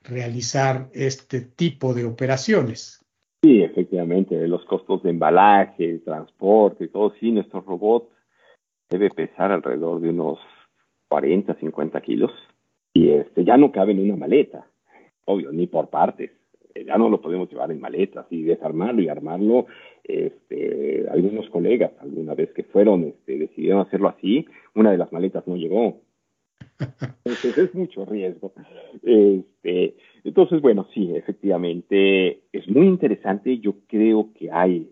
realizar 0.00 0.88
este 0.94 1.42
tipo 1.42 1.92
de 1.92 2.06
operaciones. 2.06 3.04
Sí, 3.42 3.62
efectivamente, 3.62 4.48
los 4.48 4.64
costos 4.64 5.02
de 5.02 5.10
embalaje, 5.10 5.98
transporte, 5.98 6.88
todo, 6.88 7.12
sí, 7.20 7.30
nuestro 7.30 7.60
robot 7.60 8.08
debe 8.88 9.10
pesar 9.10 9.52
alrededor 9.52 10.00
de 10.00 10.08
unos 10.08 10.38
40, 11.10 11.56
50 11.56 12.00
kilos 12.00 12.30
y 12.94 13.10
este 13.10 13.44
ya 13.44 13.58
no 13.58 13.70
cabe 13.70 13.92
en 13.92 14.00
una 14.00 14.16
maleta, 14.16 14.66
obvio, 15.26 15.52
ni 15.52 15.66
por 15.66 15.90
partes. 15.90 16.30
Eh, 16.74 16.84
ya 16.84 16.96
no 16.98 17.08
lo 17.08 17.20
podemos 17.20 17.50
llevar 17.50 17.70
en 17.70 17.80
maletas 17.80 18.26
y 18.30 18.42
desarmarlo 18.42 19.02
y 19.02 19.08
armarlo. 19.08 19.66
Este, 20.04 21.06
algunos 21.10 21.48
colegas 21.50 21.92
alguna 22.00 22.34
vez 22.34 22.52
que 22.52 22.64
fueron 22.64 23.04
este, 23.04 23.38
decidieron 23.38 23.80
hacerlo 23.80 24.08
así, 24.08 24.46
una 24.74 24.90
de 24.90 24.98
las 24.98 25.12
maletas 25.12 25.46
no 25.46 25.56
llegó. 25.56 26.00
Entonces 27.24 27.58
es 27.58 27.74
mucho 27.74 28.04
riesgo. 28.04 28.52
Este, 29.02 29.94
entonces, 30.24 30.60
bueno, 30.60 30.86
sí, 30.94 31.12
efectivamente 31.14 32.42
es 32.52 32.68
muy 32.68 32.86
interesante. 32.86 33.58
Yo 33.58 33.74
creo 33.88 34.30
que 34.38 34.50
hay 34.50 34.88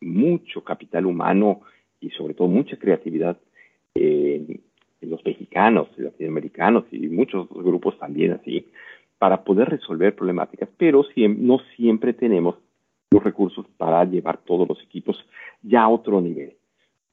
mucho 0.00 0.62
capital 0.62 1.06
humano 1.06 1.62
y 2.00 2.10
sobre 2.10 2.34
todo 2.34 2.48
mucha 2.48 2.76
creatividad 2.76 3.38
en, 3.94 4.60
en 5.00 5.10
los 5.10 5.24
mexicanos, 5.24 5.88
latinoamericanos 5.96 6.84
y 6.90 7.08
muchos 7.08 7.48
grupos 7.48 7.98
también 7.98 8.32
así, 8.32 8.66
para 9.24 9.42
poder 9.42 9.70
resolver 9.70 10.14
problemáticas, 10.14 10.68
pero 10.76 11.02
no 11.38 11.58
siempre 11.76 12.12
tenemos 12.12 12.56
los 13.10 13.24
recursos 13.24 13.64
para 13.78 14.04
llevar 14.04 14.36
todos 14.44 14.68
los 14.68 14.82
equipos 14.82 15.16
ya 15.62 15.84
a 15.84 15.88
otro 15.88 16.20
nivel. 16.20 16.58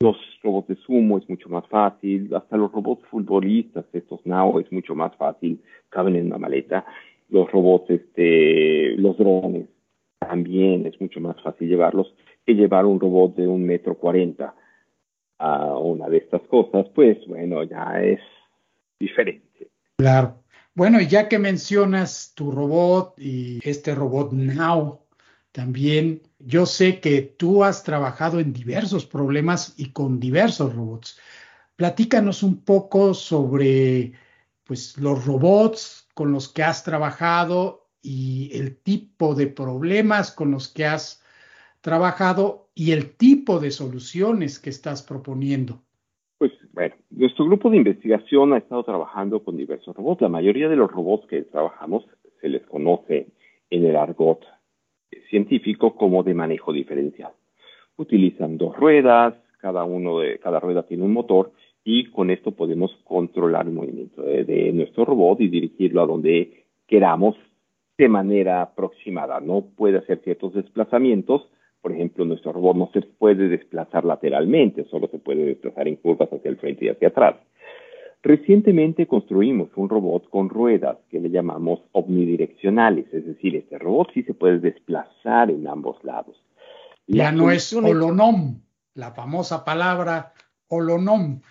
Los 0.02 0.18
robots 0.44 0.68
de 0.68 0.76
sumo 0.76 1.20
es 1.20 1.30
mucho 1.30 1.48
más 1.48 1.66
fácil, 1.70 2.30
hasta 2.36 2.58
los 2.58 2.70
robots 2.70 3.08
futbolistas, 3.08 3.86
estos 3.94 4.26
Now, 4.26 4.60
es 4.60 4.70
mucho 4.74 4.94
más 4.94 5.16
fácil, 5.16 5.62
caben 5.88 6.18
en 6.18 6.26
una 6.26 6.38
maleta. 6.38 6.86
Los 7.30 7.50
robots, 7.50 7.90
este, 7.90 8.94
los 8.98 9.18
drones, 9.18 9.70
también 10.20 10.86
es 10.88 11.00
mucho 11.00 11.22
más 11.22 11.42
fácil 11.42 11.70
llevarlos 11.70 12.14
que 12.46 12.56
llevar 12.56 12.86
un 12.86 13.00
robot 13.00 13.38
de 13.38 13.48
un 13.48 13.66
metro 13.66 13.96
cuarenta 13.96 14.54
a 15.38 15.78
una 15.78 16.10
de 16.10 16.18
estas 16.18 16.42
cosas, 16.42 16.90
pues 16.94 17.26
bueno, 17.26 17.64
ya 17.64 18.02
es 18.04 18.20
diferente. 19.00 19.70
Claro. 19.96 20.41
Bueno, 20.74 21.02
ya 21.02 21.28
que 21.28 21.38
mencionas 21.38 22.32
tu 22.34 22.50
robot 22.52 23.20
y 23.20 23.60
este 23.68 23.94
robot 23.94 24.32
Now, 24.32 25.06
también 25.52 26.22
yo 26.40 26.66
sé 26.66 27.02
que 27.02 27.22
tú 27.22 27.64
has 27.64 27.84
trabajado 27.84 28.40
en 28.40 28.54
diversos 28.54 29.06
problemas 29.06 29.74
y 29.78 29.92
con 29.92 30.20
diversos 30.20 30.74
robots. 30.74 31.20
Platícanos 31.76 32.42
un 32.42 32.64
poco 32.64 33.14
sobre 33.14 34.14
pues, 34.64 34.98
los 34.98 35.26
robots 35.26 36.08
con 36.14 36.32
los 36.32 36.48
que 36.48 36.64
has 36.64 36.84
trabajado 36.84 37.90
y 38.02 38.50
el 38.54 38.78
tipo 38.78 39.36
de 39.36 39.48
problemas 39.48 40.32
con 40.32 40.52
los 40.52 40.70
que 40.70 40.86
has 40.86 41.22
trabajado 41.82 42.72
y 42.74 42.92
el 42.92 43.16
tipo 43.18 43.60
de 43.60 43.72
soluciones 43.72 44.60
que 44.60 44.70
estás 44.70 45.04
proponiendo. 45.04 45.84
Bueno, 46.74 46.96
nuestro 47.10 47.46
grupo 47.46 47.70
de 47.70 47.78
investigación 47.78 48.54
ha 48.54 48.58
estado 48.58 48.84
trabajando 48.84 49.44
con 49.44 49.58
diversos 49.58 49.96
robots. 49.96 50.22
La 50.22 50.30
mayoría 50.30 50.70
de 50.70 50.78
los 50.78 50.90
robots 50.90 51.28
que 51.28 51.42
trabajamos 51.44 52.06
se 52.40 52.48
les 52.48 52.66
conoce 52.66 53.28
en 53.70 53.86
el 53.86 53.96
argot 53.96 54.40
científico 55.30 55.96
como 55.96 56.24
de 56.24 56.34
manejo 56.34 56.72
diferencial. 56.72 57.34
Utilizan 57.98 58.58
dos 58.58 58.76
ruedas, 58.78 59.36
cada 59.60 59.84
uno 59.84 60.20
de 60.20 60.40
cada 60.40 60.60
rueda 60.60 60.84
tiene 60.84 61.04
un 61.04 61.14
motor 61.14 61.52
y 61.84 62.10
con 62.10 62.30
esto 62.30 62.52
podemos 62.52 62.92
controlar 63.04 63.68
el 63.68 63.74
movimiento 63.74 64.22
de, 64.22 64.46
de 64.46 64.72
nuestro 64.72 65.04
robot 65.04 65.42
y 65.42 65.50
dirigirlo 65.50 66.02
a 66.02 66.08
donde 66.08 66.66
queramos 66.88 67.36
de 67.98 68.08
manera 68.08 68.62
aproximada. 68.62 69.42
No 69.42 69.66
puede 69.76 69.98
hacer 69.98 70.22
ciertos 70.24 70.54
desplazamientos, 70.54 71.50
por 71.82 71.92
ejemplo, 71.92 72.26
nuestro 72.26 72.54
robot 72.54 72.78
no 72.78 72.90
se 72.94 73.02
puede 73.02 73.48
desplazar 73.48 74.06
lateralmente, 74.06 74.86
solo 74.86 75.08
se 75.08 75.20
puede 75.20 75.46
desplazar 75.46 75.88
en 75.88 75.96
curvas 75.96 76.32
hacia 76.32 76.50
el 76.50 76.58
frente 76.58 76.86
y 76.86 76.90
hacia 76.90 77.08
atrás. 77.08 77.36
Recientemente 78.24 79.08
construimos 79.08 79.70
un 79.76 79.90
robot 79.90 80.30
con 80.30 80.50
ruedas 80.50 80.98
que 81.10 81.20
le 81.20 81.32
llamamos 81.32 81.80
omnidireccionales, 81.92 83.12
es 83.12 83.26
decir, 83.26 83.56
este 83.56 83.80
robot 83.80 84.10
sí 84.14 84.22
se 84.24 84.36
puede 84.36 84.60
desplazar 84.60 85.50
en 85.50 85.68
ambos 85.68 86.04
lados. 86.04 86.36
Ya 87.08 87.32
no 87.32 87.50
es 87.50 87.74
holonom, 87.74 88.62
la 88.94 89.12
famosa 89.12 89.66
palabra 89.66 90.34
holonom 90.68 91.42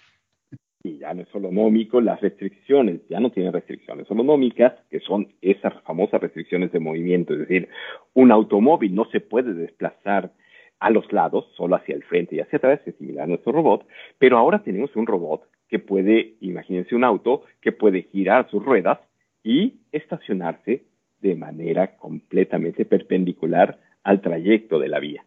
ya 0.99 1.15
no 1.15 1.23
es 1.23 1.35
holonómico, 1.35 2.01
las 2.01 2.21
restricciones 2.21 3.01
ya 3.09 3.21
no 3.21 3.31
tienen 3.31 3.53
restricciones 3.53 4.11
holonómicas, 4.11 4.75
que 4.91 5.01
son 5.01 5.29
esas 5.41 5.75
famosas 5.83 6.21
restricciones 6.21 6.73
de 6.73 6.81
movimiento, 6.81 7.33
es 7.35 7.41
decir, 7.41 7.69
un 8.15 8.33
automóvil 8.33 8.95
no 8.95 9.05
se 9.07 9.21
puede 9.21 9.55
desplazar 9.55 10.33
a 10.81 10.91
los 10.91 11.13
lados, 11.13 11.47
solo 11.57 11.77
hacia 11.77 11.95
el 11.95 12.03
frente 12.03 12.37
y 12.37 12.41
hacia 12.41 12.57
atrás, 12.57 12.81
es 12.87 12.95
similar 12.97 13.25
a 13.25 13.29
nuestro 13.29 13.53
robot, 13.53 13.87
pero 14.19 14.39
ahora 14.39 14.63
tenemos 14.63 14.95
un 14.97 15.07
robot 15.07 15.43
que 15.69 15.79
puede, 15.79 16.35
imagínense 16.41 16.95
un 16.95 17.05
auto, 17.05 17.45
que 17.61 17.73
puede 17.73 18.03
girar 18.05 18.51
sus 18.51 18.65
ruedas 18.65 18.99
y 19.45 19.81
estacionarse 19.93 20.83
de 21.21 21.35
manera 21.35 21.97
completamente 21.97 22.85
perpendicular 22.85 23.79
al 24.03 24.21
trayecto 24.21 24.79
de 24.79 24.89
la 24.89 24.99
vía. 24.99 25.25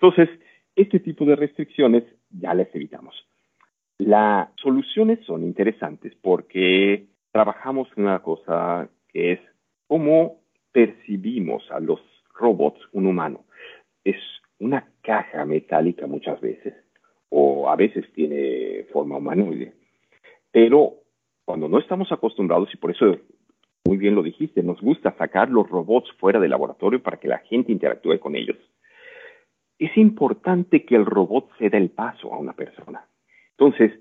Entonces, 0.00 0.28
este 0.74 1.00
tipo 1.00 1.24
de 1.24 1.36
restricciones 1.36 2.04
ya 2.30 2.54
las 2.54 2.74
evitamos. 2.74 3.27
Las 3.98 4.48
soluciones 4.62 5.18
son 5.26 5.42
interesantes 5.42 6.14
porque 6.22 7.06
trabajamos 7.32 7.88
en 7.96 8.04
una 8.04 8.20
cosa 8.20 8.88
que 9.08 9.32
es 9.32 9.40
cómo 9.88 10.40
percibimos 10.72 11.68
a 11.70 11.80
los 11.80 12.00
robots 12.34 12.80
un 12.92 13.06
humano. 13.06 13.44
Es 14.04 14.16
una 14.60 14.88
caja 15.02 15.44
metálica 15.44 16.06
muchas 16.06 16.40
veces, 16.40 16.74
o 17.28 17.68
a 17.68 17.76
veces 17.76 18.04
tiene 18.12 18.84
forma 18.92 19.16
humanoide. 19.16 19.74
Pero 20.52 20.94
cuando 21.44 21.68
no 21.68 21.78
estamos 21.78 22.10
acostumbrados, 22.12 22.72
y 22.72 22.76
por 22.76 22.92
eso 22.92 23.16
muy 23.84 23.96
bien 23.96 24.14
lo 24.14 24.22
dijiste, 24.22 24.62
nos 24.62 24.80
gusta 24.80 25.16
sacar 25.16 25.50
los 25.50 25.68
robots 25.68 26.12
fuera 26.18 26.38
del 26.38 26.50
laboratorio 26.50 27.02
para 27.02 27.18
que 27.18 27.26
la 27.26 27.38
gente 27.38 27.72
interactúe 27.72 28.20
con 28.20 28.36
ellos. 28.36 28.58
Es 29.78 29.96
importante 29.96 30.84
que 30.84 30.94
el 30.94 31.06
robot 31.06 31.50
ceda 31.58 31.78
el 31.78 31.90
paso 31.90 32.32
a 32.32 32.38
una 32.38 32.52
persona. 32.52 33.06
Entonces, 33.58 33.92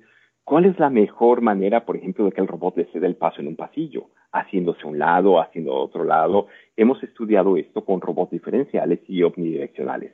¿cuál 0.44 0.66
es 0.66 0.78
la 0.78 0.92
mejor 0.92 1.42
manera, 1.42 1.84
por 1.84 1.98
ejemplo, 1.98 2.26
de 2.26 2.32
que 2.32 2.42
el 2.42 2.48
robot 2.48 2.78
le 2.78 2.86
ceda 2.86 3.08
el 3.08 3.16
paso 3.16 3.42
en 3.42 3.48
un 3.48 3.56
pasillo? 3.56 4.10
Haciéndose 4.32 4.84
a 4.84 4.88
un 4.88 5.00
lado, 5.00 5.42
haciendo 5.42 5.74
a 5.74 5.84
otro 5.84 6.04
lado. 6.04 6.48
Hemos 6.76 7.02
estudiado 7.02 7.58
esto 7.58 7.84
con 7.84 8.00
robots 8.00 8.32
diferenciales 8.32 9.00
y 9.08 9.24
omnidireccionales. 9.24 10.12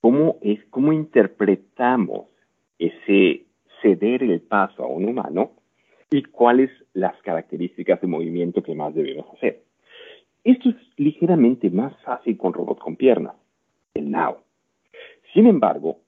¿Cómo, 0.00 0.36
es, 0.42 0.64
cómo 0.70 0.92
interpretamos 0.92 2.26
ese 2.78 3.46
ceder 3.82 4.22
el 4.22 4.40
paso 4.42 4.84
a 4.84 4.86
un 4.86 5.08
humano 5.08 5.50
y 6.10 6.22
cuáles 6.22 6.70
las 6.92 7.20
características 7.22 8.00
de 8.00 8.06
movimiento 8.06 8.62
que 8.62 8.76
más 8.76 8.94
debemos 8.94 9.26
hacer? 9.34 9.62
Esto 10.44 10.68
es 10.68 10.76
ligeramente 10.96 11.68
más 11.68 12.00
fácil 12.02 12.38
con 12.38 12.52
robots 12.52 12.80
con 12.80 12.94
piernas, 12.94 13.34
el 13.94 14.08
Now. 14.08 14.36
Sin 15.34 15.46
embargo, 15.46 15.98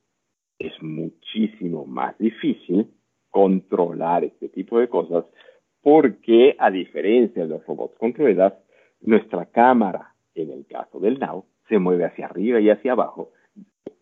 es 0.61 0.81
muchísimo 0.83 1.87
más 1.87 2.17
difícil 2.19 2.87
controlar 3.31 4.25
este 4.25 4.49
tipo 4.51 4.79
de 4.79 4.89
cosas 4.89 5.25
porque, 5.83 6.55
a 6.59 6.71
diferencia 6.71 7.43
de 7.43 7.49
los 7.49 7.67
robots 7.67 7.97
con 7.99 8.13
ruedas, 8.13 8.53
nuestra 9.01 9.47
cámara, 9.47 10.15
en 10.35 10.51
el 10.51 10.67
caso 10.67 11.01
del 11.01 11.19
Now, 11.19 11.47
se 11.69 11.79
mueve 11.79 12.05
hacia 12.05 12.27
arriba 12.27 12.61
y 12.61 12.69
hacia 12.69 12.93
abajo, 12.93 13.33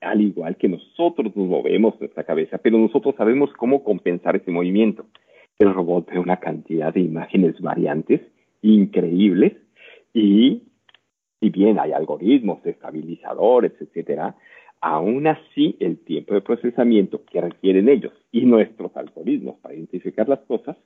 al 0.01 0.21
igual 0.21 0.57
que 0.57 0.69
nosotros 0.69 1.35
nos 1.37 1.47
movemos 1.47 1.99
nuestra 2.01 2.25
cabeza, 2.25 2.59
pero 2.59 2.79
nosotros 2.79 3.15
sabemos 3.17 3.53
cómo 3.53 3.85
compensar 3.85 4.35
ese 4.35 4.51
movimiento. 4.51 5.07
El 5.59 5.73
robot 5.73 6.11
ve 6.11 6.19
una 6.19 6.39
cantidad 6.39 6.93
de 6.93 7.01
imágenes 7.01 7.61
variantes 7.61 8.21
increíbles 8.63 9.53
y 10.13 10.65
si 11.39 11.51
bien 11.51 11.79
hay 11.79 11.93
algoritmos 11.93 12.65
estabilizadores, 12.67 13.73
etcétera, 13.81 14.35
Aún 14.81 15.27
así, 15.27 15.77
el 15.81 15.99
tiempo 16.05 16.35
de 16.35 16.41
procesamiento 16.41 17.25
que 17.25 17.41
requieren 17.41 17.89
ellos 17.89 18.13
y 18.31 18.47
nuestros 18.47 18.97
algoritmos 18.97 19.59
para 19.61 19.75
identificar 19.75 20.29
las 20.29 20.41
cosas 20.41 20.77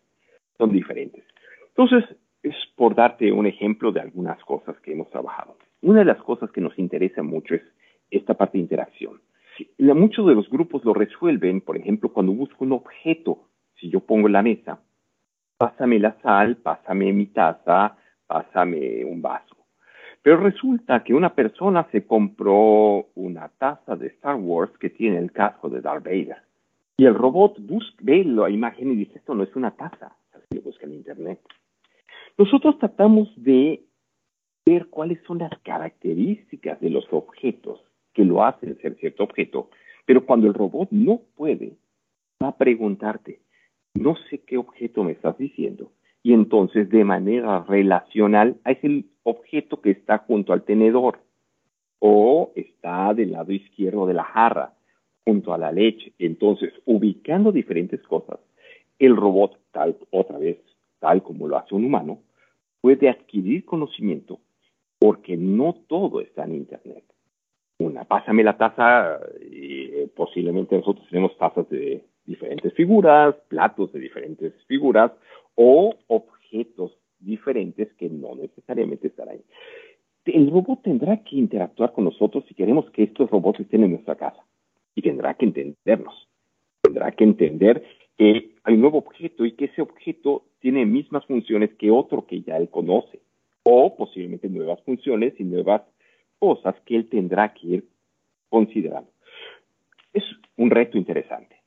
son 0.57 0.73
diferentes. 0.73 1.25
Entonces, 1.69 2.05
es 2.43 2.55
por 2.77 2.95
darte 2.95 3.31
un 3.33 3.47
ejemplo 3.47 3.93
de 3.93 4.01
algunas 4.01 4.43
cosas 4.45 4.79
que 4.81 4.93
hemos 4.93 5.11
trabajado. 5.11 5.57
Una 5.83 6.01
de 6.01 6.05
las 6.07 6.23
cosas 6.23 6.51
que 6.51 6.61
nos 6.61 6.79
interesa 6.79 7.23
mucho 7.23 7.55
es 7.55 7.63
esta 8.11 8.35
parte 8.35 8.59
de 8.59 8.63
interacción. 8.63 9.21
Muchos 9.79 10.27
de 10.27 10.35
los 10.35 10.49
grupos 10.49 10.85
lo 10.85 10.95
resuelven, 10.95 11.61
por 11.61 11.77
ejemplo, 11.77 12.13
cuando 12.13 12.33
busco 12.33 12.65
un 12.65 12.73
objeto. 12.73 13.49
Si 13.79 13.91
yo 13.91 14.01
pongo 14.01 14.29
la 14.29 14.43
mesa, 14.43 14.81
pásame 15.57 15.99
la 15.99 16.17
sal, 16.23 16.57
pásame 16.57 17.13
mi 17.13 17.27
taza, 17.27 17.97
pásame 18.27 19.05
un 19.05 19.21
vaso. 19.23 19.52
Pero 20.23 20.37
resulta 20.37 21.03
que 21.03 21.15
una 21.15 21.35
persona 21.35 21.89
se 21.91 22.07
compró 22.07 23.09
una 23.15 23.49
taza 23.49 23.97
de 23.97 24.07
Star 24.09 24.37
Wars 24.37 24.73
que 24.79 24.91
tiene 24.91 25.19
el 25.19 25.33
casco 25.33 25.69
de 25.69 25.81
Darth 25.81 26.05
Vader. 26.05 26.37
Y 26.97 27.07
el 27.07 27.15
robot 27.15 27.59
busca, 27.59 27.97
ve 28.01 28.25
la 28.25 28.49
imagen 28.49 28.93
y 28.93 28.97
dice, 28.97 29.19
esto 29.19 29.35
no 29.35 29.43
es 29.43 29.55
una 29.57 29.73
taza. 29.73 30.17
Así 30.33 30.47
lo 30.55 30.63
busca 30.63 30.87
en 30.87 30.93
Internet. 30.93 31.41
Nosotros 32.39 32.79
tratamos 32.79 33.29
de 33.37 33.83
ver 34.65 34.87
cuáles 34.89 35.21
son 35.27 35.39
las 35.39 35.59
características 35.65 36.81
de 36.81 36.91
los 36.91 37.05
objetos 37.11 37.81
que 38.13 38.25
lo 38.25 38.45
hacen 38.45 38.79
ser 38.81 38.97
cierto 38.97 39.25
objeto, 39.25 39.71
pero 40.07 40.25
cuando 40.25 40.47
el 40.47 40.55
robot 40.55 40.89
no 40.91 41.21
puede, 41.37 41.77
va 42.43 42.49
a 42.49 42.57
preguntarte, 42.57 43.41
no 43.95 44.17
sé 44.29 44.39
qué 44.39 44.57
objeto 44.57 45.03
me 45.03 45.13
estás 45.13 45.37
diciendo, 45.39 45.91
y 46.23 46.33
entonces 46.33 46.89
de 46.89 47.05
manera 47.05 47.65
relacional 47.69 48.57
es 48.65 48.83
el 48.83 49.07
objeto 49.25 49.81
que 49.81 49.91
está 49.91 50.19
junto 50.19 50.53
al 50.53 50.63
tenedor 50.63 51.19
o 51.99 52.53
está 52.55 53.15
del 53.15 53.33
lado 53.33 53.53
izquierdo 53.53 54.07
de 54.07 54.15
la 54.15 54.25
jarra, 54.25 54.75
junto 55.25 55.53
a 55.55 55.59
la 55.59 55.71
leche. 55.71 56.13
Entonces, 56.19 56.73
ubicando 56.85 57.53
diferentes 57.53 58.03
cosas, 58.03 58.41
el 58.99 59.17
robot, 59.17 59.59
tal, 59.71 59.97
otra 60.11 60.39
vez, 60.39 60.59
tal 60.99 61.23
como 61.23 61.47
lo 61.47 61.57
hace 61.57 61.75
un 61.75 61.85
humano, 61.85 62.19
puede 62.81 63.09
adquirir 63.09 63.65
conocimiento 63.65 64.41
porque 64.99 65.37
no 65.37 65.75
todo 65.89 66.21
está 66.21 66.45
en 66.45 66.55
Internet. 66.55 67.05
Una, 67.79 68.05
pásame 68.05 68.45
la 68.45 68.57
taza, 68.57 69.19
y 69.41 69.85
eh, 69.85 70.11
posiblemente 70.15 70.77
nosotros 70.77 71.07
tenemos 71.09 71.37
tazas 71.37 71.69
de 71.69 72.05
diferentes 72.25 72.73
figuras, 72.75 73.35
platos 73.49 73.93
de 73.93 74.01
diferentes 74.01 74.53
figuras 74.67 75.11
o 75.55 75.95
objetos 76.09 76.93
diferentes 77.19 77.93
que 77.95 78.09
no 78.09 78.35
necesariamente 78.35 79.09
estarán 79.09 79.37
ahí. 79.37 79.45
El 80.25 80.51
robot 80.51 80.83
tendrá 80.83 81.23
que 81.25 81.37
interactuar 81.37 81.93
con 81.93 82.05
nosotros 82.05 82.45
si 82.47 82.55
queremos 82.55 82.89
que 82.91 83.05
estos 83.05 83.31
robots 83.31 83.61
estén 83.61 83.83
en 83.85 83.93
nuestra 83.93 84.15
casa 84.15 84.45
y 84.95 85.03
tendrá 85.03 85.35
que 85.35 85.47
entendernos. 85.47 86.29
Tendrá 86.81 87.11
que 87.13 87.25
entender 87.25 87.85
que 88.17 88.53
hay 88.63 88.75
un 88.75 88.81
nuevo 88.81 88.99
objeto 88.99 89.45
y 89.45 89.53
que 89.53 89.67
ese 89.67 89.83
objeto 89.83 90.45
tiene 90.61 90.87
mismas 90.87 91.25
funciones 91.27 91.71
que 91.75 91.91
otro 91.91 92.27
que 92.27 92.43
ya 92.43 92.57
él 92.57 92.69
conoce 92.69 93.21
o 93.65 93.97
posiblemente 93.97 94.49
nuevas 94.49 94.81
funciones 94.83 95.35
y 95.39 95.45
nuevas 95.45 95.83
cosas 96.39 96.75
que 96.85 96.97
él 96.97 97.09
tendrá 97.09 97.53
que 97.55 97.67
ir 97.67 97.89
considerando. 98.49 99.11
Es 100.13 100.25
un 100.57 100.71
reto 100.71 100.99
interesante. 100.99 101.62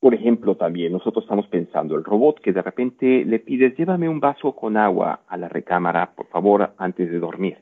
Por 0.00 0.14
ejemplo, 0.14 0.56
también 0.56 0.92
nosotros 0.92 1.24
estamos 1.24 1.46
pensando 1.48 1.96
el 1.96 2.04
robot 2.04 2.40
que 2.40 2.52
de 2.52 2.62
repente 2.62 3.24
le 3.24 3.40
pides, 3.40 3.76
llévame 3.76 4.08
un 4.08 4.20
vaso 4.20 4.54
con 4.54 4.76
agua 4.76 5.22
a 5.26 5.36
la 5.36 5.48
recámara, 5.48 6.14
por 6.14 6.28
favor, 6.28 6.72
antes 6.78 7.10
de 7.10 7.18
dormir. 7.18 7.58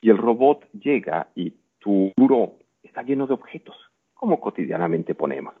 Y 0.00 0.10
el 0.10 0.18
robot 0.18 0.64
llega 0.72 1.28
y 1.34 1.54
tu 1.80 2.12
buró 2.16 2.54
está 2.82 3.02
lleno 3.02 3.26
de 3.26 3.34
objetos, 3.34 3.76
como 4.14 4.40
cotidianamente 4.40 5.14
ponemos. 5.14 5.54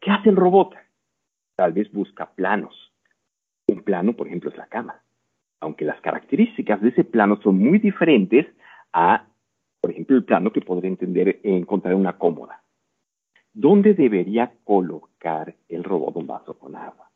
¿Qué 0.00 0.10
hace 0.10 0.30
el 0.30 0.36
robot? 0.36 0.74
Tal 1.56 1.72
vez 1.72 1.92
busca 1.92 2.30
planos. 2.30 2.92
Un 3.68 3.82
plano, 3.82 4.14
por 4.14 4.26
ejemplo, 4.26 4.50
es 4.50 4.56
la 4.56 4.66
cama 4.66 5.02
aunque 5.60 5.84
las 5.84 6.00
características 6.00 6.80
de 6.80 6.88
ese 6.88 7.04
plano 7.04 7.38
son 7.42 7.58
muy 7.58 7.78
diferentes 7.78 8.46
a, 8.92 9.26
por 9.80 9.90
ejemplo, 9.90 10.16
el 10.16 10.24
plano 10.24 10.52
que 10.52 10.62
podría 10.62 10.90
entender 10.90 11.40
encontrar 11.44 11.94
una 11.94 12.16
cómoda. 12.16 12.62
¿Dónde 13.52 13.94
debería 13.94 14.52
colocar 14.62 15.56
el 15.68 15.82
robot 15.82 16.16
un 16.16 16.26
vaso 16.28 16.56
con 16.56 16.76
agua? 16.76 17.10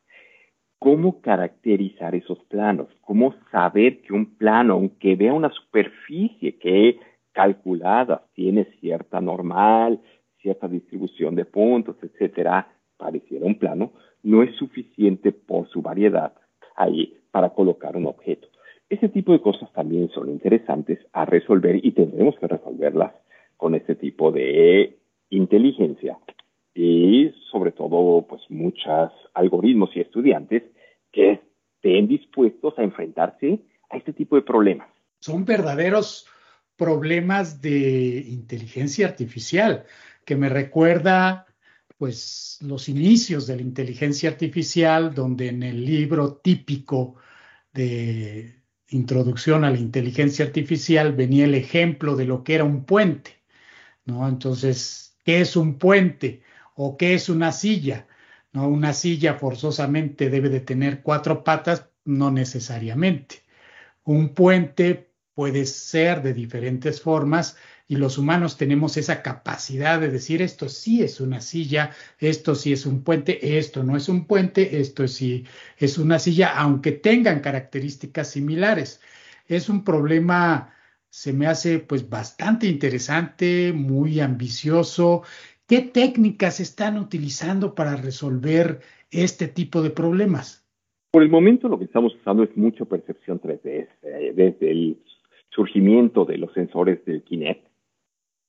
¿Cómo 0.80 1.20
caracterizar 1.20 2.16
esos 2.16 2.42
planos? 2.44 2.88
¿Cómo 3.02 3.34
saber 3.52 4.02
que 4.02 4.12
un 4.12 4.36
plano, 4.36 4.74
aunque 4.74 5.14
vea 5.14 5.32
una 5.32 5.50
superficie 5.50 6.58
que 6.58 6.98
calculada 7.32 8.26
tiene 8.34 8.64
cierta 8.80 9.20
normal, 9.20 10.00
cierta 10.42 10.66
distribución 10.66 11.36
de 11.36 11.44
puntos, 11.44 11.96
etcétera, 12.02 12.68
pareciera 12.96 13.46
un 13.46 13.58
plano, 13.58 13.92
no 14.24 14.42
es 14.42 14.54
suficiente 14.56 15.30
por 15.30 15.68
su 15.68 15.82
variedad 15.82 16.34
ahí 16.74 17.16
para 17.30 17.50
colocar 17.50 17.96
un 17.96 18.06
objeto. 18.06 18.48
Ese 18.88 19.08
tipo 19.08 19.32
de 19.32 19.40
cosas 19.40 19.72
también 19.72 20.08
son 20.10 20.28
interesantes 20.28 20.98
a 21.12 21.24
resolver 21.26 21.78
y 21.84 21.92
tendremos 21.92 22.36
que 22.40 22.48
resolverlas 22.48 23.12
con 23.56 23.76
este 23.76 23.94
tipo 23.94 24.32
de 24.32 24.98
inteligencia 25.36 26.18
y 26.74 27.32
sobre 27.50 27.72
todo 27.72 28.26
pues 28.26 28.42
muchos 28.48 29.12
algoritmos 29.34 29.90
y 29.94 30.00
estudiantes 30.00 30.62
que 31.12 31.40
estén 31.76 32.08
dispuestos 32.08 32.74
a 32.78 32.82
enfrentarse 32.82 33.60
a 33.90 33.96
este 33.96 34.12
tipo 34.12 34.36
de 34.36 34.42
problemas. 34.42 34.88
Son 35.20 35.44
verdaderos 35.44 36.26
problemas 36.76 37.60
de 37.62 38.24
inteligencia 38.28 39.06
artificial 39.06 39.84
que 40.24 40.36
me 40.36 40.48
recuerda 40.48 41.46
pues 41.96 42.58
los 42.60 42.88
inicios 42.88 43.46
de 43.46 43.56
la 43.56 43.62
inteligencia 43.62 44.28
artificial, 44.28 45.14
donde 45.14 45.48
en 45.48 45.62
el 45.62 45.84
libro 45.84 46.36
típico 46.36 47.16
de 47.72 48.62
introducción 48.88 49.64
a 49.64 49.70
la 49.70 49.78
inteligencia 49.78 50.44
artificial 50.44 51.12
venía 51.12 51.44
el 51.44 51.54
ejemplo 51.54 52.16
de 52.16 52.24
lo 52.24 52.42
que 52.42 52.56
era 52.56 52.64
un 52.64 52.84
puente, 52.84 53.30
¿no? 54.04 54.28
Entonces, 54.28 55.13
¿qué 55.24 55.40
es 55.40 55.56
un 55.56 55.78
puente 55.78 56.42
o 56.76 56.96
qué 56.96 57.14
es 57.14 57.28
una 57.28 57.52
silla? 57.52 58.06
¿No? 58.52 58.68
Una 58.68 58.92
silla 58.92 59.34
forzosamente 59.34 60.30
debe 60.30 60.48
de 60.48 60.60
tener 60.60 61.02
cuatro 61.02 61.44
patas, 61.44 61.88
no 62.04 62.30
necesariamente. 62.30 63.42
Un 64.04 64.30
puente 64.34 65.10
puede 65.34 65.66
ser 65.66 66.22
de 66.22 66.34
diferentes 66.34 67.00
formas 67.00 67.56
y 67.86 67.96
los 67.96 68.16
humanos 68.18 68.56
tenemos 68.56 68.96
esa 68.96 69.22
capacidad 69.22 70.00
de 70.00 70.10
decir 70.10 70.40
esto 70.40 70.68
sí 70.68 71.02
es 71.02 71.20
una 71.20 71.40
silla, 71.40 71.90
esto 72.18 72.54
sí 72.54 72.72
es 72.72 72.86
un 72.86 73.02
puente, 73.02 73.58
esto 73.58 73.82
no 73.82 73.96
es 73.96 74.08
un 74.08 74.26
puente, 74.26 74.80
esto 74.80 75.06
sí 75.06 75.44
es 75.76 75.98
una 75.98 76.18
silla, 76.18 76.56
aunque 76.56 76.92
tengan 76.92 77.40
características 77.40 78.30
similares. 78.30 79.00
Es 79.46 79.68
un 79.68 79.84
problema, 79.84 80.73
se 81.14 81.32
me 81.32 81.46
hace 81.46 81.78
pues 81.78 82.10
bastante 82.10 82.66
interesante, 82.66 83.72
muy 83.72 84.18
ambicioso. 84.18 85.22
¿Qué 85.68 85.80
técnicas 85.80 86.58
están 86.58 86.98
utilizando 86.98 87.76
para 87.76 87.94
resolver 87.94 88.80
este 89.12 89.46
tipo 89.46 89.80
de 89.80 89.90
problemas? 89.90 90.68
Por 91.12 91.22
el 91.22 91.30
momento 91.30 91.68
lo 91.68 91.78
que 91.78 91.84
estamos 91.84 92.16
usando 92.16 92.42
es 92.42 92.56
mucha 92.56 92.84
percepción 92.84 93.40
3D, 93.40 93.86
eh, 94.02 94.32
desde 94.34 94.72
el 94.72 94.98
surgimiento 95.50 96.24
de 96.24 96.36
los 96.36 96.52
sensores 96.52 97.04
del 97.04 97.22
Kinect 97.22 97.64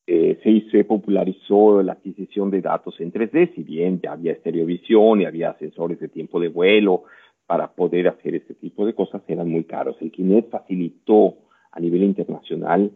eh, 0.07 0.67
se, 0.71 0.83
popularizó 0.85 1.83
la 1.83 1.93
adquisición 1.93 2.49
de 2.49 2.61
datos 2.61 2.99
en 2.99 3.13
3D, 3.13 3.53
si 3.53 3.61
bien 3.61 4.01
había 4.09 4.31
estereovisión 4.31 5.21
y 5.21 5.25
había 5.25 5.53
sensores 5.59 5.99
de 5.99 6.07
tiempo 6.07 6.39
de 6.39 6.47
vuelo 6.47 7.03
para 7.45 7.75
poder 7.75 8.07
hacer 8.07 8.33
este 8.33 8.55
tipo 8.55 8.87
de 8.87 8.95
cosas, 8.95 9.21
eran 9.27 9.49
muy 9.49 9.65
caros. 9.65 9.97
El 10.01 10.11
Kinect 10.11 10.49
facilitó 10.49 11.44
a 11.75 11.79
nivel 11.79 12.03
internacional 12.03 12.91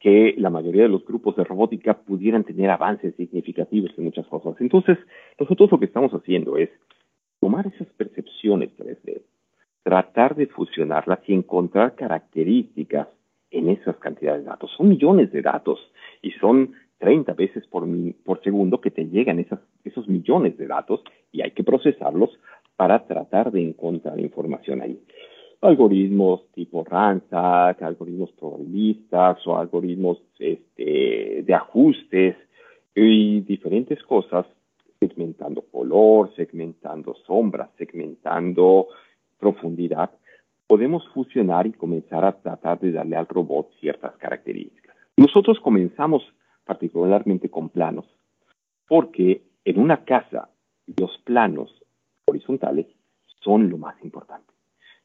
que 0.00 0.34
la 0.38 0.50
mayoría 0.50 0.82
de 0.82 0.88
los 0.88 1.04
grupos 1.04 1.36
de 1.36 1.44
robótica 1.44 1.94
pudieran 1.94 2.44
tener 2.44 2.70
avances 2.70 3.14
significativos 3.16 3.90
en 3.96 4.04
muchas 4.04 4.26
cosas. 4.26 4.54
Entonces, 4.60 4.96
nosotros 5.38 5.70
lo 5.72 5.78
que 5.78 5.86
estamos 5.86 6.12
haciendo 6.12 6.56
es 6.56 6.70
tomar 7.40 7.66
esas 7.66 7.88
percepciones 7.96 8.70
3D, 8.78 9.22
tratar 9.82 10.36
de 10.36 10.46
fusionarlas 10.46 11.20
y 11.26 11.34
encontrar 11.34 11.94
características 11.94 13.08
en 13.50 13.70
esas 13.70 13.96
cantidades 13.96 14.42
de 14.42 14.50
datos. 14.50 14.70
Son 14.76 14.88
millones 14.88 15.32
de 15.32 15.42
datos 15.42 15.80
y 16.22 16.30
son 16.32 16.74
30 16.98 17.32
veces 17.34 17.66
por, 17.66 17.86
por 18.24 18.42
segundo 18.42 18.80
que 18.80 18.90
te 18.90 19.04
llegan 19.06 19.38
esas, 19.38 19.60
esos 19.84 20.08
millones 20.08 20.56
de 20.58 20.66
datos 20.66 21.02
y 21.32 21.42
hay 21.42 21.52
que 21.52 21.64
procesarlos 21.64 22.30
para 22.76 23.06
tratar 23.06 23.50
de 23.50 23.62
encontrar 23.62 24.20
información 24.20 24.82
ahí. 24.82 25.00
Algoritmos 25.60 26.50
tipo 26.52 26.84
RANSAC, 26.84 27.82
algoritmos 27.82 28.30
probabilistas 28.32 29.44
o 29.46 29.56
algoritmos 29.56 30.22
este, 30.38 31.42
de 31.44 31.54
ajustes 31.54 32.36
y 32.94 33.40
diferentes 33.40 34.02
cosas, 34.04 34.46
segmentando 35.00 35.62
color, 35.62 36.32
segmentando 36.36 37.14
sombras, 37.26 37.70
segmentando 37.76 38.88
profundidad, 39.38 40.10
podemos 40.66 41.08
fusionar 41.08 41.66
y 41.66 41.72
comenzar 41.72 42.24
a 42.24 42.32
tratar 42.32 42.78
de 42.78 42.92
darle 42.92 43.16
al 43.16 43.26
robot 43.26 43.70
ciertas 43.80 44.16
características. 44.16 44.96
Nosotros 45.16 45.58
comenzamos 45.60 46.22
particularmente 46.64 47.48
con 47.48 47.70
planos, 47.70 48.04
porque 48.86 49.42
en 49.64 49.80
una 49.80 50.04
casa 50.04 50.50
los 50.98 51.18
planos 51.24 51.72
horizontales 52.26 52.86
son 53.40 53.70
lo 53.70 53.78
más 53.78 53.96
importante. 54.04 54.57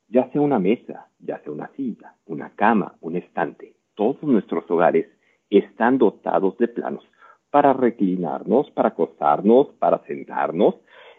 Ya 0.07 0.29
sea 0.31 0.41
una 0.41 0.59
mesa, 0.59 1.09
ya 1.19 1.39
sea 1.39 1.51
una 1.51 1.69
silla, 1.75 2.15
una 2.25 2.51
cama, 2.51 2.95
un 3.01 3.15
estante, 3.15 3.73
todos 3.95 4.21
nuestros 4.23 4.69
hogares 4.69 5.07
están 5.49 5.97
dotados 5.97 6.57
de 6.57 6.67
planos 6.67 7.03
para 7.49 7.73
reclinarnos, 7.73 8.71
para 8.71 8.89
acostarnos, 8.89 9.67
para 9.79 9.99
sentarnos. 10.05 10.75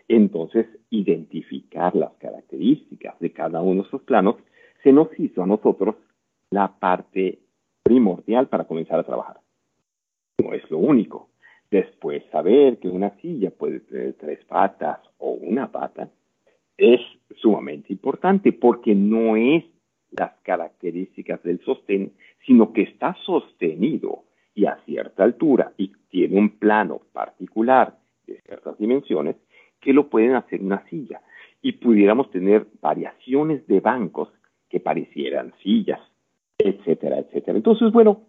Entonces, 0.09 0.67
identificar 0.91 1.95
las 1.95 2.13
características 2.15 3.19
de 3.21 3.33
cada 3.33 3.63
uno 3.63 3.83
de 3.83 3.89
esos 3.89 4.03
planos 4.03 4.37
se 4.83 4.93
nos 4.93 5.09
hizo 5.19 5.43
a 5.43 5.47
nosotros 5.47 5.95
la 6.51 6.79
parte 6.79 7.39
primordial 7.83 8.49
para 8.49 8.65
comenzar 8.65 8.99
a 8.99 9.05
trabajar. 9.05 9.39
No 10.43 10.53
es 10.53 10.69
lo 10.71 10.79
único. 10.79 11.29
Después, 11.71 12.23
saber 12.31 12.79
que 12.79 12.89
una 12.89 13.11
silla 13.21 13.51
puede 13.51 13.81
tener 13.81 14.15
tres 14.15 14.45
patas 14.45 14.99
o 15.19 15.31
una 15.31 15.71
pata 15.71 16.11
es 16.77 17.01
sumamente 17.37 17.93
importante 17.93 18.53
porque 18.53 18.95
no 18.95 19.37
es 19.37 19.65
las 20.11 20.33
características 20.43 21.43
del 21.43 21.61
sostén, 21.65 22.13
sino 22.47 22.73
que 22.73 22.83
está 22.83 23.17
sostenido 23.25 24.25
y 24.55 24.67
a 24.67 24.79
cierta 24.85 25.25
altura 25.25 25.73
y 25.77 25.93
tiene 26.09 26.39
un 26.39 26.59
plano 26.59 27.01
particular 27.13 27.99
de 28.27 28.41
ciertas 28.43 28.79
dimensiones 28.79 29.37
que 29.81 29.93
lo 29.93 30.09
pueden 30.09 30.35
hacer 30.35 30.63
una 30.63 30.85
silla. 30.89 31.21
Y 31.61 31.73
pudiéramos 31.73 32.31
tener 32.31 32.67
variaciones 32.81 33.67
de 33.67 33.81
bancos 33.81 34.29
que 34.69 34.81
parecieran 34.81 35.53
sillas, 35.63 36.01
etcétera, 36.59 37.19
etcétera. 37.19 37.57
Entonces, 37.57 37.91
bueno, 37.93 38.23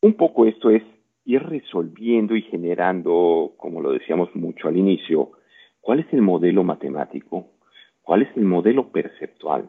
un 0.00 0.14
poco 0.14 0.46
esto 0.46 0.70
es 0.70 0.82
ir 1.24 1.42
resolviendo 1.42 2.34
y 2.36 2.42
generando, 2.42 3.52
como 3.58 3.80
lo 3.82 3.92
decíamos 3.92 4.34
mucho 4.34 4.68
al 4.68 4.76
inicio, 4.76 5.32
cuál 5.80 6.00
es 6.00 6.06
el 6.12 6.22
modelo 6.22 6.64
matemático, 6.64 7.48
cuál 8.08 8.22
es 8.22 8.34
el 8.38 8.44
modelo 8.44 8.90
perceptual, 8.90 9.68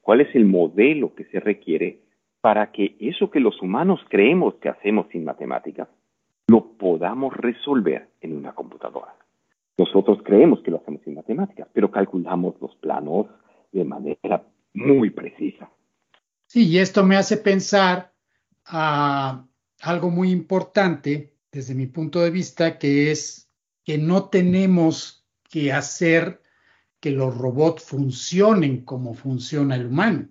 cuál 0.00 0.20
es 0.20 0.34
el 0.34 0.44
modelo 0.44 1.14
que 1.14 1.24
se 1.26 1.38
requiere 1.38 2.00
para 2.40 2.72
que 2.72 2.96
eso 2.98 3.30
que 3.30 3.38
los 3.38 3.62
humanos 3.62 4.00
creemos 4.08 4.56
que 4.56 4.68
hacemos 4.68 5.06
sin 5.12 5.22
matemáticas, 5.22 5.86
lo 6.48 6.72
podamos 6.72 7.36
resolver 7.36 8.08
en 8.20 8.36
una 8.36 8.56
computadora. 8.56 9.14
Nosotros 9.78 10.18
creemos 10.24 10.62
que 10.62 10.72
lo 10.72 10.78
hacemos 10.78 11.00
sin 11.04 11.14
matemáticas, 11.14 11.68
pero 11.72 11.92
calculamos 11.92 12.56
los 12.60 12.74
planos 12.74 13.28
de 13.70 13.84
manera 13.84 14.42
muy 14.74 15.10
precisa. 15.10 15.70
Sí, 16.46 16.66
y 16.66 16.78
esto 16.78 17.04
me 17.04 17.14
hace 17.14 17.36
pensar 17.36 18.10
a 18.64 19.44
algo 19.80 20.10
muy 20.10 20.32
importante 20.32 21.34
desde 21.52 21.76
mi 21.76 21.86
punto 21.86 22.20
de 22.20 22.30
vista, 22.32 22.80
que 22.80 23.12
es 23.12 23.48
que 23.84 23.96
no 23.96 24.28
tenemos 24.28 25.24
que 25.48 25.72
hacer 25.72 26.40
que 27.00 27.10
los 27.10 27.36
robots 27.36 27.82
funcionen 27.82 28.84
como 28.84 29.14
funciona 29.14 29.76
el 29.76 29.86
humano, 29.86 30.28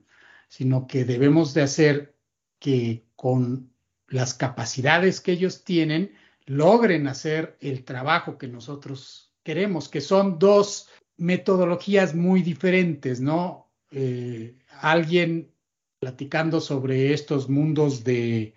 sino 0.47 0.87
que 0.87 1.05
debemos 1.05 1.53
de 1.53 1.61
hacer 1.61 2.15
que 2.59 3.05
con 3.15 3.71
las 4.07 4.33
capacidades 4.33 5.21
que 5.21 5.33
ellos 5.33 5.63
tienen 5.63 6.13
logren 6.45 7.07
hacer 7.07 7.57
el 7.59 7.83
trabajo 7.83 8.37
que 8.37 8.47
nosotros 8.47 9.33
queremos, 9.43 9.89
que 9.89 10.01
son 10.01 10.39
dos 10.39 10.89
metodologías 11.17 12.13
muy 12.13 12.41
diferentes, 12.41 13.21
¿no? 13.21 13.71
Eh, 13.91 14.57
alguien 14.81 15.51
platicando 15.99 16.59
sobre 16.59 17.13
estos 17.13 17.49
mundos 17.49 18.03
de, 18.03 18.53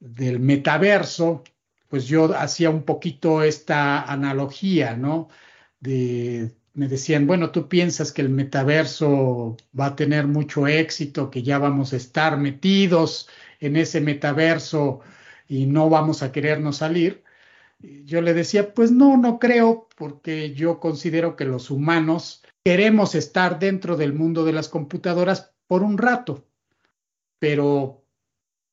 del 0.00 0.40
metaverso, 0.40 1.44
pues 1.88 2.06
yo 2.06 2.34
hacía 2.34 2.70
un 2.70 2.84
poquito 2.84 3.42
esta 3.42 4.02
analogía, 4.02 4.96
¿no? 4.96 5.28
De 5.80 6.56
me 6.74 6.88
decían, 6.88 7.26
bueno, 7.26 7.50
tú 7.50 7.68
piensas 7.68 8.12
que 8.12 8.22
el 8.22 8.30
metaverso 8.30 9.56
va 9.78 9.86
a 9.86 9.96
tener 9.96 10.26
mucho 10.26 10.66
éxito, 10.66 11.30
que 11.30 11.42
ya 11.42 11.58
vamos 11.58 11.92
a 11.92 11.96
estar 11.96 12.38
metidos 12.38 13.28
en 13.60 13.76
ese 13.76 14.00
metaverso 14.00 15.00
y 15.48 15.66
no 15.66 15.90
vamos 15.90 16.22
a 16.22 16.32
querernos 16.32 16.78
salir. 16.78 17.24
Yo 17.78 18.22
le 18.22 18.32
decía, 18.32 18.74
pues 18.74 18.90
no, 18.90 19.16
no 19.16 19.38
creo, 19.38 19.88
porque 19.96 20.54
yo 20.54 20.80
considero 20.80 21.36
que 21.36 21.44
los 21.44 21.70
humanos 21.70 22.42
queremos 22.64 23.14
estar 23.14 23.58
dentro 23.58 23.96
del 23.96 24.12
mundo 24.14 24.44
de 24.44 24.52
las 24.52 24.68
computadoras 24.68 25.52
por 25.66 25.82
un 25.82 25.98
rato, 25.98 26.46
pero 27.38 28.04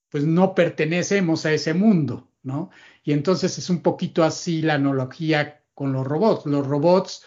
pues 0.09 0.23
no 0.23 0.55
pertenecemos 0.55 1.45
a 1.45 1.53
ese 1.53 1.73
mundo, 1.73 2.31
¿no? 2.43 2.69
Y 3.03 3.13
entonces 3.13 3.57
es 3.57 3.69
un 3.69 3.81
poquito 3.81 4.23
así 4.23 4.61
la 4.61 4.75
analogía 4.75 5.63
con 5.73 5.91
los 5.93 6.05
robots. 6.05 6.45
Los 6.45 6.65
robots 6.67 7.25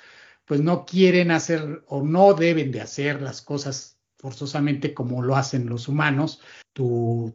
pues 0.53 0.61
no 0.61 0.85
quieren 0.85 1.31
hacer 1.31 1.83
o 1.87 2.03
no 2.03 2.35
deben 2.35 2.73
de 2.73 2.83
hacer 2.83 3.23
las 3.23 3.41
cosas 3.41 3.97
forzosamente 4.19 4.93
como 4.93 5.23
lo 5.23 5.35
hacen 5.35 5.67
los 5.67 5.89
humanos. 5.89 6.43
Tu 6.75 7.35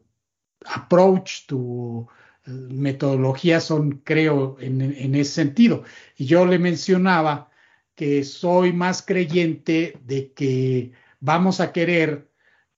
approach, 0.68 1.47
tu 1.47 2.07
eh, 2.45 2.51
metodología 2.51 3.59
son, 3.59 4.03
creo, 4.03 4.57
en, 4.59 4.84
en 4.84 5.15
ese 5.15 5.32
sentido. 5.32 5.84
Y 6.15 6.28
yo 6.28 6.45
le 6.45 6.59
mencionaba 6.59 7.49
que 7.95 8.24
soy 8.24 8.72
más 8.72 9.01
creyente 9.01 9.97
de 10.03 10.32
que 10.34 10.91
vamos 11.20 11.59
a 11.59 11.74
querer 11.74 12.30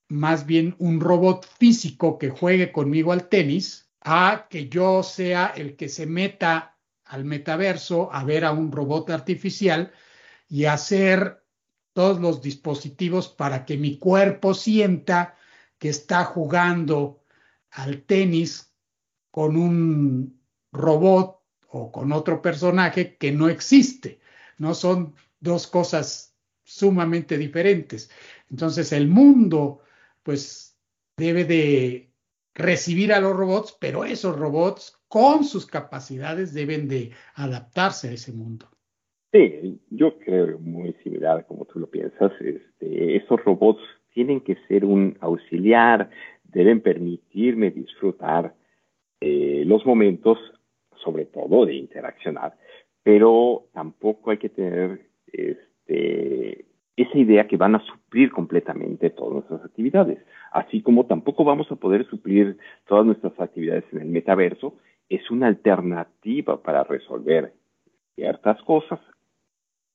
más 0.08 0.46
bien 0.46 0.74
un 0.78 1.00
robot 1.00 1.46
físico 1.58 2.16
que 2.16 2.30
juegue 2.30 2.72
conmigo 2.72 3.12
al 3.12 3.28
tenis 3.28 3.90
a 4.00 4.46
que 4.48 4.70
yo 4.70 5.02
sea 5.02 5.52
el 5.54 5.76
que 5.76 5.90
se 5.90 6.06
meta 6.06 6.78
al 7.04 7.26
metaverso 7.26 8.10
a 8.10 8.24
ver 8.24 8.46
a 8.46 8.52
un 8.52 8.72
robot 8.72 9.10
artificial 9.10 9.92
y 10.50 10.64
hacer 10.66 11.42
todos 11.94 12.20
los 12.20 12.42
dispositivos 12.42 13.28
para 13.28 13.64
que 13.64 13.78
mi 13.78 13.98
cuerpo 13.98 14.52
sienta 14.52 15.36
que 15.78 15.88
está 15.88 16.24
jugando 16.24 17.22
al 17.70 18.02
tenis 18.02 18.74
con 19.30 19.56
un 19.56 20.40
robot 20.72 21.40
o 21.68 21.92
con 21.92 22.12
otro 22.12 22.42
personaje 22.42 23.16
que 23.16 23.30
no 23.32 23.48
existe. 23.48 24.20
No 24.58 24.74
son 24.74 25.14
dos 25.38 25.68
cosas 25.68 26.34
sumamente 26.64 27.38
diferentes. 27.38 28.10
Entonces 28.50 28.92
el 28.92 29.08
mundo 29.08 29.80
pues 30.24 30.76
debe 31.16 31.44
de 31.44 32.12
recibir 32.54 33.12
a 33.12 33.20
los 33.20 33.36
robots, 33.36 33.76
pero 33.80 34.04
esos 34.04 34.36
robots 34.36 34.98
con 35.06 35.44
sus 35.44 35.66
capacidades 35.66 36.52
deben 36.52 36.88
de 36.88 37.12
adaptarse 37.34 38.08
a 38.08 38.12
ese 38.12 38.32
mundo. 38.32 38.68
Sí, 39.32 39.78
yo 39.90 40.18
creo 40.18 40.58
muy 40.58 40.92
similar 41.04 41.46
como 41.46 41.64
tú 41.64 41.78
lo 41.78 41.86
piensas. 41.88 42.32
Este, 42.40 43.16
esos 43.16 43.42
robots 43.44 43.80
tienen 44.12 44.40
que 44.40 44.56
ser 44.66 44.84
un 44.84 45.16
auxiliar, 45.20 46.10
deben 46.44 46.80
permitirme 46.80 47.70
disfrutar 47.70 48.54
eh, 49.20 49.62
los 49.66 49.86
momentos, 49.86 50.38
sobre 50.96 51.26
todo 51.26 51.64
de 51.64 51.74
interaccionar, 51.74 52.56
pero 53.04 53.66
tampoco 53.72 54.32
hay 54.32 54.38
que 54.38 54.48
tener 54.48 55.00
este, 55.26 56.64
esa 56.96 57.18
idea 57.18 57.46
que 57.46 57.56
van 57.56 57.76
a 57.76 57.86
suplir 57.86 58.32
completamente 58.32 59.10
todas 59.10 59.34
nuestras 59.34 59.64
actividades, 59.64 60.18
así 60.50 60.82
como 60.82 61.06
tampoco 61.06 61.44
vamos 61.44 61.70
a 61.70 61.76
poder 61.76 62.04
suplir 62.06 62.58
todas 62.86 63.06
nuestras 63.06 63.38
actividades 63.38 63.84
en 63.92 64.00
el 64.00 64.08
metaverso, 64.08 64.76
es 65.08 65.30
una 65.30 65.46
alternativa 65.46 66.62
para 66.62 66.82
resolver 66.84 67.52
ciertas 68.16 68.60
cosas 68.62 69.00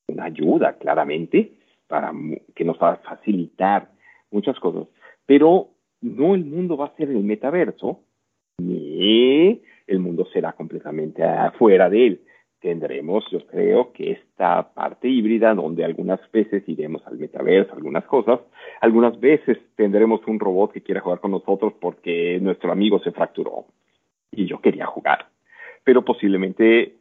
una 0.07 0.25
ayuda 0.25 0.77
claramente 0.77 1.53
para 1.87 2.11
que 2.55 2.65
nos 2.65 2.77
va 2.81 2.93
a 2.93 2.97
facilitar 2.97 3.89
muchas 4.31 4.59
cosas, 4.59 4.87
pero 5.25 5.69
no 6.01 6.35
el 6.35 6.45
mundo 6.45 6.77
va 6.77 6.87
a 6.87 6.95
ser 6.95 7.09
el 7.09 7.23
metaverso, 7.23 8.01
ni 8.57 9.61
el 9.87 9.99
mundo 9.99 10.25
será 10.31 10.53
completamente 10.53 11.23
afuera 11.23 11.89
de 11.89 12.07
él. 12.07 12.21
Tendremos, 12.59 13.23
yo 13.31 13.45
creo, 13.45 13.91
que 13.91 14.11
esta 14.11 14.73
parte 14.73 15.07
híbrida 15.07 15.53
donde 15.53 15.85
algunas 15.85 16.19
veces 16.31 16.67
iremos 16.67 17.05
al 17.05 17.17
metaverso, 17.17 17.73
algunas 17.73 18.05
cosas, 18.05 18.39
algunas 18.81 19.19
veces 19.19 19.57
tendremos 19.75 20.21
un 20.25 20.39
robot 20.39 20.71
que 20.71 20.81
quiera 20.81 21.01
jugar 21.01 21.19
con 21.19 21.31
nosotros 21.31 21.73
porque 21.79 22.39
nuestro 22.41 22.71
amigo 22.71 22.99
se 22.99 23.11
fracturó 23.11 23.65
y 24.31 24.47
yo 24.47 24.59
quería 24.61 24.87
jugar. 24.87 25.27
Pero 25.83 26.03
posiblemente 26.03 26.95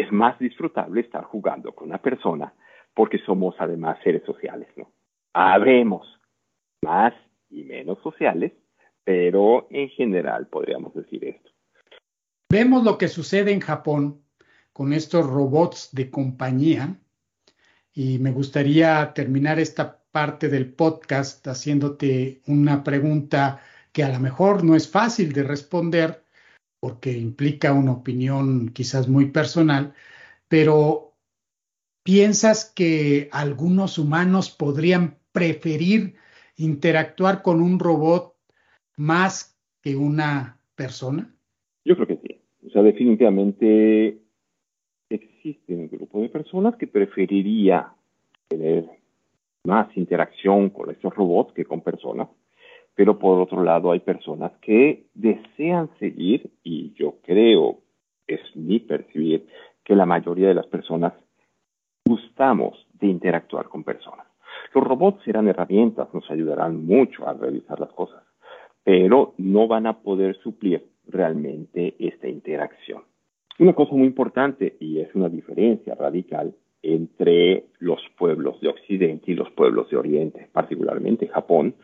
es 0.00 0.12
más 0.12 0.38
disfrutable 0.38 1.00
estar 1.00 1.24
jugando 1.24 1.74
con 1.74 1.88
una 1.88 1.98
persona 1.98 2.54
porque 2.94 3.18
somos 3.18 3.54
además 3.58 3.98
seres 4.02 4.22
sociales, 4.24 4.68
¿no? 4.76 4.90
Habremos 5.32 6.06
más 6.82 7.12
y 7.50 7.64
menos 7.64 7.98
sociales, 8.02 8.52
pero 9.04 9.66
en 9.70 9.88
general 9.90 10.46
podríamos 10.46 10.94
decir 10.94 11.24
esto. 11.24 11.50
Vemos 12.50 12.84
lo 12.84 12.96
que 12.96 13.08
sucede 13.08 13.52
en 13.52 13.60
Japón 13.60 14.22
con 14.72 14.92
estos 14.92 15.26
robots 15.26 15.90
de 15.92 16.10
compañía 16.10 16.96
y 17.92 18.18
me 18.18 18.30
gustaría 18.30 19.12
terminar 19.14 19.58
esta 19.58 20.00
parte 20.10 20.48
del 20.48 20.72
podcast 20.72 21.46
haciéndote 21.46 22.40
una 22.46 22.84
pregunta 22.84 23.60
que 23.92 24.04
a 24.04 24.08
lo 24.08 24.20
mejor 24.20 24.64
no 24.64 24.76
es 24.76 24.90
fácil 24.90 25.32
de 25.32 25.42
responder, 25.42 26.24
porque 26.80 27.12
implica 27.12 27.72
una 27.72 27.92
opinión 27.92 28.70
quizás 28.70 29.08
muy 29.08 29.26
personal, 29.26 29.94
pero 30.48 31.12
¿piensas 32.02 32.72
que 32.74 33.28
algunos 33.32 33.98
humanos 33.98 34.50
podrían 34.50 35.18
preferir 35.32 36.14
interactuar 36.56 37.42
con 37.42 37.60
un 37.60 37.78
robot 37.78 38.34
más 38.96 39.58
que 39.82 39.96
una 39.96 40.58
persona? 40.74 41.34
Yo 41.84 41.94
creo 41.96 42.06
que 42.06 42.18
sí. 42.26 42.40
O 42.66 42.70
sea, 42.70 42.82
definitivamente 42.82 44.18
existe 45.08 45.74
un 45.74 45.88
grupo 45.88 46.20
de 46.20 46.28
personas 46.28 46.76
que 46.76 46.86
preferiría 46.86 47.92
tener 48.48 48.84
más 49.64 49.94
interacción 49.96 50.70
con 50.70 50.90
estos 50.90 51.14
robots 51.14 51.52
que 51.54 51.64
con 51.64 51.80
personas, 51.80 52.28
pero 52.98 53.16
por 53.16 53.40
otro 53.40 53.62
lado 53.62 53.92
hay 53.92 54.00
personas 54.00 54.50
que 54.60 55.04
desean 55.14 55.88
seguir, 56.00 56.50
y 56.64 56.92
yo 56.94 57.18
creo, 57.22 57.78
es 58.26 58.40
mi 58.56 58.80
percibir, 58.80 59.46
que 59.84 59.94
la 59.94 60.04
mayoría 60.04 60.48
de 60.48 60.54
las 60.54 60.66
personas 60.66 61.12
gustamos 62.04 62.88
de 62.94 63.06
interactuar 63.06 63.68
con 63.68 63.84
personas. 63.84 64.26
Los 64.74 64.82
robots 64.82 65.22
serán 65.22 65.46
herramientas, 65.46 66.12
nos 66.12 66.28
ayudarán 66.28 66.84
mucho 66.84 67.28
a 67.28 67.34
realizar 67.34 67.78
las 67.78 67.92
cosas, 67.92 68.24
pero 68.82 69.32
no 69.38 69.68
van 69.68 69.86
a 69.86 70.00
poder 70.00 70.36
suplir 70.38 70.84
realmente 71.06 71.94
esta 72.00 72.26
interacción. 72.26 73.04
Una 73.60 73.74
cosa 73.74 73.94
muy 73.94 74.08
importante, 74.08 74.76
y 74.80 74.98
es 74.98 75.14
una 75.14 75.28
diferencia 75.28 75.94
radical 75.94 76.52
entre 76.82 77.66
los 77.78 78.00
pueblos 78.18 78.60
de 78.60 78.70
Occidente 78.70 79.30
y 79.30 79.34
los 79.34 79.50
pueblos 79.52 79.88
de 79.88 79.98
Oriente, 79.98 80.48
particularmente 80.52 81.28
Japón, 81.28 81.76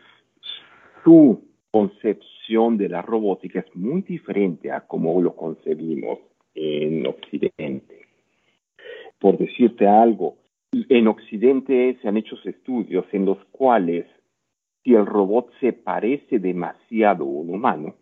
su 1.05 1.43
concepción 1.69 2.77
de 2.77 2.89
la 2.89 3.03
robótica 3.03 3.59
es 3.59 3.75
muy 3.75 4.01
diferente 4.01 4.71
a 4.71 4.81
cómo 4.81 5.21
lo 5.21 5.35
concebimos 5.35 6.19
en 6.55 7.05
Occidente. 7.05 8.07
Por 9.19 9.37
decirte 9.37 9.87
algo, 9.87 10.37
en 10.71 11.07
Occidente 11.07 11.97
se 12.01 12.07
han 12.07 12.17
hecho 12.17 12.35
estudios 12.43 13.05
en 13.11 13.25
los 13.25 13.37
cuales 13.51 14.07
si 14.83 14.93
el 14.95 15.05
robot 15.05 15.51
se 15.59 15.73
parece 15.73 16.39
demasiado 16.39 17.23
a 17.23 17.27
un 17.27 17.49
humano, 17.51 17.95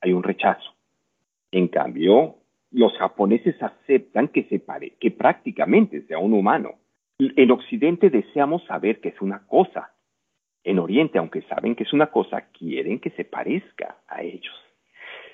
hay 0.00 0.12
un 0.12 0.22
rechazo. 0.22 0.74
En 1.50 1.68
cambio, 1.68 2.36
los 2.70 2.92
japoneses 2.98 3.60
aceptan 3.60 4.28
que 4.28 4.44
se 4.44 4.60
pare, 4.60 4.94
que 5.00 5.10
prácticamente 5.10 6.02
sea 6.06 6.18
un 6.18 6.34
humano. 6.34 6.74
En 7.18 7.50
Occidente 7.50 8.10
deseamos 8.10 8.64
saber 8.64 9.00
que 9.00 9.08
es 9.08 9.20
una 9.20 9.46
cosa. 9.46 9.93
En 10.64 10.78
Oriente, 10.78 11.18
aunque 11.18 11.42
saben 11.42 11.76
que 11.76 11.84
es 11.84 11.92
una 11.92 12.06
cosa, 12.06 12.48
quieren 12.58 12.98
que 12.98 13.10
se 13.10 13.24
parezca 13.24 13.98
a 14.08 14.22
ellos. 14.22 14.54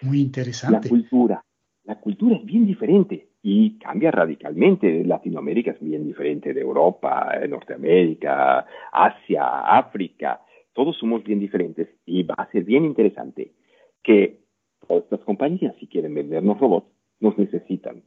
Muy 0.03 0.20
interesante. 0.20 0.89
La 0.89 0.89
cultura. 0.89 1.45
La 1.85 2.01
cultura 2.01 2.37
es 2.37 2.45
bien 2.45 2.66
diferente 2.66 3.28
y 3.43 3.78
cambia 3.78 4.11
radicalmente. 4.11 5.05
Latinoamérica 5.05 5.70
es 5.70 5.81
bien 5.81 6.05
diferente 6.05 6.53
de 6.53 6.61
Europa, 6.61 7.33
Norteamérica, 7.49 8.66
Asia, 8.93 9.61
África. 9.78 10.41
Todos 10.72 10.99
somos 10.99 11.22
bien 11.24 11.39
diferentes 11.39 11.89
y 12.07 12.22
va 12.24 12.35
a 12.37 12.51
ser 12.51 12.64
bien 12.64 12.85
interesante 12.85 13.53
que 14.03 14.41
todas 14.87 15.05
estas 15.05 15.20
compañías, 15.20 15.74
si 15.78 15.87
quieren 15.87 16.14
vendernos 16.14 16.59
robots, 16.59 16.89
nos 17.20 17.39
necesitan. 17.39 18.03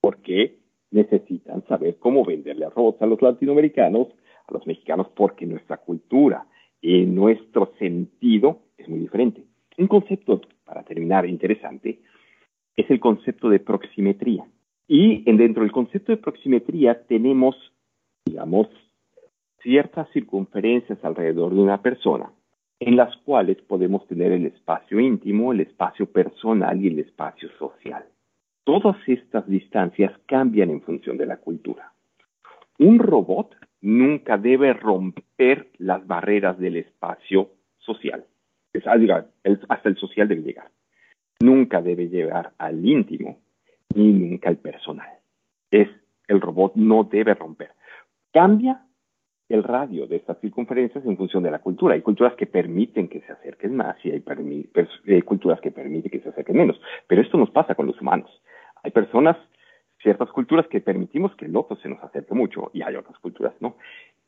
porque 0.00 0.58
necesitan 0.90 1.64
saber 1.68 1.96
cómo 1.98 2.24
venderle 2.24 2.66
a 2.66 2.70
robots 2.70 3.00
a 3.02 3.06
los 3.06 3.22
latinoamericanos, 3.22 4.08
a 4.46 4.52
los 4.52 4.66
mexicanos? 4.66 5.08
Porque 5.14 5.46
nuestra 5.46 5.78
cultura 5.78 6.46
y 6.82 7.06
nuestro 7.06 7.72
sentido 7.78 8.58
es 8.76 8.88
muy 8.88 8.98
diferente. 8.98 9.44
Un 9.78 9.86
concepto, 9.86 10.42
para 10.66 10.82
terminar, 10.82 11.26
interesante, 11.26 12.00
es 12.76 12.90
el 12.90 13.00
concepto 13.00 13.48
de 13.48 13.60
proximetría. 13.60 14.44
Y 14.88 15.22
dentro 15.24 15.62
del 15.62 15.72
concepto 15.72 16.12
de 16.12 16.18
proximetría 16.18 17.06
tenemos, 17.06 17.56
digamos, 18.26 18.66
ciertas 19.62 20.10
circunferencias 20.12 21.02
alrededor 21.04 21.54
de 21.54 21.60
una 21.60 21.80
persona 21.80 22.30
en 22.80 22.96
las 22.96 23.16
cuales 23.18 23.58
podemos 23.62 24.06
tener 24.08 24.32
el 24.32 24.46
espacio 24.46 24.98
íntimo, 24.98 25.52
el 25.52 25.60
espacio 25.60 26.10
personal 26.10 26.82
y 26.82 26.88
el 26.88 26.98
espacio 26.98 27.48
social. 27.56 28.04
Todas 28.64 28.96
estas 29.06 29.46
distancias 29.48 30.12
cambian 30.26 30.70
en 30.70 30.82
función 30.82 31.16
de 31.16 31.26
la 31.26 31.36
cultura. 31.36 31.92
Un 32.80 32.98
robot 32.98 33.54
nunca 33.82 34.38
debe 34.38 34.72
romper 34.72 35.68
las 35.78 36.06
barreras 36.06 36.58
del 36.58 36.76
espacio 36.76 37.50
social. 37.78 38.24
hasta 39.68 39.88
el 39.88 39.96
social 39.96 40.28
debe 40.28 40.42
llegar. 40.42 40.70
Nunca 41.40 41.82
debe 41.82 42.08
llegar 42.08 42.52
al 42.58 42.84
íntimo 42.86 43.40
ni 43.94 44.12
nunca 44.12 44.48
al 44.48 44.56
personal. 44.56 45.08
Es 45.70 45.88
el 46.28 46.40
robot 46.40 46.74
no 46.76 47.04
debe 47.04 47.34
romper. 47.34 47.72
Cambia 48.32 48.86
el 49.48 49.62
radio 49.62 50.06
de 50.06 50.16
estas 50.16 50.40
circunferencias 50.40 51.04
en 51.04 51.16
función 51.16 51.42
de 51.42 51.50
la 51.50 51.58
cultura. 51.58 51.94
Hay 51.94 52.00
culturas 52.00 52.34
que 52.36 52.46
permiten 52.46 53.08
que 53.08 53.20
se 53.20 53.32
acerquen 53.32 53.76
más 53.76 53.96
y 54.04 54.10
hay, 54.10 54.24
hay 55.08 55.22
culturas 55.22 55.60
que 55.60 55.70
permiten 55.70 56.10
que 56.10 56.20
se 56.20 56.30
acerquen 56.30 56.56
menos. 56.56 56.80
Pero 57.06 57.20
esto 57.20 57.36
nos 57.36 57.50
pasa 57.50 57.74
con 57.74 57.86
los 57.86 58.00
humanos. 58.00 58.30
Hay 58.82 58.92
personas, 58.92 59.36
ciertas 60.02 60.30
culturas 60.30 60.66
que 60.68 60.80
permitimos 60.80 61.34
que 61.36 61.46
el 61.46 61.56
otro 61.56 61.76
se 61.76 61.88
nos 61.88 62.02
acerque 62.02 62.34
mucho 62.34 62.70
y 62.72 62.82
hay 62.82 62.96
otras 62.96 63.18
culturas 63.18 63.54
no. 63.60 63.76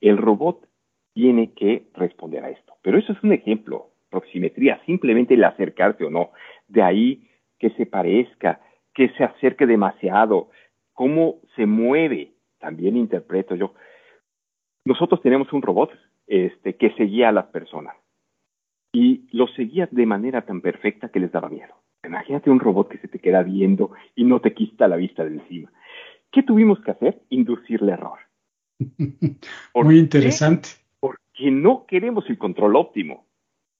El 0.00 0.16
robot 0.16 0.66
tiene 1.14 1.52
que 1.52 1.86
responder 1.94 2.44
a 2.44 2.50
esto. 2.50 2.74
Pero 2.82 2.98
eso 2.98 3.12
es 3.12 3.22
un 3.22 3.32
ejemplo, 3.32 3.90
proximetría, 4.10 4.80
simplemente 4.84 5.34
el 5.34 5.44
acercarse 5.44 6.04
o 6.04 6.10
no. 6.10 6.30
De 6.68 6.82
ahí 6.82 7.28
que 7.58 7.70
se 7.70 7.86
parezca, 7.86 8.60
que 8.92 9.08
se 9.10 9.24
acerque 9.24 9.66
demasiado, 9.66 10.50
cómo 10.92 11.36
se 11.56 11.66
mueve, 11.66 12.32
también 12.58 12.96
interpreto 12.96 13.54
yo. 13.54 13.74
Nosotros 14.84 15.22
tenemos 15.22 15.52
un 15.52 15.62
robot 15.62 15.90
este, 16.26 16.76
que 16.76 16.90
seguía 16.94 17.28
a 17.28 17.32
las 17.32 17.46
personas 17.46 17.96
y 18.92 19.26
los 19.32 19.52
seguía 19.54 19.88
de 19.90 20.06
manera 20.06 20.42
tan 20.42 20.60
perfecta 20.60 21.08
que 21.08 21.20
les 21.20 21.32
daba 21.32 21.48
miedo. 21.48 21.74
Imagínate 22.06 22.50
un 22.50 22.60
robot 22.60 22.88
que 22.88 22.98
se 22.98 23.08
te 23.08 23.18
queda 23.18 23.42
viendo 23.42 23.92
y 24.14 24.24
no 24.24 24.40
te 24.40 24.54
quita 24.54 24.88
la 24.88 24.96
vista 24.96 25.24
de 25.24 25.34
encima. 25.34 25.72
¿Qué 26.30 26.42
tuvimos 26.42 26.80
que 26.80 26.90
hacer? 26.90 27.22
Inducirle 27.30 27.92
error. 27.92 28.18
Muy 29.74 29.98
interesante. 29.98 30.70
Porque 31.00 31.50
no 31.50 31.86
queremos 31.86 32.28
el 32.28 32.38
control 32.38 32.76
óptimo. 32.76 33.26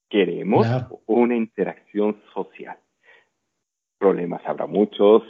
Queremos 0.09 0.67
una 1.07 1.35
interacción 1.35 2.21
social. 2.33 2.77
Problemas 3.99 4.43
habrá 4.47 4.67
muchos. 4.67 5.25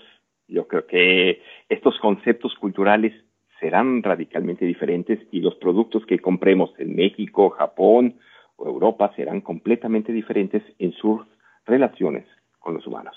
Yo 0.47 0.68
creo 0.68 0.86
que 0.86 1.40
estos 1.68 1.99
conceptos 2.01 2.55
culturales 2.57 3.14
serán 3.61 4.03
radicalmente 4.03 4.66
diferentes 4.66 5.18
y 5.32 5.40
los 5.40 5.55
productos 5.55 6.05
que 6.05 6.18
compremos 6.18 6.70
en 6.78 6.95
México, 6.95 7.51
Japón 7.51 8.18
o 8.57 8.66
Europa 8.66 9.12
serán 9.16 9.40
completamente 9.40 10.12
diferentes 10.12 10.62
en 10.78 10.92
sus 10.92 11.22
relaciones 11.64 12.26
con 12.64 12.74
los 12.74 12.86
humanos. 12.86 13.14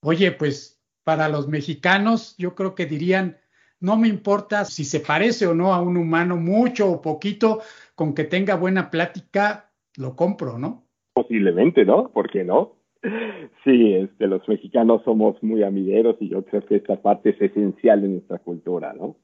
Oye, 0.00 0.32
pues 0.32 0.80
para 1.04 1.28
los 1.28 1.48
mexicanos 1.48 2.36
yo 2.38 2.54
creo 2.54 2.74
que 2.74 2.86
dirían, 2.86 3.36
no 3.80 3.96
me 3.96 4.08
importa 4.08 4.64
si 4.64 4.84
se 4.84 5.00
parece 5.00 5.46
o 5.46 5.54
no 5.54 5.74
a 5.74 5.82
un 5.82 5.96
humano, 5.96 6.36
mucho 6.36 6.90
o 6.90 7.02
poquito, 7.02 7.60
con 7.94 8.14
que 8.14 8.24
tenga 8.24 8.54
buena 8.54 8.90
plática, 8.90 9.70
lo 9.96 10.14
compro, 10.14 10.58
¿no? 10.58 10.86
Posiblemente, 11.12 11.84
¿no? 11.84 12.08
¿Por 12.08 12.30
qué 12.30 12.44
no? 12.44 12.76
Sí, 13.64 13.94
este, 13.94 14.28
los 14.28 14.46
mexicanos 14.48 15.02
somos 15.04 15.42
muy 15.42 15.64
amigueros 15.64 16.16
y 16.20 16.28
yo 16.28 16.44
creo 16.44 16.64
que 16.64 16.76
esta 16.76 17.02
parte 17.02 17.30
es 17.30 17.40
esencial 17.40 18.04
en 18.04 18.12
nuestra 18.12 18.38
cultura, 18.38 18.92
¿no? 18.92 19.16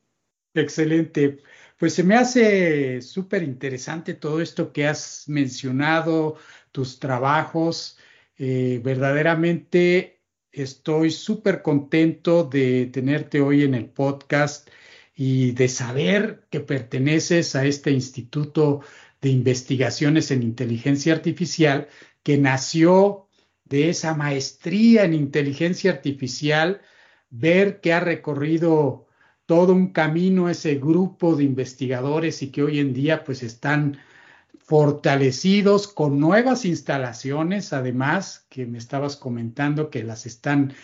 Excelente. 0.55 1.39
Pues 1.79 1.95
se 1.95 2.03
me 2.03 2.17
hace 2.17 3.01
súper 3.01 3.45
interesante 3.45 4.15
todo 4.15 4.41
esto 4.41 4.73
que 4.73 4.89
has 4.89 5.29
mencionado, 5.29 6.37
tus 6.73 6.99
trabajos. 6.99 7.99
Eh, 8.39 8.81
verdaderamente 8.85 10.23
estoy 10.53 11.11
súper 11.11 11.63
contento 11.63 12.45
de 12.45 12.87
tenerte 12.87 13.41
hoy 13.41 13.65
en 13.65 13.75
el 13.75 13.87
podcast 13.87 14.69
y 15.15 15.53
de 15.53 15.69
saber 15.69 16.47
que 16.51 16.61
perteneces 16.61 17.57
a 17.57 17.67
este 17.67 17.91
Instituto 17.91 18.81
de 19.21 19.31
Investigaciones 19.31 20.31
en 20.31 20.45
Inteligencia 20.45 21.13
Artificial 21.15 21.89
que 22.23 22.39
nació 22.39 23.27
de 23.65 23.91
esa 23.91 24.15
maestría 24.15 25.05
en 25.05 25.15
inteligencia 25.15 25.91
artificial, 25.91 26.81
ver 27.31 27.81
que 27.81 27.93
ha 27.93 28.01
recorrido 28.01 29.09
todo 29.47 29.73
un 29.73 29.93
camino 29.93 30.49
ese 30.49 30.77
grupo 30.77 31.35
de 31.35 31.45
investigadores 31.45 32.43
y 32.43 32.51
que 32.53 32.63
hoy 32.63 32.79
en 32.79 32.95
día 32.95 33.25
pues 33.25 33.43
están 33.43 33.99
fortalecidos 34.59 35.89
con 35.89 36.21
nuevas 36.21 36.65
instalaciones, 36.65 37.73
además, 37.73 38.47
que 38.51 38.67
me 38.67 38.79
estabas 38.79 39.17
comentando 39.17 39.91
que 39.91 40.05
las 40.05 40.27
están 40.27 40.75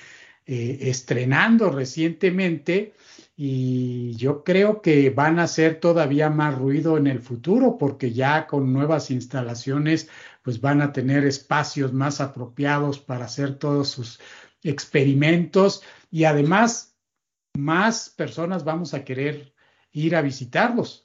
eh, 0.47 0.79
estrenando 0.91 1.71
recientemente 1.71 2.93
y 3.37 4.15
yo 4.17 4.45
creo 4.45 4.83
que 4.83 5.11
van 5.11 5.39
a 5.39 5.45
hacer 5.45 5.81
todavía 5.81 6.29
más 6.31 6.59
ruido 6.59 6.99
en 6.99 7.07
el 7.07 7.21
futuro 7.21 7.79
porque 7.79 8.13
ya 8.13 8.47
con 8.47 8.73
nuevas 8.73 9.11
instalaciones 9.11 10.09
pues 10.43 10.61
van 10.61 10.83
a 10.83 10.93
tener 10.93 11.25
espacios 11.25 11.93
más 11.95 12.21
apropiados 12.21 12.99
para 12.99 13.25
hacer 13.25 13.59
todos 13.59 13.89
sus 13.89 14.21
experimentos 14.63 15.83
y 16.11 16.25
además 16.25 16.95
más 17.57 18.11
personas 18.11 18.65
vamos 18.65 18.95
a 18.95 19.05
querer 19.05 19.55
ir 19.93 20.15
a 20.15 20.23
visitarlos. 20.23 21.04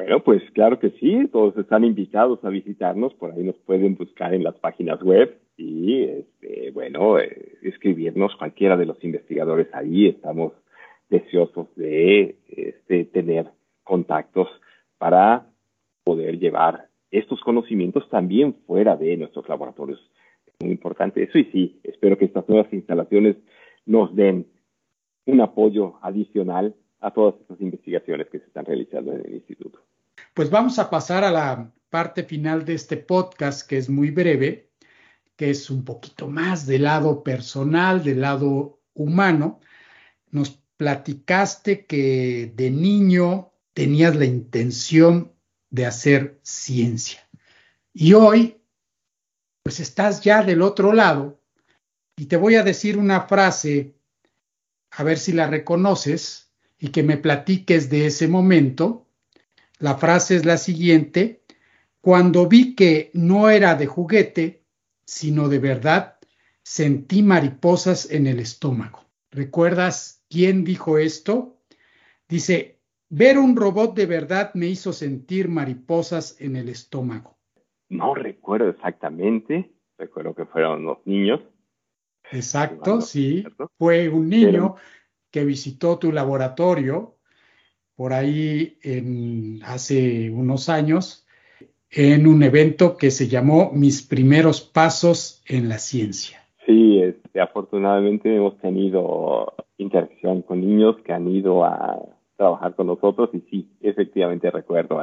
Bueno, 0.00 0.20
pues 0.24 0.42
claro 0.52 0.78
que 0.78 0.92
sí, 0.92 1.28
todos 1.30 1.54
están 1.58 1.84
invitados 1.84 2.42
a 2.42 2.48
visitarnos, 2.48 3.12
por 3.12 3.32
ahí 3.32 3.42
nos 3.42 3.56
pueden 3.56 3.96
buscar 3.96 4.32
en 4.32 4.42
las 4.42 4.54
páginas 4.54 5.02
web 5.02 5.38
y 5.58 6.04
este, 6.04 6.70
bueno, 6.70 7.18
eh, 7.18 7.58
escribirnos 7.60 8.34
cualquiera 8.36 8.78
de 8.78 8.86
los 8.86 9.04
investigadores 9.04 9.68
ahí. 9.74 10.06
Estamos 10.08 10.54
deseosos 11.10 11.66
de 11.76 12.38
este, 12.48 13.04
tener 13.04 13.50
contactos 13.84 14.48
para 14.96 15.46
poder 16.02 16.38
llevar 16.38 16.88
estos 17.10 17.38
conocimientos 17.42 18.08
también 18.08 18.54
fuera 18.66 18.96
de 18.96 19.18
nuestros 19.18 19.46
laboratorios. 19.50 20.00
Es 20.46 20.54
muy 20.60 20.70
importante 20.70 21.22
eso 21.24 21.36
y 21.36 21.44
sí, 21.52 21.80
espero 21.84 22.16
que 22.16 22.24
estas 22.24 22.48
nuevas 22.48 22.72
instalaciones 22.72 23.36
nos 23.84 24.16
den 24.16 24.46
un 25.26 25.42
apoyo 25.42 25.98
adicional 26.00 26.74
a 27.00 27.10
todas 27.10 27.38
estas 27.38 27.60
investigaciones 27.60 28.28
que 28.28 28.38
se 28.38 28.46
están 28.46 28.64
realizando 28.64 29.12
en 29.12 29.26
el 29.26 29.34
instituto. 29.34 29.78
Pues 30.40 30.48
vamos 30.48 30.78
a 30.78 30.88
pasar 30.88 31.22
a 31.22 31.30
la 31.30 31.70
parte 31.90 32.24
final 32.24 32.64
de 32.64 32.72
este 32.72 32.96
podcast, 32.96 33.68
que 33.68 33.76
es 33.76 33.90
muy 33.90 34.10
breve, 34.10 34.70
que 35.36 35.50
es 35.50 35.68
un 35.68 35.84
poquito 35.84 36.28
más 36.28 36.64
del 36.64 36.84
lado 36.84 37.22
personal, 37.22 38.02
del 38.02 38.22
lado 38.22 38.80
humano. 38.94 39.60
Nos 40.30 40.58
platicaste 40.78 41.84
que 41.84 42.54
de 42.56 42.70
niño 42.70 43.52
tenías 43.74 44.16
la 44.16 44.24
intención 44.24 45.30
de 45.68 45.84
hacer 45.84 46.40
ciencia. 46.42 47.20
Y 47.92 48.14
hoy, 48.14 48.62
pues 49.62 49.78
estás 49.78 50.22
ya 50.22 50.42
del 50.42 50.62
otro 50.62 50.94
lado 50.94 51.38
y 52.16 52.24
te 52.24 52.38
voy 52.38 52.54
a 52.54 52.62
decir 52.62 52.96
una 52.96 53.26
frase, 53.26 53.94
a 54.92 55.04
ver 55.04 55.18
si 55.18 55.34
la 55.34 55.48
reconoces 55.48 56.50
y 56.78 56.88
que 56.88 57.02
me 57.02 57.18
platiques 57.18 57.90
de 57.90 58.06
ese 58.06 58.26
momento. 58.26 59.06
La 59.80 59.96
frase 59.96 60.36
es 60.36 60.44
la 60.44 60.58
siguiente, 60.58 61.42
cuando 62.02 62.46
vi 62.46 62.74
que 62.74 63.10
no 63.14 63.48
era 63.48 63.74
de 63.74 63.86
juguete, 63.86 64.62
sino 65.06 65.48
de 65.48 65.58
verdad, 65.58 66.18
sentí 66.62 67.22
mariposas 67.22 68.10
en 68.10 68.26
el 68.26 68.40
estómago. 68.40 69.06
¿Recuerdas 69.30 70.22
quién 70.28 70.64
dijo 70.64 70.98
esto? 70.98 71.56
Dice, 72.28 72.78
ver 73.08 73.38
un 73.38 73.56
robot 73.56 73.94
de 73.94 74.04
verdad 74.04 74.52
me 74.52 74.66
hizo 74.66 74.92
sentir 74.92 75.48
mariposas 75.48 76.38
en 76.40 76.56
el 76.56 76.68
estómago. 76.68 77.38
No 77.88 78.14
recuerdo 78.14 78.68
exactamente, 78.68 79.72
recuerdo 79.96 80.34
que 80.34 80.44
fueron 80.44 80.84
los 80.84 80.98
niños. 81.06 81.40
Exacto, 82.30 83.00
sí, 83.00 83.44
fue 83.78 84.10
un 84.10 84.28
niño 84.28 84.76
que 85.30 85.46
visitó 85.46 85.98
tu 85.98 86.12
laboratorio 86.12 87.16
por 88.00 88.14
ahí 88.14 88.78
en, 88.82 89.62
hace 89.62 90.30
unos 90.30 90.70
años 90.70 91.26
en 91.90 92.26
un 92.26 92.42
evento 92.42 92.96
que 92.96 93.10
se 93.10 93.28
llamó 93.28 93.72
Mis 93.74 94.00
primeros 94.00 94.62
pasos 94.62 95.44
en 95.46 95.68
la 95.68 95.76
ciencia. 95.76 96.38
Sí, 96.64 97.02
este, 97.02 97.42
afortunadamente 97.42 98.34
hemos 98.34 98.56
tenido 98.62 99.52
interacción 99.76 100.40
con 100.40 100.62
niños 100.62 100.96
que 101.04 101.12
han 101.12 101.28
ido 101.28 101.62
a 101.62 102.00
trabajar 102.38 102.74
con 102.74 102.86
nosotros 102.86 103.28
y 103.34 103.40
sí, 103.50 103.68
efectivamente 103.82 104.50
recuerdo, 104.50 104.98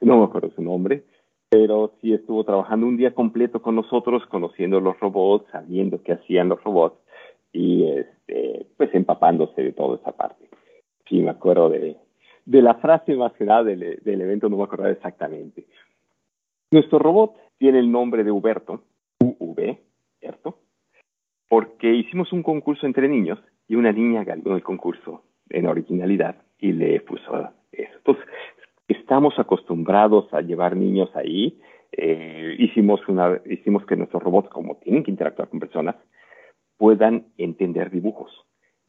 no 0.00 0.16
me 0.16 0.24
acuerdo 0.24 0.50
su 0.56 0.62
nombre, 0.62 1.04
pero 1.50 1.92
sí 2.00 2.14
estuvo 2.14 2.42
trabajando 2.42 2.86
un 2.86 2.96
día 2.96 3.14
completo 3.14 3.60
con 3.60 3.76
nosotros, 3.76 4.22
conociendo 4.30 4.80
los 4.80 4.98
robots, 4.98 5.44
sabiendo 5.52 6.02
qué 6.02 6.12
hacían 6.14 6.48
los 6.48 6.64
robots 6.64 6.96
y 7.52 7.84
este, 7.84 8.66
pues 8.78 8.94
empapándose 8.94 9.62
de 9.62 9.72
toda 9.72 9.96
esa 9.96 10.12
parte. 10.12 10.48
Sí, 11.06 11.20
me 11.20 11.28
acuerdo 11.28 11.68
de, 11.68 11.98
de 12.44 12.62
la 12.62 12.74
frase 12.74 13.14
más 13.16 13.32
que 13.34 13.44
del, 13.44 14.00
del 14.02 14.20
evento, 14.20 14.48
no 14.48 14.56
me 14.56 14.64
acuerdo 14.64 14.88
exactamente. 14.88 15.66
Nuestro 16.70 16.98
robot 16.98 17.36
tiene 17.58 17.78
el 17.78 17.90
nombre 17.90 18.24
de 18.24 18.30
Huberto, 18.30 18.82
UV, 19.20 19.78
¿cierto? 20.20 20.58
Porque 21.48 21.92
hicimos 21.94 22.32
un 22.32 22.42
concurso 22.42 22.86
entre 22.86 23.08
niños 23.08 23.38
y 23.68 23.76
una 23.76 23.92
niña 23.92 24.24
ganó 24.24 24.56
el 24.56 24.62
concurso 24.62 25.22
en 25.50 25.66
originalidad 25.66 26.36
y 26.58 26.72
le 26.72 27.00
puso 27.00 27.52
eso. 27.72 27.96
Entonces, 27.96 28.24
estamos 28.88 29.38
acostumbrados 29.38 30.32
a 30.32 30.40
llevar 30.40 30.76
niños 30.76 31.10
ahí. 31.14 31.60
Eh, 31.92 32.56
hicimos, 32.58 33.06
una, 33.08 33.40
hicimos 33.46 33.84
que 33.86 33.96
nuestros 33.96 34.22
robots, 34.22 34.48
como 34.50 34.76
tienen 34.76 35.04
que 35.04 35.10
interactuar 35.10 35.48
con 35.48 35.60
personas, 35.60 35.96
puedan 36.76 37.26
entender 37.38 37.90
dibujos. 37.90 38.43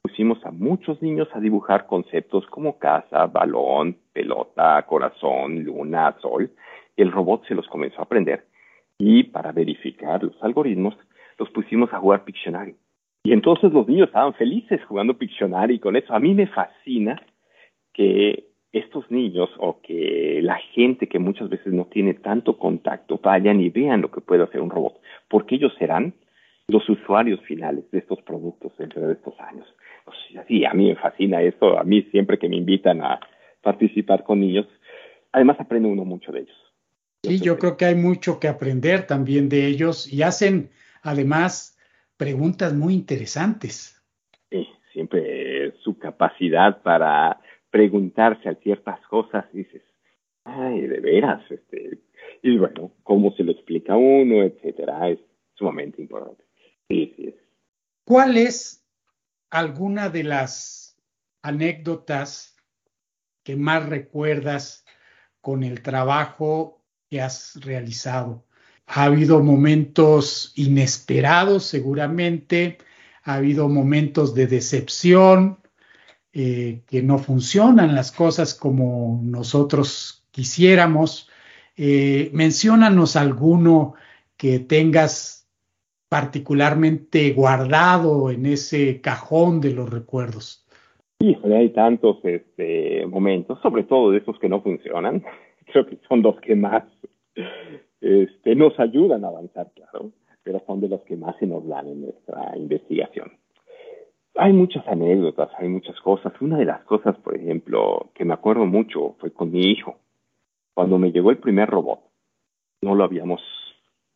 Pusimos 0.05 0.45
a 0.45 0.51
muchos 0.51 1.01
niños 1.01 1.27
a 1.33 1.39
dibujar 1.39 1.87
conceptos 1.87 2.45
como 2.51 2.77
casa, 2.77 3.25
balón, 3.25 3.97
pelota, 4.13 4.79
corazón, 4.83 5.63
luna, 5.63 6.15
sol. 6.21 6.51
El 6.95 7.11
robot 7.11 7.47
se 7.47 7.55
los 7.55 7.67
comenzó 7.69 8.01
a 8.01 8.03
aprender 8.03 8.45
y 8.99 9.23
para 9.23 9.51
verificar 9.51 10.23
los 10.23 10.35
algoritmos 10.43 10.95
los 11.39 11.49
pusimos 11.49 11.91
a 11.91 11.97
jugar 11.97 12.23
Pictionary. 12.23 12.75
Y 13.23 13.33
entonces 13.33 13.73
los 13.73 13.87
niños 13.87 14.09
estaban 14.09 14.35
felices 14.35 14.79
jugando 14.85 15.17
Pictionary 15.17 15.79
con 15.79 15.95
eso. 15.95 16.13
A 16.13 16.19
mí 16.19 16.35
me 16.35 16.45
fascina 16.45 17.19
que 17.91 18.49
estos 18.73 19.09
niños 19.09 19.49
o 19.57 19.81
que 19.81 20.39
la 20.43 20.59
gente 20.75 21.07
que 21.07 21.17
muchas 21.17 21.49
veces 21.49 21.73
no 21.73 21.85
tiene 21.85 22.13
tanto 22.13 22.59
contacto 22.59 23.19
vayan 23.23 23.59
y 23.59 23.71
vean 23.71 24.01
lo 24.01 24.11
que 24.11 24.21
puede 24.21 24.43
hacer 24.43 24.61
un 24.61 24.69
robot, 24.69 25.01
porque 25.27 25.55
ellos 25.55 25.73
serán 25.79 26.13
los 26.67 26.87
usuarios 26.89 27.39
finales 27.41 27.89
de 27.91 27.99
estos 27.99 28.21
productos 28.23 28.75
dentro 28.77 29.07
de 29.07 29.13
estos 29.13 29.39
años. 29.39 29.67
sí, 30.47 30.65
a 30.65 30.73
mí 30.73 30.89
me 30.89 30.95
fascina 30.95 31.41
eso, 31.41 31.77
a 31.79 31.83
mí 31.83 32.03
siempre 32.11 32.37
que 32.37 32.49
me 32.49 32.57
invitan 32.57 33.01
a 33.01 33.19
participar 33.61 34.23
con 34.23 34.39
niños, 34.39 34.67
además 35.31 35.57
aprende 35.59 35.89
uno 35.89 36.05
mucho 36.05 36.31
de 36.31 36.41
ellos. 36.41 36.57
Sí, 37.23 37.39
yo 37.39 37.57
creo 37.57 37.75
que 37.77 37.85
hay 37.85 37.95
mucho 37.95 38.39
que 38.39 38.47
aprender 38.47 39.07
también 39.07 39.49
de 39.49 39.65
ellos 39.65 40.11
y 40.11 40.21
hacen 40.21 40.69
además 41.01 41.77
preguntas 42.17 42.73
muy 42.73 42.93
interesantes. 42.93 44.01
Sí, 44.49 44.67
siempre 44.93 45.73
su 45.83 45.97
capacidad 45.97 46.81
para 46.83 47.39
preguntarse 47.71 48.47
a 48.47 48.55
ciertas 48.55 48.99
cosas, 49.07 49.45
dices, 49.51 49.81
ay, 50.43 50.81
de 50.81 50.99
veras, 50.99 51.41
este, 51.49 51.97
y 52.41 52.57
bueno, 52.57 52.91
cómo 53.03 53.31
se 53.31 53.43
lo 53.43 53.51
explica 53.51 53.97
uno, 53.97 54.43
etcétera, 54.43 55.09
es 55.09 55.19
sumamente 55.55 56.01
importante. 56.01 56.44
¿Cuál 58.03 58.37
es 58.37 58.83
alguna 59.49 60.09
de 60.09 60.23
las 60.23 60.97
anécdotas 61.41 62.55
que 63.43 63.55
más 63.55 63.87
recuerdas 63.87 64.85
con 65.41 65.63
el 65.63 65.81
trabajo 65.81 66.83
que 67.09 67.21
has 67.21 67.55
realizado? 67.61 68.45
Ha 68.85 69.05
habido 69.05 69.41
momentos 69.41 70.53
inesperados, 70.55 71.65
seguramente, 71.65 72.77
ha 73.23 73.35
habido 73.35 73.67
momentos 73.67 74.35
de 74.35 74.45
decepción, 74.45 75.59
eh, 76.37 76.83
que 76.85 77.01
no 77.01 77.17
funcionan 77.17 77.95
las 77.95 78.11
cosas 78.11 78.53
como 78.53 79.21
nosotros 79.23 80.27
quisiéramos. 80.31 81.29
Eh, 81.77 82.29
menciónanos 82.33 83.15
alguno 83.15 83.95
que 84.37 84.59
tengas 84.59 85.44
particularmente 86.09 87.31
guardado 87.33 88.29
en 88.31 88.45
ese 88.45 89.01
cajón 89.01 89.61
de 89.61 89.73
los 89.73 89.89
recuerdos. 89.89 90.65
Sí, 91.19 91.35
hay 91.43 91.69
tantos 91.69 92.17
este, 92.23 93.05
momentos, 93.07 93.59
sobre 93.61 93.83
todo 93.83 94.11
de 94.11 94.19
esos 94.19 94.37
que 94.39 94.49
no 94.49 94.61
funcionan. 94.61 95.23
Creo 95.71 95.85
que 95.85 95.97
son 96.07 96.21
los 96.21 96.39
que 96.41 96.55
más 96.55 96.83
este, 98.01 98.55
nos 98.55 98.79
ayudan 98.79 99.25
a 99.25 99.29
avanzar, 99.29 99.71
claro, 99.73 100.11
pero 100.43 100.61
son 100.67 100.79
de 100.81 100.89
los 100.89 101.01
que 101.01 101.15
más 101.15 101.35
se 101.39 101.47
nos 101.47 101.67
dan 101.67 101.87
en 101.87 102.01
nuestra 102.01 102.55
investigación. 102.55 103.31
Hay 104.35 104.51
muchas 104.51 104.85
anécdotas, 104.87 105.49
hay 105.57 105.69
muchas 105.69 105.99
cosas. 106.01 106.33
Una 106.41 106.57
de 106.57 106.65
las 106.65 106.83
cosas, 106.83 107.17
por 107.19 107.35
ejemplo, 107.35 108.11
que 108.13 108.25
me 108.25 108.33
acuerdo 108.33 108.65
mucho 108.65 109.15
fue 109.19 109.31
con 109.31 109.51
mi 109.51 109.61
hijo. 109.61 109.97
Cuando 110.73 110.97
me 110.97 111.11
llegó 111.11 111.31
el 111.31 111.37
primer 111.37 111.69
robot, 111.69 112.01
no 112.81 112.95
lo 112.95 113.05
habíamos, 113.05 113.41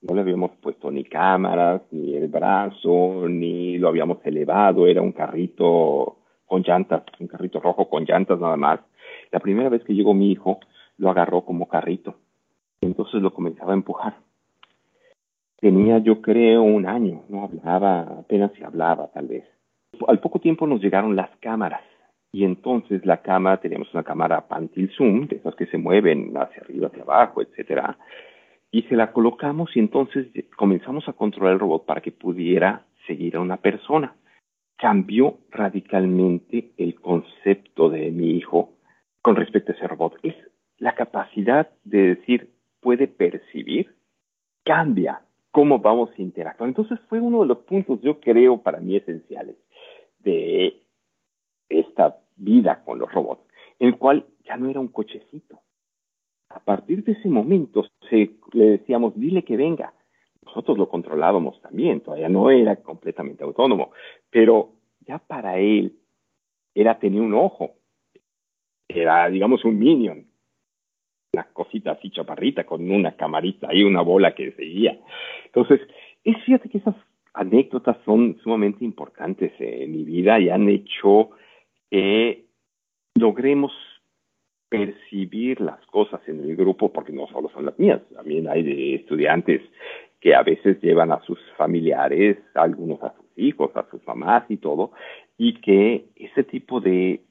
no 0.02 0.16
le 0.16 0.22
habíamos 0.22 0.52
puesto 0.62 0.92
ni 0.92 1.04
cámaras, 1.04 1.82
ni 1.92 2.16
el 2.16 2.28
brazo, 2.28 3.28
ni 3.28 3.78
lo 3.78 3.90
habíamos 3.90 4.26
elevado. 4.26 4.88
Era 4.88 5.02
un 5.02 5.12
carrito 5.12 6.18
con 6.46 6.62
llantas, 6.62 7.04
un 7.20 7.28
carrito 7.28 7.60
rojo 7.60 7.90
con 7.90 8.06
llantas 8.06 8.40
nada 8.40 8.58
más. 8.58 8.80
La 9.32 9.40
primera 9.40 9.70
vez 9.70 9.84
que 9.84 9.94
llegó 9.94 10.14
mi 10.14 10.32
hijo, 10.32 10.60
lo 10.98 11.10
agarró 11.10 11.42
como 11.42 11.68
carrito 11.68 12.16
entonces 12.82 13.22
lo 13.22 13.34
comenzaba 13.34 13.72
a 13.72 13.76
empujar. 13.76 14.16
Tenía, 15.60 15.98
yo 16.00 16.22
creo, 16.22 16.64
un 16.64 16.88
año, 16.88 17.24
no 17.28 17.44
hablaba, 17.44 18.02
apenas 18.20 18.52
se 18.54 18.64
hablaba, 18.64 19.08
tal 19.08 19.28
vez. 19.28 19.44
Al 20.08 20.20
poco 20.20 20.40
tiempo 20.40 20.66
nos 20.66 20.82
llegaron 20.82 21.16
las 21.16 21.30
cámaras 21.42 21.82
y 22.32 22.46
entonces 22.46 23.06
la 23.06 23.22
cámara, 23.22 23.60
teníamos 23.60 23.94
una 23.94 24.04
cámara 24.04 24.48
pantil 24.48 24.90
zoom, 24.96 25.28
de 25.28 25.38
esas 25.38 25.56
que 25.56 25.66
se 25.66 25.78
mueven 25.78 26.32
hacia 26.38 26.62
arriba, 26.62 26.88
hacia 26.88 27.04
abajo, 27.04 27.42
etcétera, 27.42 27.98
y 28.72 28.84
se 28.84 28.96
la 28.96 29.12
colocamos 29.12 29.76
y 29.76 29.80
entonces 29.80 30.28
comenzamos 30.56 31.08
a 31.08 31.14
controlar 31.14 31.54
el 31.54 31.60
robot 31.60 31.86
para 31.86 32.02
que 32.02 32.12
pudiera 32.12 32.86
seguir 33.08 33.36
a 33.36 33.42
una 33.42 33.58
persona. 33.58 34.16
Cambió 34.78 35.40
radicalmente 35.50 36.72
el 36.78 36.96
concepto 36.96 37.90
de 37.90 38.12
mi 38.12 38.32
hijo 38.38 38.74
con 39.22 39.36
respecto 39.36 39.72
a 39.72 39.76
ese 39.76 39.88
robot. 39.88 40.18
Es 40.24 40.36
la 40.78 40.96
capacidad 40.96 41.70
de 41.84 42.16
decir, 42.16 42.52
puede 42.80 43.08
percibir, 43.08 43.96
cambia 44.64 45.22
cómo 45.52 45.80
vamos 45.80 46.12
a 46.12 46.22
interactuar. 46.22 46.70
Entonces 46.70 47.00
fue 47.10 47.20
uno 47.20 47.42
de 47.42 47.48
los 47.48 47.60
puntos, 47.60 48.00
yo 48.02 48.20
creo, 48.20 48.62
para 48.62 48.80
mí 48.80 48.96
esenciales 48.96 49.58
de 50.20 50.82
esta 51.68 52.18
vida 52.36 52.84
con 52.86 53.00
los 53.00 53.12
robots, 53.12 53.44
en 53.80 53.90
el 53.90 53.98
cual 53.98 54.26
ya 54.46 54.58
no 54.58 54.70
era 54.70 54.80
un 54.80 54.88
cochecito. 54.90 55.60
A 56.50 56.60
partir 56.60 57.04
de 57.04 57.14
ese 57.14 57.30
momento 57.30 57.86
se, 58.10 58.32
le 58.54 58.66
decíamos, 58.66 59.14
dile 59.16 59.44
que 59.44 59.58
venga. 59.58 59.94
Nosotros 60.44 60.78
lo 60.78 60.90
controlábamos 60.90 61.62
también, 61.62 62.02
todavía 62.02 62.30
no 62.30 62.50
era 62.50 62.78
completamente 62.78 63.44
autónomo, 63.44 63.92
pero 64.32 64.72
ya 65.02 65.20
para 65.20 65.60
él 65.60 66.00
era 66.74 66.98
tener 66.98 67.22
un 67.22 67.36
ojo, 67.36 67.76
era, 68.88 69.30
digamos, 69.30 69.64
un 69.64 69.78
minion, 69.78 70.26
una 71.34 71.44
cosita 71.54 71.92
así 71.92 72.10
chaparrita 72.10 72.64
con 72.64 72.90
una 72.90 73.16
camarita 73.16 73.72
y 73.72 73.84
una 73.84 74.02
bola 74.02 74.34
que 74.34 74.52
seguía. 74.54 75.00
Entonces, 75.46 75.82
es 76.24 76.36
cierto 76.46 76.68
que 76.70 76.80
esas 76.80 76.96
anécdotas 77.34 77.98
son 78.06 78.40
sumamente 78.42 78.84
importantes 78.84 79.52
en 79.60 79.92
mi 79.92 80.04
vida 80.04 80.40
y 80.40 80.50
han 80.50 80.68
hecho 80.68 81.30
que 81.92 82.46
logremos 83.16 83.72
percibir 84.70 85.60
las 85.62 85.84
cosas 85.88 86.22
en 86.28 86.42
el 86.42 86.56
grupo, 86.56 86.94
porque 86.94 87.12
no 87.12 87.28
solo 87.28 87.50
son 87.50 87.66
las 87.66 87.78
mías, 87.80 88.02
también 88.14 88.48
hay 88.48 88.64
de 88.64 88.96
estudiantes 88.96 89.62
que 90.22 90.36
a 90.36 90.44
veces 90.44 90.80
llevan 90.82 91.12
a 91.12 91.22
sus 91.22 91.40
familiares, 91.58 92.38
algunos 92.54 93.02
a 93.04 93.14
sus 93.16 93.26
hijos, 93.38 93.72
a 93.76 93.90
sus 93.90 94.06
mamás 94.06 94.44
y 94.50 94.58
todo, 94.58 94.92
y 95.38 95.56
que 95.62 96.06
ese 96.16 96.44
tipo 96.44 96.80
de 96.82 97.22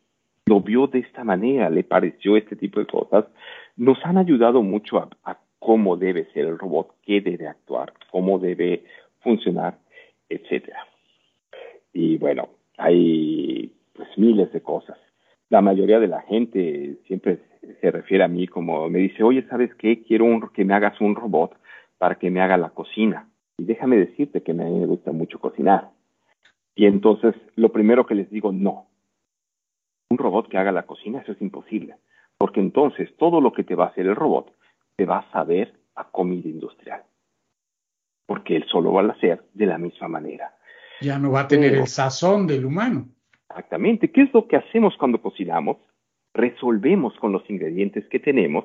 lo 0.47 0.63
vio 0.63 0.87
de 0.87 1.01
esta 1.01 1.25
manera, 1.25 1.69
le 1.69 1.85
pareció 1.85 2.37
este 2.37 2.57
tipo 2.57 2.81
de 2.81 2.87
cosas, 2.87 3.27
nos 3.77 3.99
han 4.05 4.17
ayudado 4.17 4.63
mucho 4.63 4.99
a, 4.99 5.09
a 5.25 5.39
cómo 5.59 5.97
debe 5.99 6.25
ser 6.33 6.47
el 6.47 6.59
robot, 6.59 6.95
qué 7.03 7.21
debe 7.21 7.47
actuar, 7.47 7.93
cómo 8.11 8.39
debe 8.39 8.85
funcionar, 9.21 9.79
etcétera. 10.31 10.87
Y 11.93 12.17
bueno, 12.17 12.49
hay 12.79 13.73
pues 13.93 14.09
miles 14.17 14.51
de 14.53 14.63
cosas. 14.63 14.97
La 15.51 15.61
mayoría 15.61 15.99
de 15.99 16.09
la 16.09 16.23
gente 16.23 16.99
siempre 17.07 17.41
se 17.81 17.91
refiere 17.91 18.25
a 18.25 18.29
mí 18.29 18.47
como 18.47 18.89
me 18.89 18.99
dice, 18.99 19.23
oye, 19.23 19.47
¿sabes 19.49 19.75
qué? 19.77 20.03
Quiero 20.03 20.25
un, 20.25 20.49
que 20.51 20.65
me 20.65 20.75
hagas 20.75 21.01
un 21.01 21.15
robot 21.15 21.57
para 21.97 22.17
que 22.17 22.31
me 22.31 22.41
haga 22.41 22.57
la 22.57 22.71
cocina. 22.71 23.29
Y 23.57 23.65
déjame 23.65 23.97
decirte 23.97 24.43
que 24.43 24.53
a 24.53 24.55
mí 24.55 24.65
me 24.65 24.87
gusta 24.87 25.13
mucho 25.13 25.39
cocinar. 25.39 25.91
Y 26.75 26.87
entonces, 26.87 27.35
lo 27.57 27.73
primero 27.73 28.07
que 28.07 28.15
les 28.15 28.31
digo, 28.31 28.53
no. 28.53 28.87
Un 30.11 30.19
robot 30.19 30.49
que 30.49 30.59
haga 30.59 30.71
la 30.71 30.85
cocina, 30.85 31.21
eso 31.21 31.33
es 31.33 31.43
imposible. 31.43 31.97
Porque 32.39 32.61
entonces 32.61 33.11
todo 33.17 33.41
lo 33.41 33.53
que 33.53 33.65
te 33.65 33.75
va 33.75 33.87
a 33.87 33.89
hacer 33.89 34.07
el 34.07 34.15
robot 34.15 34.55
te 34.97 35.05
va 35.05 35.19
a 35.19 35.33
saber 35.33 35.75
a 35.97 36.05
comida 36.05 36.49
industrial. 36.49 37.03
Porque 38.27 38.57
él 38.57 38.65
solo 38.71 38.93
va 38.93 39.03
a 39.03 39.09
hacer 39.09 39.43
de 39.55 39.67
la 39.67 39.79
misma 39.79 40.07
manera. 40.09 40.55
Ya 41.01 41.19
no 41.19 41.33
va 41.33 41.41
a 41.41 41.49
tener 41.49 41.75
el 41.75 41.87
sazón 41.87 42.47
del 42.47 42.65
humano. 42.65 43.09
Exactamente. 43.51 44.11
¿Qué 44.11 44.23
es 44.23 44.35
lo 44.35 44.47
que 44.47 44.57
hacemos 44.57 44.97
cuando 44.97 45.21
cocinamos? 45.21 45.79
Resolvemos 46.35 47.15
con 47.19 47.33
los 47.33 47.49
ingredientes 47.49 48.07
que 48.09 48.21
tenemos. 48.21 48.65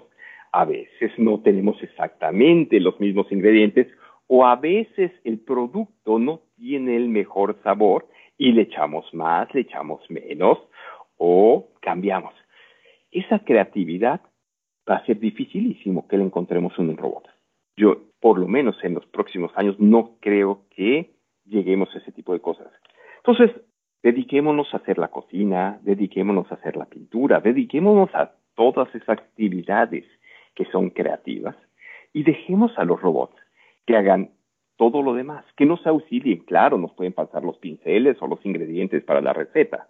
A 0.52 0.66
veces 0.66 1.12
no 1.18 1.42
tenemos 1.42 1.82
exactamente 1.82 2.80
los 2.80 3.00
mismos 3.00 3.32
ingredientes 3.32 3.88
o 4.28 4.46
a 4.46 4.56
veces 4.56 5.12
el 5.24 5.40
producto 5.40 6.20
no 6.20 6.42
tiene 6.56 6.96
el 6.96 7.10
mejor 7.10 7.58
sabor 7.64 8.08
y 8.38 8.52
le 8.52 8.64
echamos 8.64 9.12
más, 9.14 9.54
le 9.54 9.62
echamos 9.62 10.02
menos 10.10 10.60
o 11.18 11.70
cambiamos. 11.82 12.34
Esa 13.12 13.40
creatividad 13.40 14.22
va 14.90 14.96
a 14.96 15.06
ser 15.06 15.20
dificilísimo 15.20 16.08
que 16.08 16.18
la 16.18 16.24
encontremos 16.24 16.74
en 16.78 16.90
un 16.90 16.98
robot. 16.98 17.28
Yo, 17.76 18.04
por 18.20 18.38
lo 18.38 18.48
menos 18.48 18.76
en 18.84 18.94
los 18.94 19.06
próximos 19.08 19.52
años, 19.56 19.80
no 19.80 20.18
creo 20.20 20.66
que 20.76 21.12
lleguemos 21.46 21.90
a 21.96 22.00
ese 22.00 22.12
tipo 22.12 22.34
de 22.34 22.40
cosas. 22.40 22.68
Entonces, 23.18 23.52
dediquémonos 24.04 24.72
a 24.74 24.78
hacer 24.78 24.98
la 24.98 25.08
cocina, 25.08 25.80
dediquémonos 25.82 26.52
a 26.52 26.56
hacer 26.56 26.76
la 26.76 26.86
pintura, 26.86 27.40
dediquémonos 27.40 28.14
a 28.14 28.34
todas 28.54 28.94
esas 28.94 29.10
actividades 29.10 30.06
que 30.54 30.66
son 30.66 30.90
creativas 30.90 31.56
y 32.12 32.24
dejemos 32.24 32.78
a 32.78 32.84
los 32.84 33.02
robots 33.02 33.36
que 33.88 33.96
hagan 33.96 34.32
todo 34.76 35.02
lo 35.02 35.14
demás, 35.14 35.46
que 35.56 35.66
nos 35.66 35.86
auxilien. 35.88 36.40
Claro, 36.40 36.78
nos 36.78 36.92
pueden 36.94 37.14
pasar 37.14 37.44
los 37.44 37.58
pinceles 37.58 38.22
o 38.22 38.28
los 38.28 38.46
ingredientes 38.46 39.04
para 39.04 39.22
la 39.22 39.34
receta. 39.34 39.88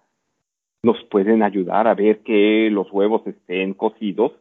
Nos 0.84 1.02
pueden 1.06 1.42
ayudar 1.42 1.88
a 1.88 1.96
ver 1.96 2.20
que 2.20 2.70
los 2.70 2.92
huevos 2.92 3.26
estén 3.26 3.74
cocidos, 3.74 4.34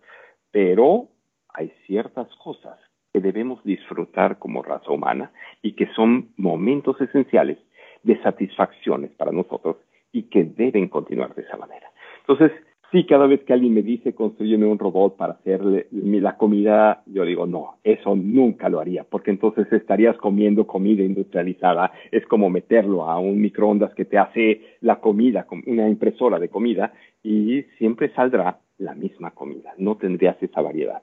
pero 0.51 1.09
hay 1.49 1.73
ciertas 1.87 2.29
cosas 2.37 2.79
que 3.13 3.21
debemos 3.21 3.63
disfrutar 3.65 4.39
como 4.39 4.63
raza 4.63 4.91
humana 4.91 5.33
y 5.63 5.73
que 5.73 5.87
son 5.95 6.31
momentos 6.37 7.01
esenciales 7.01 7.59
de 8.03 8.21
satisfacciones 8.23 9.11
para 9.13 9.33
nosotros 9.33 9.77
y 10.13 10.25
que 10.25 10.45
deben 10.45 10.89
continuar 10.89 11.35
de 11.35 11.43
esa 11.43 11.57
manera. 11.57 11.91
Entonces, 12.21 12.53
sí, 12.93 13.05
cada 13.05 13.27
vez 13.27 13.43
que 13.45 13.53
alguien 13.53 13.75
me 13.75 13.83
dice 13.83 14.15
construyeme 14.15 14.67
un 14.67 14.79
robot 14.79 15.17
para 15.17 15.33
hacerle 15.35 15.87
la 15.91 16.37
comida, 16.37 17.03
yo 17.07 17.25
digo, 17.25 17.47
no, 17.47 17.77
eso 17.83 18.15
nunca 18.15 18.69
lo 18.69 18.79
haría, 18.79 19.05
porque 19.05 19.31
entonces 19.31 19.73
estarías 19.73 20.17
comiendo 20.19 20.67
comida 20.67 21.03
industrializada, 21.03 21.93
es 22.11 22.25
como 22.27 22.51
meterlo 22.51 23.09
a 23.09 23.19
un 23.19 23.41
microondas 23.41 23.95
que 23.95 24.05
te 24.05 24.19
hace 24.19 24.61
la 24.81 25.01
comida, 25.01 25.47
una 25.67 25.89
impresora 25.89 26.39
de 26.39 26.51
comida, 26.51 26.93
y 27.23 27.63
siempre 27.79 28.13
saldrá 28.15 28.59
la 28.79 28.95
misma 28.95 29.31
comida, 29.31 29.73
no 29.79 29.97
tendrías 29.97 30.41
esa 30.43 30.61
variedad. 30.61 31.03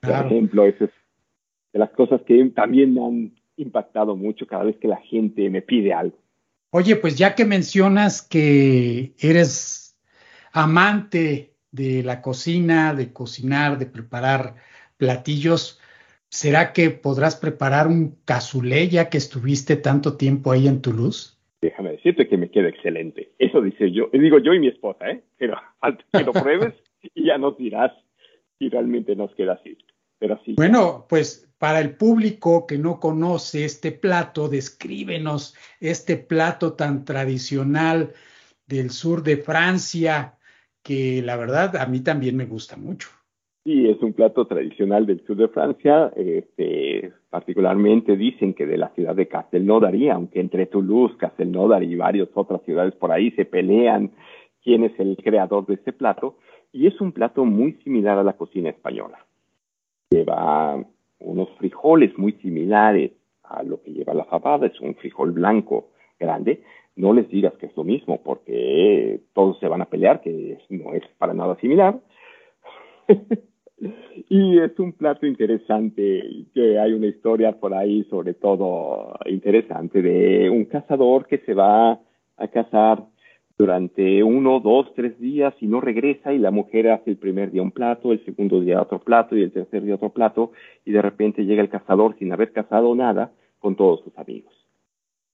Por 0.00 0.10
ejemplo, 0.10 0.64
eso 0.64 0.84
es 0.84 0.90
de 1.72 1.78
las 1.78 1.90
cosas 1.90 2.22
que 2.22 2.42
también 2.46 2.94
me 2.94 3.04
han 3.04 3.32
impactado 3.58 4.16
mucho 4.16 4.46
cada 4.46 4.64
vez 4.64 4.76
que 4.78 4.88
la 4.88 4.98
gente 4.98 5.50
me 5.50 5.62
pide 5.62 5.92
algo. 5.92 6.18
Oye, 6.70 6.96
pues 6.96 7.16
ya 7.16 7.34
que 7.34 7.44
mencionas 7.44 8.22
que 8.22 9.12
eres 9.18 9.98
amante 10.52 11.54
de 11.70 12.02
la 12.02 12.22
cocina, 12.22 12.94
de 12.94 13.12
cocinar, 13.12 13.78
de 13.78 13.86
preparar 13.86 14.54
platillos, 14.96 15.80
¿será 16.28 16.72
que 16.72 16.90
podrás 16.90 17.36
preparar 17.36 17.86
un 17.86 18.16
cassoulet 18.24 18.90
ya 18.90 19.08
que 19.08 19.18
estuviste 19.18 19.76
tanto 19.76 20.16
tiempo 20.16 20.52
ahí 20.52 20.66
en 20.66 20.82
Toulouse? 20.82 21.38
Déjame 21.60 21.92
decirte 21.92 22.28
que 22.28 22.36
me 22.36 22.50
queda 22.50 22.68
excelente. 22.68 23.32
Eso 23.38 23.60
dice 23.60 23.90
yo, 23.90 24.08
digo 24.12 24.38
yo 24.38 24.54
y 24.54 24.60
mi 24.60 24.68
esposa, 24.68 25.10
¿eh? 25.10 25.22
Pero 25.38 25.56
antes 25.80 26.06
que 26.12 26.24
lo 26.24 26.32
pruebes 26.32 26.74
y 27.14 27.26
ya 27.26 27.38
nos 27.38 27.56
dirás 27.56 27.92
si 28.58 28.68
realmente 28.68 29.16
nos 29.16 29.34
queda 29.34 29.54
así. 29.54 29.76
Pero. 30.18 30.40
Bueno, 30.56 31.06
pues 31.08 31.48
para 31.58 31.80
el 31.80 31.96
público 31.96 32.66
que 32.66 32.78
no 32.78 33.00
conoce 33.00 33.64
este 33.64 33.92
plato, 33.92 34.48
descríbenos 34.48 35.54
este 35.80 36.16
plato 36.16 36.74
tan 36.74 37.04
tradicional 37.04 38.12
del 38.66 38.90
sur 38.90 39.22
de 39.22 39.38
Francia, 39.38 40.34
que 40.82 41.22
la 41.22 41.36
verdad 41.36 41.76
a 41.76 41.86
mí 41.86 42.00
también 42.00 42.36
me 42.36 42.46
gusta 42.46 42.76
mucho. 42.76 43.08
Sí, 43.64 43.86
es 43.88 44.00
un 44.00 44.14
plato 44.14 44.46
tradicional 44.46 45.04
del 45.04 45.22
sur 45.26 45.36
de 45.36 45.48
Francia, 45.48 46.10
este, 46.16 47.12
particularmente 47.28 48.16
dicen 48.16 48.54
que 48.54 48.64
de 48.64 48.78
la 48.78 48.88
ciudad 48.94 49.14
de 49.14 49.28
Castelnaudary, 49.28 50.08
aunque 50.08 50.40
entre 50.40 50.66
Toulouse, 50.66 51.16
Castelnaudary 51.18 51.92
y 51.92 51.96
varias 51.96 52.28
otras 52.34 52.62
ciudades 52.62 52.94
por 52.94 53.12
ahí 53.12 53.30
se 53.32 53.44
pelean 53.44 54.12
quién 54.62 54.84
es 54.84 54.98
el 54.98 55.16
creador 55.16 55.66
de 55.66 55.74
este 55.74 55.92
plato, 55.92 56.38
y 56.72 56.86
es 56.86 56.98
un 57.00 57.12
plato 57.12 57.44
muy 57.44 57.74
similar 57.84 58.16
a 58.16 58.24
la 58.24 58.36
cocina 58.36 58.70
española. 58.70 59.18
Lleva 60.10 60.84
unos 61.20 61.48
frijoles 61.58 62.16
muy 62.18 62.32
similares 62.32 63.12
a 63.42 63.62
lo 63.62 63.82
que 63.82 63.92
lleva 63.92 64.14
la 64.14 64.24
fabada, 64.24 64.66
es 64.66 64.80
un 64.80 64.94
frijol 64.94 65.32
blanco 65.32 65.90
grande, 66.18 66.62
no 66.96 67.12
les 67.12 67.28
digas 67.28 67.54
que 67.54 67.66
es 67.66 67.76
lo 67.76 67.84
mismo 67.84 68.22
porque 68.22 69.20
todos 69.32 69.58
se 69.60 69.68
van 69.68 69.82
a 69.82 69.86
pelear, 69.86 70.20
que 70.20 70.58
no 70.68 70.94
es 70.94 71.02
para 71.18 71.32
nada 71.32 71.56
similar. 71.60 72.00
y 74.28 74.58
es 74.58 74.78
un 74.78 74.92
plato 74.92 75.26
interesante, 75.26 76.46
que 76.52 76.78
hay 76.78 76.92
una 76.92 77.06
historia 77.06 77.52
por 77.52 77.72
ahí 77.74 78.04
sobre 78.10 78.34
todo 78.34 79.14
interesante 79.26 80.02
de 80.02 80.50
un 80.50 80.64
cazador 80.64 81.26
que 81.26 81.38
se 81.38 81.54
va 81.54 82.00
a 82.36 82.48
cazar 82.48 83.04
durante 83.58 84.22
uno, 84.22 84.60
dos, 84.60 84.94
tres 84.94 85.18
días 85.18 85.52
y 85.60 85.66
no 85.66 85.80
regresa 85.80 86.32
y 86.32 86.38
la 86.38 86.52
mujer 86.52 86.90
hace 86.90 87.10
el 87.10 87.16
primer 87.16 87.50
día 87.50 87.60
un 87.60 87.72
plato, 87.72 88.12
el 88.12 88.24
segundo 88.24 88.60
día 88.60 88.80
otro 88.80 89.00
plato 89.00 89.36
y 89.36 89.42
el 89.42 89.50
tercer 89.50 89.82
día 89.82 89.96
otro 89.96 90.10
plato 90.10 90.52
y 90.84 90.92
de 90.92 91.02
repente 91.02 91.44
llega 91.44 91.60
el 91.60 91.68
cazador 91.68 92.16
sin 92.18 92.32
haber 92.32 92.52
cazado 92.52 92.94
nada 92.94 93.32
con 93.58 93.74
todos 93.74 94.04
sus 94.04 94.16
amigos. 94.16 94.54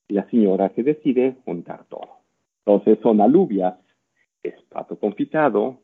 Y 0.08 0.14
la 0.14 0.28
señora 0.30 0.70
se 0.74 0.82
decide 0.82 1.36
juntar 1.44 1.84
todo. 1.90 2.08
Entonces 2.64 2.98
son 3.02 3.20
alubias, 3.20 3.74
es 4.42 4.54
plato 4.70 4.98
confitado, 4.98 5.80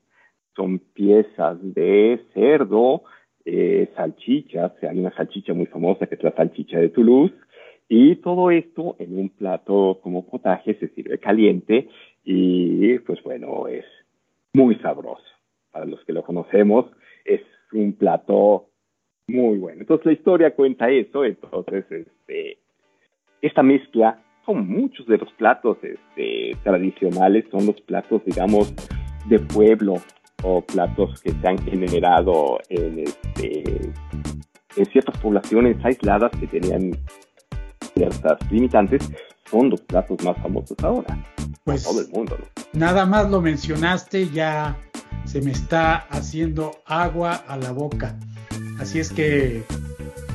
son 0.56 0.78
piezas 0.78 1.58
de 1.62 2.22
cerdo, 2.32 3.02
eh, 3.44 3.90
salchichas, 3.94 4.72
hay 4.82 4.98
una 4.98 5.14
salchicha 5.14 5.52
muy 5.52 5.66
famosa 5.66 6.06
que 6.06 6.14
es 6.14 6.22
la 6.22 6.32
salchicha 6.32 6.78
de 6.78 6.88
Toulouse, 6.88 7.34
y 7.92 8.16
todo 8.16 8.52
esto 8.52 8.94
en 9.00 9.18
un 9.18 9.30
plato 9.30 9.98
como 10.00 10.24
potaje 10.24 10.74
se 10.74 10.88
sirve 10.90 11.18
caliente 11.18 11.88
y 12.32 12.98
pues 13.01 13.20
bueno, 13.24 13.66
es 13.66 13.85
muy 14.52 14.77
sabroso. 14.77 15.24
Para 15.73 15.85
los 15.85 16.05
que 16.05 16.12
lo 16.12 16.23
conocemos, 16.23 16.86
es 17.24 17.40
un 17.73 17.93
plato 17.94 18.66
Muy 19.27 19.59
bueno. 19.59 19.81
Entonces 19.81 20.07
la 20.07 20.12
historia 20.12 20.55
cuenta 20.55 20.90
eso. 20.90 21.24
Entonces, 21.24 21.85
este, 21.90 22.59
esta 23.43 23.62
mezcla 23.62 24.23
son 24.47 24.69
muchos 24.69 25.07
de 25.07 25.19
los 25.19 25.32
platos 25.32 25.78
este, 25.82 26.57
tradicionales, 26.62 27.44
son 27.51 27.66
los 27.66 27.81
platos, 27.81 28.24
digamos, 28.24 28.74
de 29.28 29.39
pueblo 29.39 29.94
o 30.43 30.61
platos 30.62 31.20
que 31.23 31.31
se 31.31 31.48
han 31.48 31.59
generado 31.59 32.59
en, 32.69 33.01
este, 33.01 33.93
en 34.77 34.86
ciertas 34.86 35.16
poblaciones 35.20 35.77
aisladas 35.85 36.31
que 36.39 36.47
tenían 36.47 36.93
ciertas 37.94 38.39
limitantes, 38.51 39.12
son 39.51 39.70
los 39.70 39.81
platos 39.82 40.22
más 40.24 40.36
famosos 40.39 40.77
ahora. 40.82 41.24
Pues 41.64 41.85
todo 41.85 42.01
el 42.01 42.09
mundo. 42.09 42.39
Nada 42.72 43.06
más 43.06 43.31
lo 43.31 43.40
mencionaste, 43.40 44.31
ya 44.31 44.77
se 45.24 45.40
me 45.40 45.52
está 45.52 45.97
haciendo 45.97 46.82
agua 46.86 47.44
a 47.47 47.56
la 47.56 47.72
boca. 47.72 48.16
Así 48.78 48.98
es 48.98 49.12
que 49.12 49.62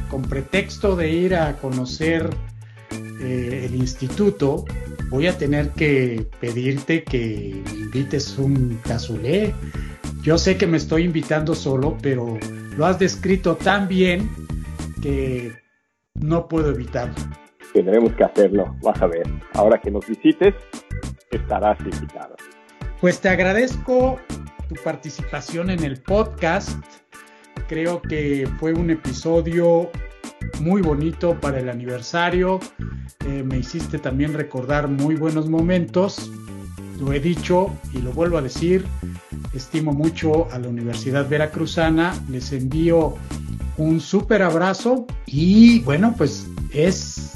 con 0.09 0.21
pretexto 0.21 0.95
de 0.95 1.09
ir 1.09 1.35
a 1.35 1.57
conocer 1.57 2.29
eh, 2.91 3.65
el 3.65 3.75
instituto, 3.75 4.65
voy 5.09 5.27
a 5.27 5.37
tener 5.37 5.69
que 5.71 6.27
pedirte 6.39 7.03
que 7.03 7.61
me 7.65 7.79
invites 7.79 8.37
un 8.37 8.79
casulé. 8.83 9.53
Yo 10.21 10.37
sé 10.37 10.57
que 10.57 10.67
me 10.67 10.77
estoy 10.77 11.03
invitando 11.03 11.55
solo, 11.55 11.97
pero 12.01 12.37
lo 12.77 12.85
has 12.85 12.99
descrito 12.99 13.55
tan 13.55 13.87
bien 13.87 14.29
que 15.01 15.51
no 16.15 16.47
puedo 16.47 16.71
evitarlo. 16.71 17.15
Tendremos 17.75 18.13
que 18.13 18.23
hacerlo, 18.23 18.73
vas 18.81 19.01
a 19.01 19.07
ver. 19.07 19.27
Ahora 19.53 19.81
que 19.81 19.91
nos 19.91 20.07
visites, 20.07 20.55
estarás 21.29 21.77
invitado. 21.81 22.37
Pues 23.01 23.19
te 23.19 23.27
agradezco 23.27 24.17
tu 24.69 24.75
participación 24.81 25.69
en 25.69 25.83
el 25.83 26.01
podcast. 26.01 26.81
Creo 27.67 28.01
que 28.01 28.47
fue 28.61 28.71
un 28.71 28.91
episodio 28.91 29.91
muy 30.61 30.81
bonito 30.81 31.37
para 31.41 31.59
el 31.59 31.67
aniversario. 31.67 32.61
Eh, 33.27 33.43
me 33.43 33.57
hiciste 33.57 33.99
también 33.99 34.33
recordar 34.33 34.87
muy 34.87 35.15
buenos 35.15 35.49
momentos. 35.49 36.31
Lo 36.97 37.11
he 37.11 37.19
dicho 37.19 37.77
y 37.91 37.97
lo 37.97 38.13
vuelvo 38.13 38.37
a 38.37 38.41
decir. 38.41 38.85
Estimo 39.53 39.91
mucho 39.91 40.49
a 40.53 40.59
la 40.59 40.69
Universidad 40.69 41.27
Veracruzana. 41.27 42.13
Les 42.29 42.53
envío 42.53 43.15
un 43.75 43.99
súper 43.99 44.43
abrazo 44.43 45.05
y 45.25 45.81
bueno, 45.81 46.15
pues 46.17 46.47
es 46.71 47.35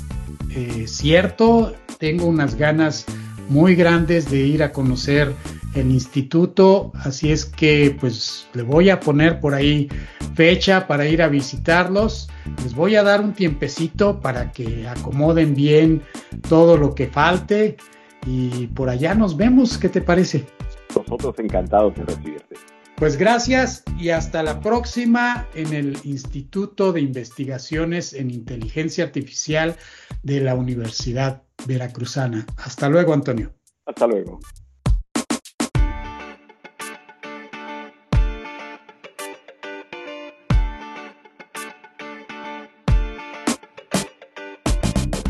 eh, 0.49 0.85
cierto. 0.87 1.73
Tengo 1.97 2.25
unas 2.25 2.55
ganas 2.55 3.05
muy 3.49 3.75
grandes 3.75 4.29
de 4.29 4.39
ir 4.39 4.63
a 4.63 4.71
conocer 4.71 5.33
el 5.75 5.91
instituto, 5.91 6.91
así 6.95 7.31
es 7.31 7.45
que 7.45 7.95
pues 7.99 8.47
le 8.53 8.63
voy 8.63 8.89
a 8.89 8.99
poner 8.99 9.39
por 9.39 9.53
ahí 9.53 9.87
fecha 10.33 10.87
para 10.87 11.07
ir 11.07 11.21
a 11.21 11.27
visitarlos. 11.27 12.29
Les 12.63 12.73
voy 12.73 12.95
a 12.95 13.03
dar 13.03 13.21
un 13.21 13.33
tiempecito 13.33 14.19
para 14.19 14.51
que 14.51 14.87
acomoden 14.87 15.53
bien 15.53 16.01
todo 16.47 16.77
lo 16.77 16.95
que 16.95 17.07
falte 17.07 17.77
y 18.25 18.67
por 18.67 18.89
allá 18.89 19.13
nos 19.13 19.37
vemos. 19.37 19.77
¿Qué 19.77 19.89
te 19.89 20.01
parece? 20.01 20.45
Nosotros 20.95 21.35
encantados 21.37 21.95
de 21.95 22.03
recibirte. 22.03 22.55
Pues 22.99 23.15
gracias 23.15 23.85
y 23.97 24.09
hasta 24.09 24.43
la 24.43 24.59
próxima 24.59 25.47
en 25.55 25.71
el 25.71 25.97
Instituto 26.03 26.91
de 26.91 26.99
Investigaciones 26.99 28.13
en 28.13 28.29
Inteligencia 28.29 29.05
Artificial 29.05 29.77
de 30.21 30.41
la 30.41 30.53
Universidad 30.53 31.43
Veracruzana. 31.65 32.45
Hasta 32.57 32.89
luego, 32.89 33.13
Antonio. 33.13 33.53
Hasta 33.85 34.05
luego. 34.05 34.41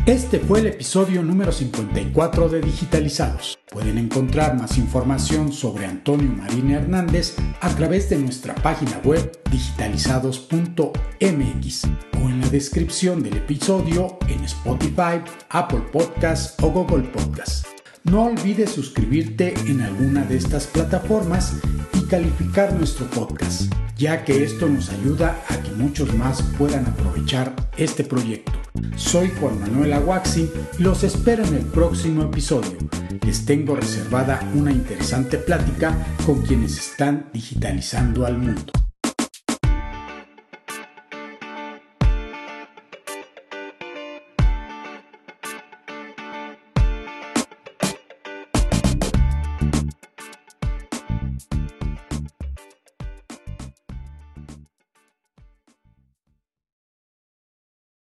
Este 0.10 0.40
fue 0.40 0.62
el 0.62 0.66
episodio 0.66 1.22
número 1.22 1.52
54 1.52 2.50
de 2.50 2.62
Digitalizados. 2.62 3.60
Pueden 3.70 4.00
encontrar 4.00 4.58
más 4.58 4.80
información 4.80 5.54
sobre 5.54 5.86
Antonio 5.86 6.32
Marín 6.32 6.72
Hernández 6.72 7.36
a 7.62 7.70
través 7.76 8.10
de 8.10 8.18
nuestra 8.18 8.56
página 8.56 9.00
web 9.04 9.32
digitalizados.mx 9.52 11.84
o 12.24 12.28
en 12.28 12.42
la 12.42 12.50
descripción 12.50 13.22
del 13.22 13.38
episodio 13.38 14.18
en 14.28 14.44
Spotify, 14.46 15.22
Apple 15.50 15.84
Podcasts 15.92 16.56
o 16.64 16.72
Google 16.72 17.04
Podcasts. 17.10 17.79
No 18.10 18.24
olvides 18.24 18.72
suscribirte 18.72 19.54
en 19.68 19.82
alguna 19.82 20.24
de 20.24 20.36
estas 20.36 20.66
plataformas 20.66 21.54
y 21.94 22.06
calificar 22.06 22.74
nuestro 22.74 23.06
podcast, 23.06 23.72
ya 23.98 24.26
que 24.26 24.44
esto 24.44 24.68
nos 24.68 24.90
ayuda 24.90 25.40
a 25.48 25.62
que 25.62 25.70
muchos 25.74 26.12
más 26.16 26.42
puedan 26.58 26.88
aprovechar 26.88 27.54
este 27.78 28.04
proyecto. 28.04 28.54
Soy 28.96 29.32
Juan 29.40 29.60
Manuel 29.60 29.94
Aguaxi 29.94 30.50
y 30.80 30.82
los 30.82 31.04
espero 31.04 31.46
en 31.46 31.54
el 31.54 31.66
próximo 31.66 32.24
episodio. 32.24 32.80
Les 33.24 33.46
tengo 33.46 33.76
reservada 33.76 34.40
una 34.56 34.72
interesante 34.72 35.38
plática 35.38 35.96
con 36.26 36.42
quienes 36.42 36.80
están 36.80 37.30
digitalizando 37.32 38.26
al 38.26 38.40
mundo. 38.40 38.74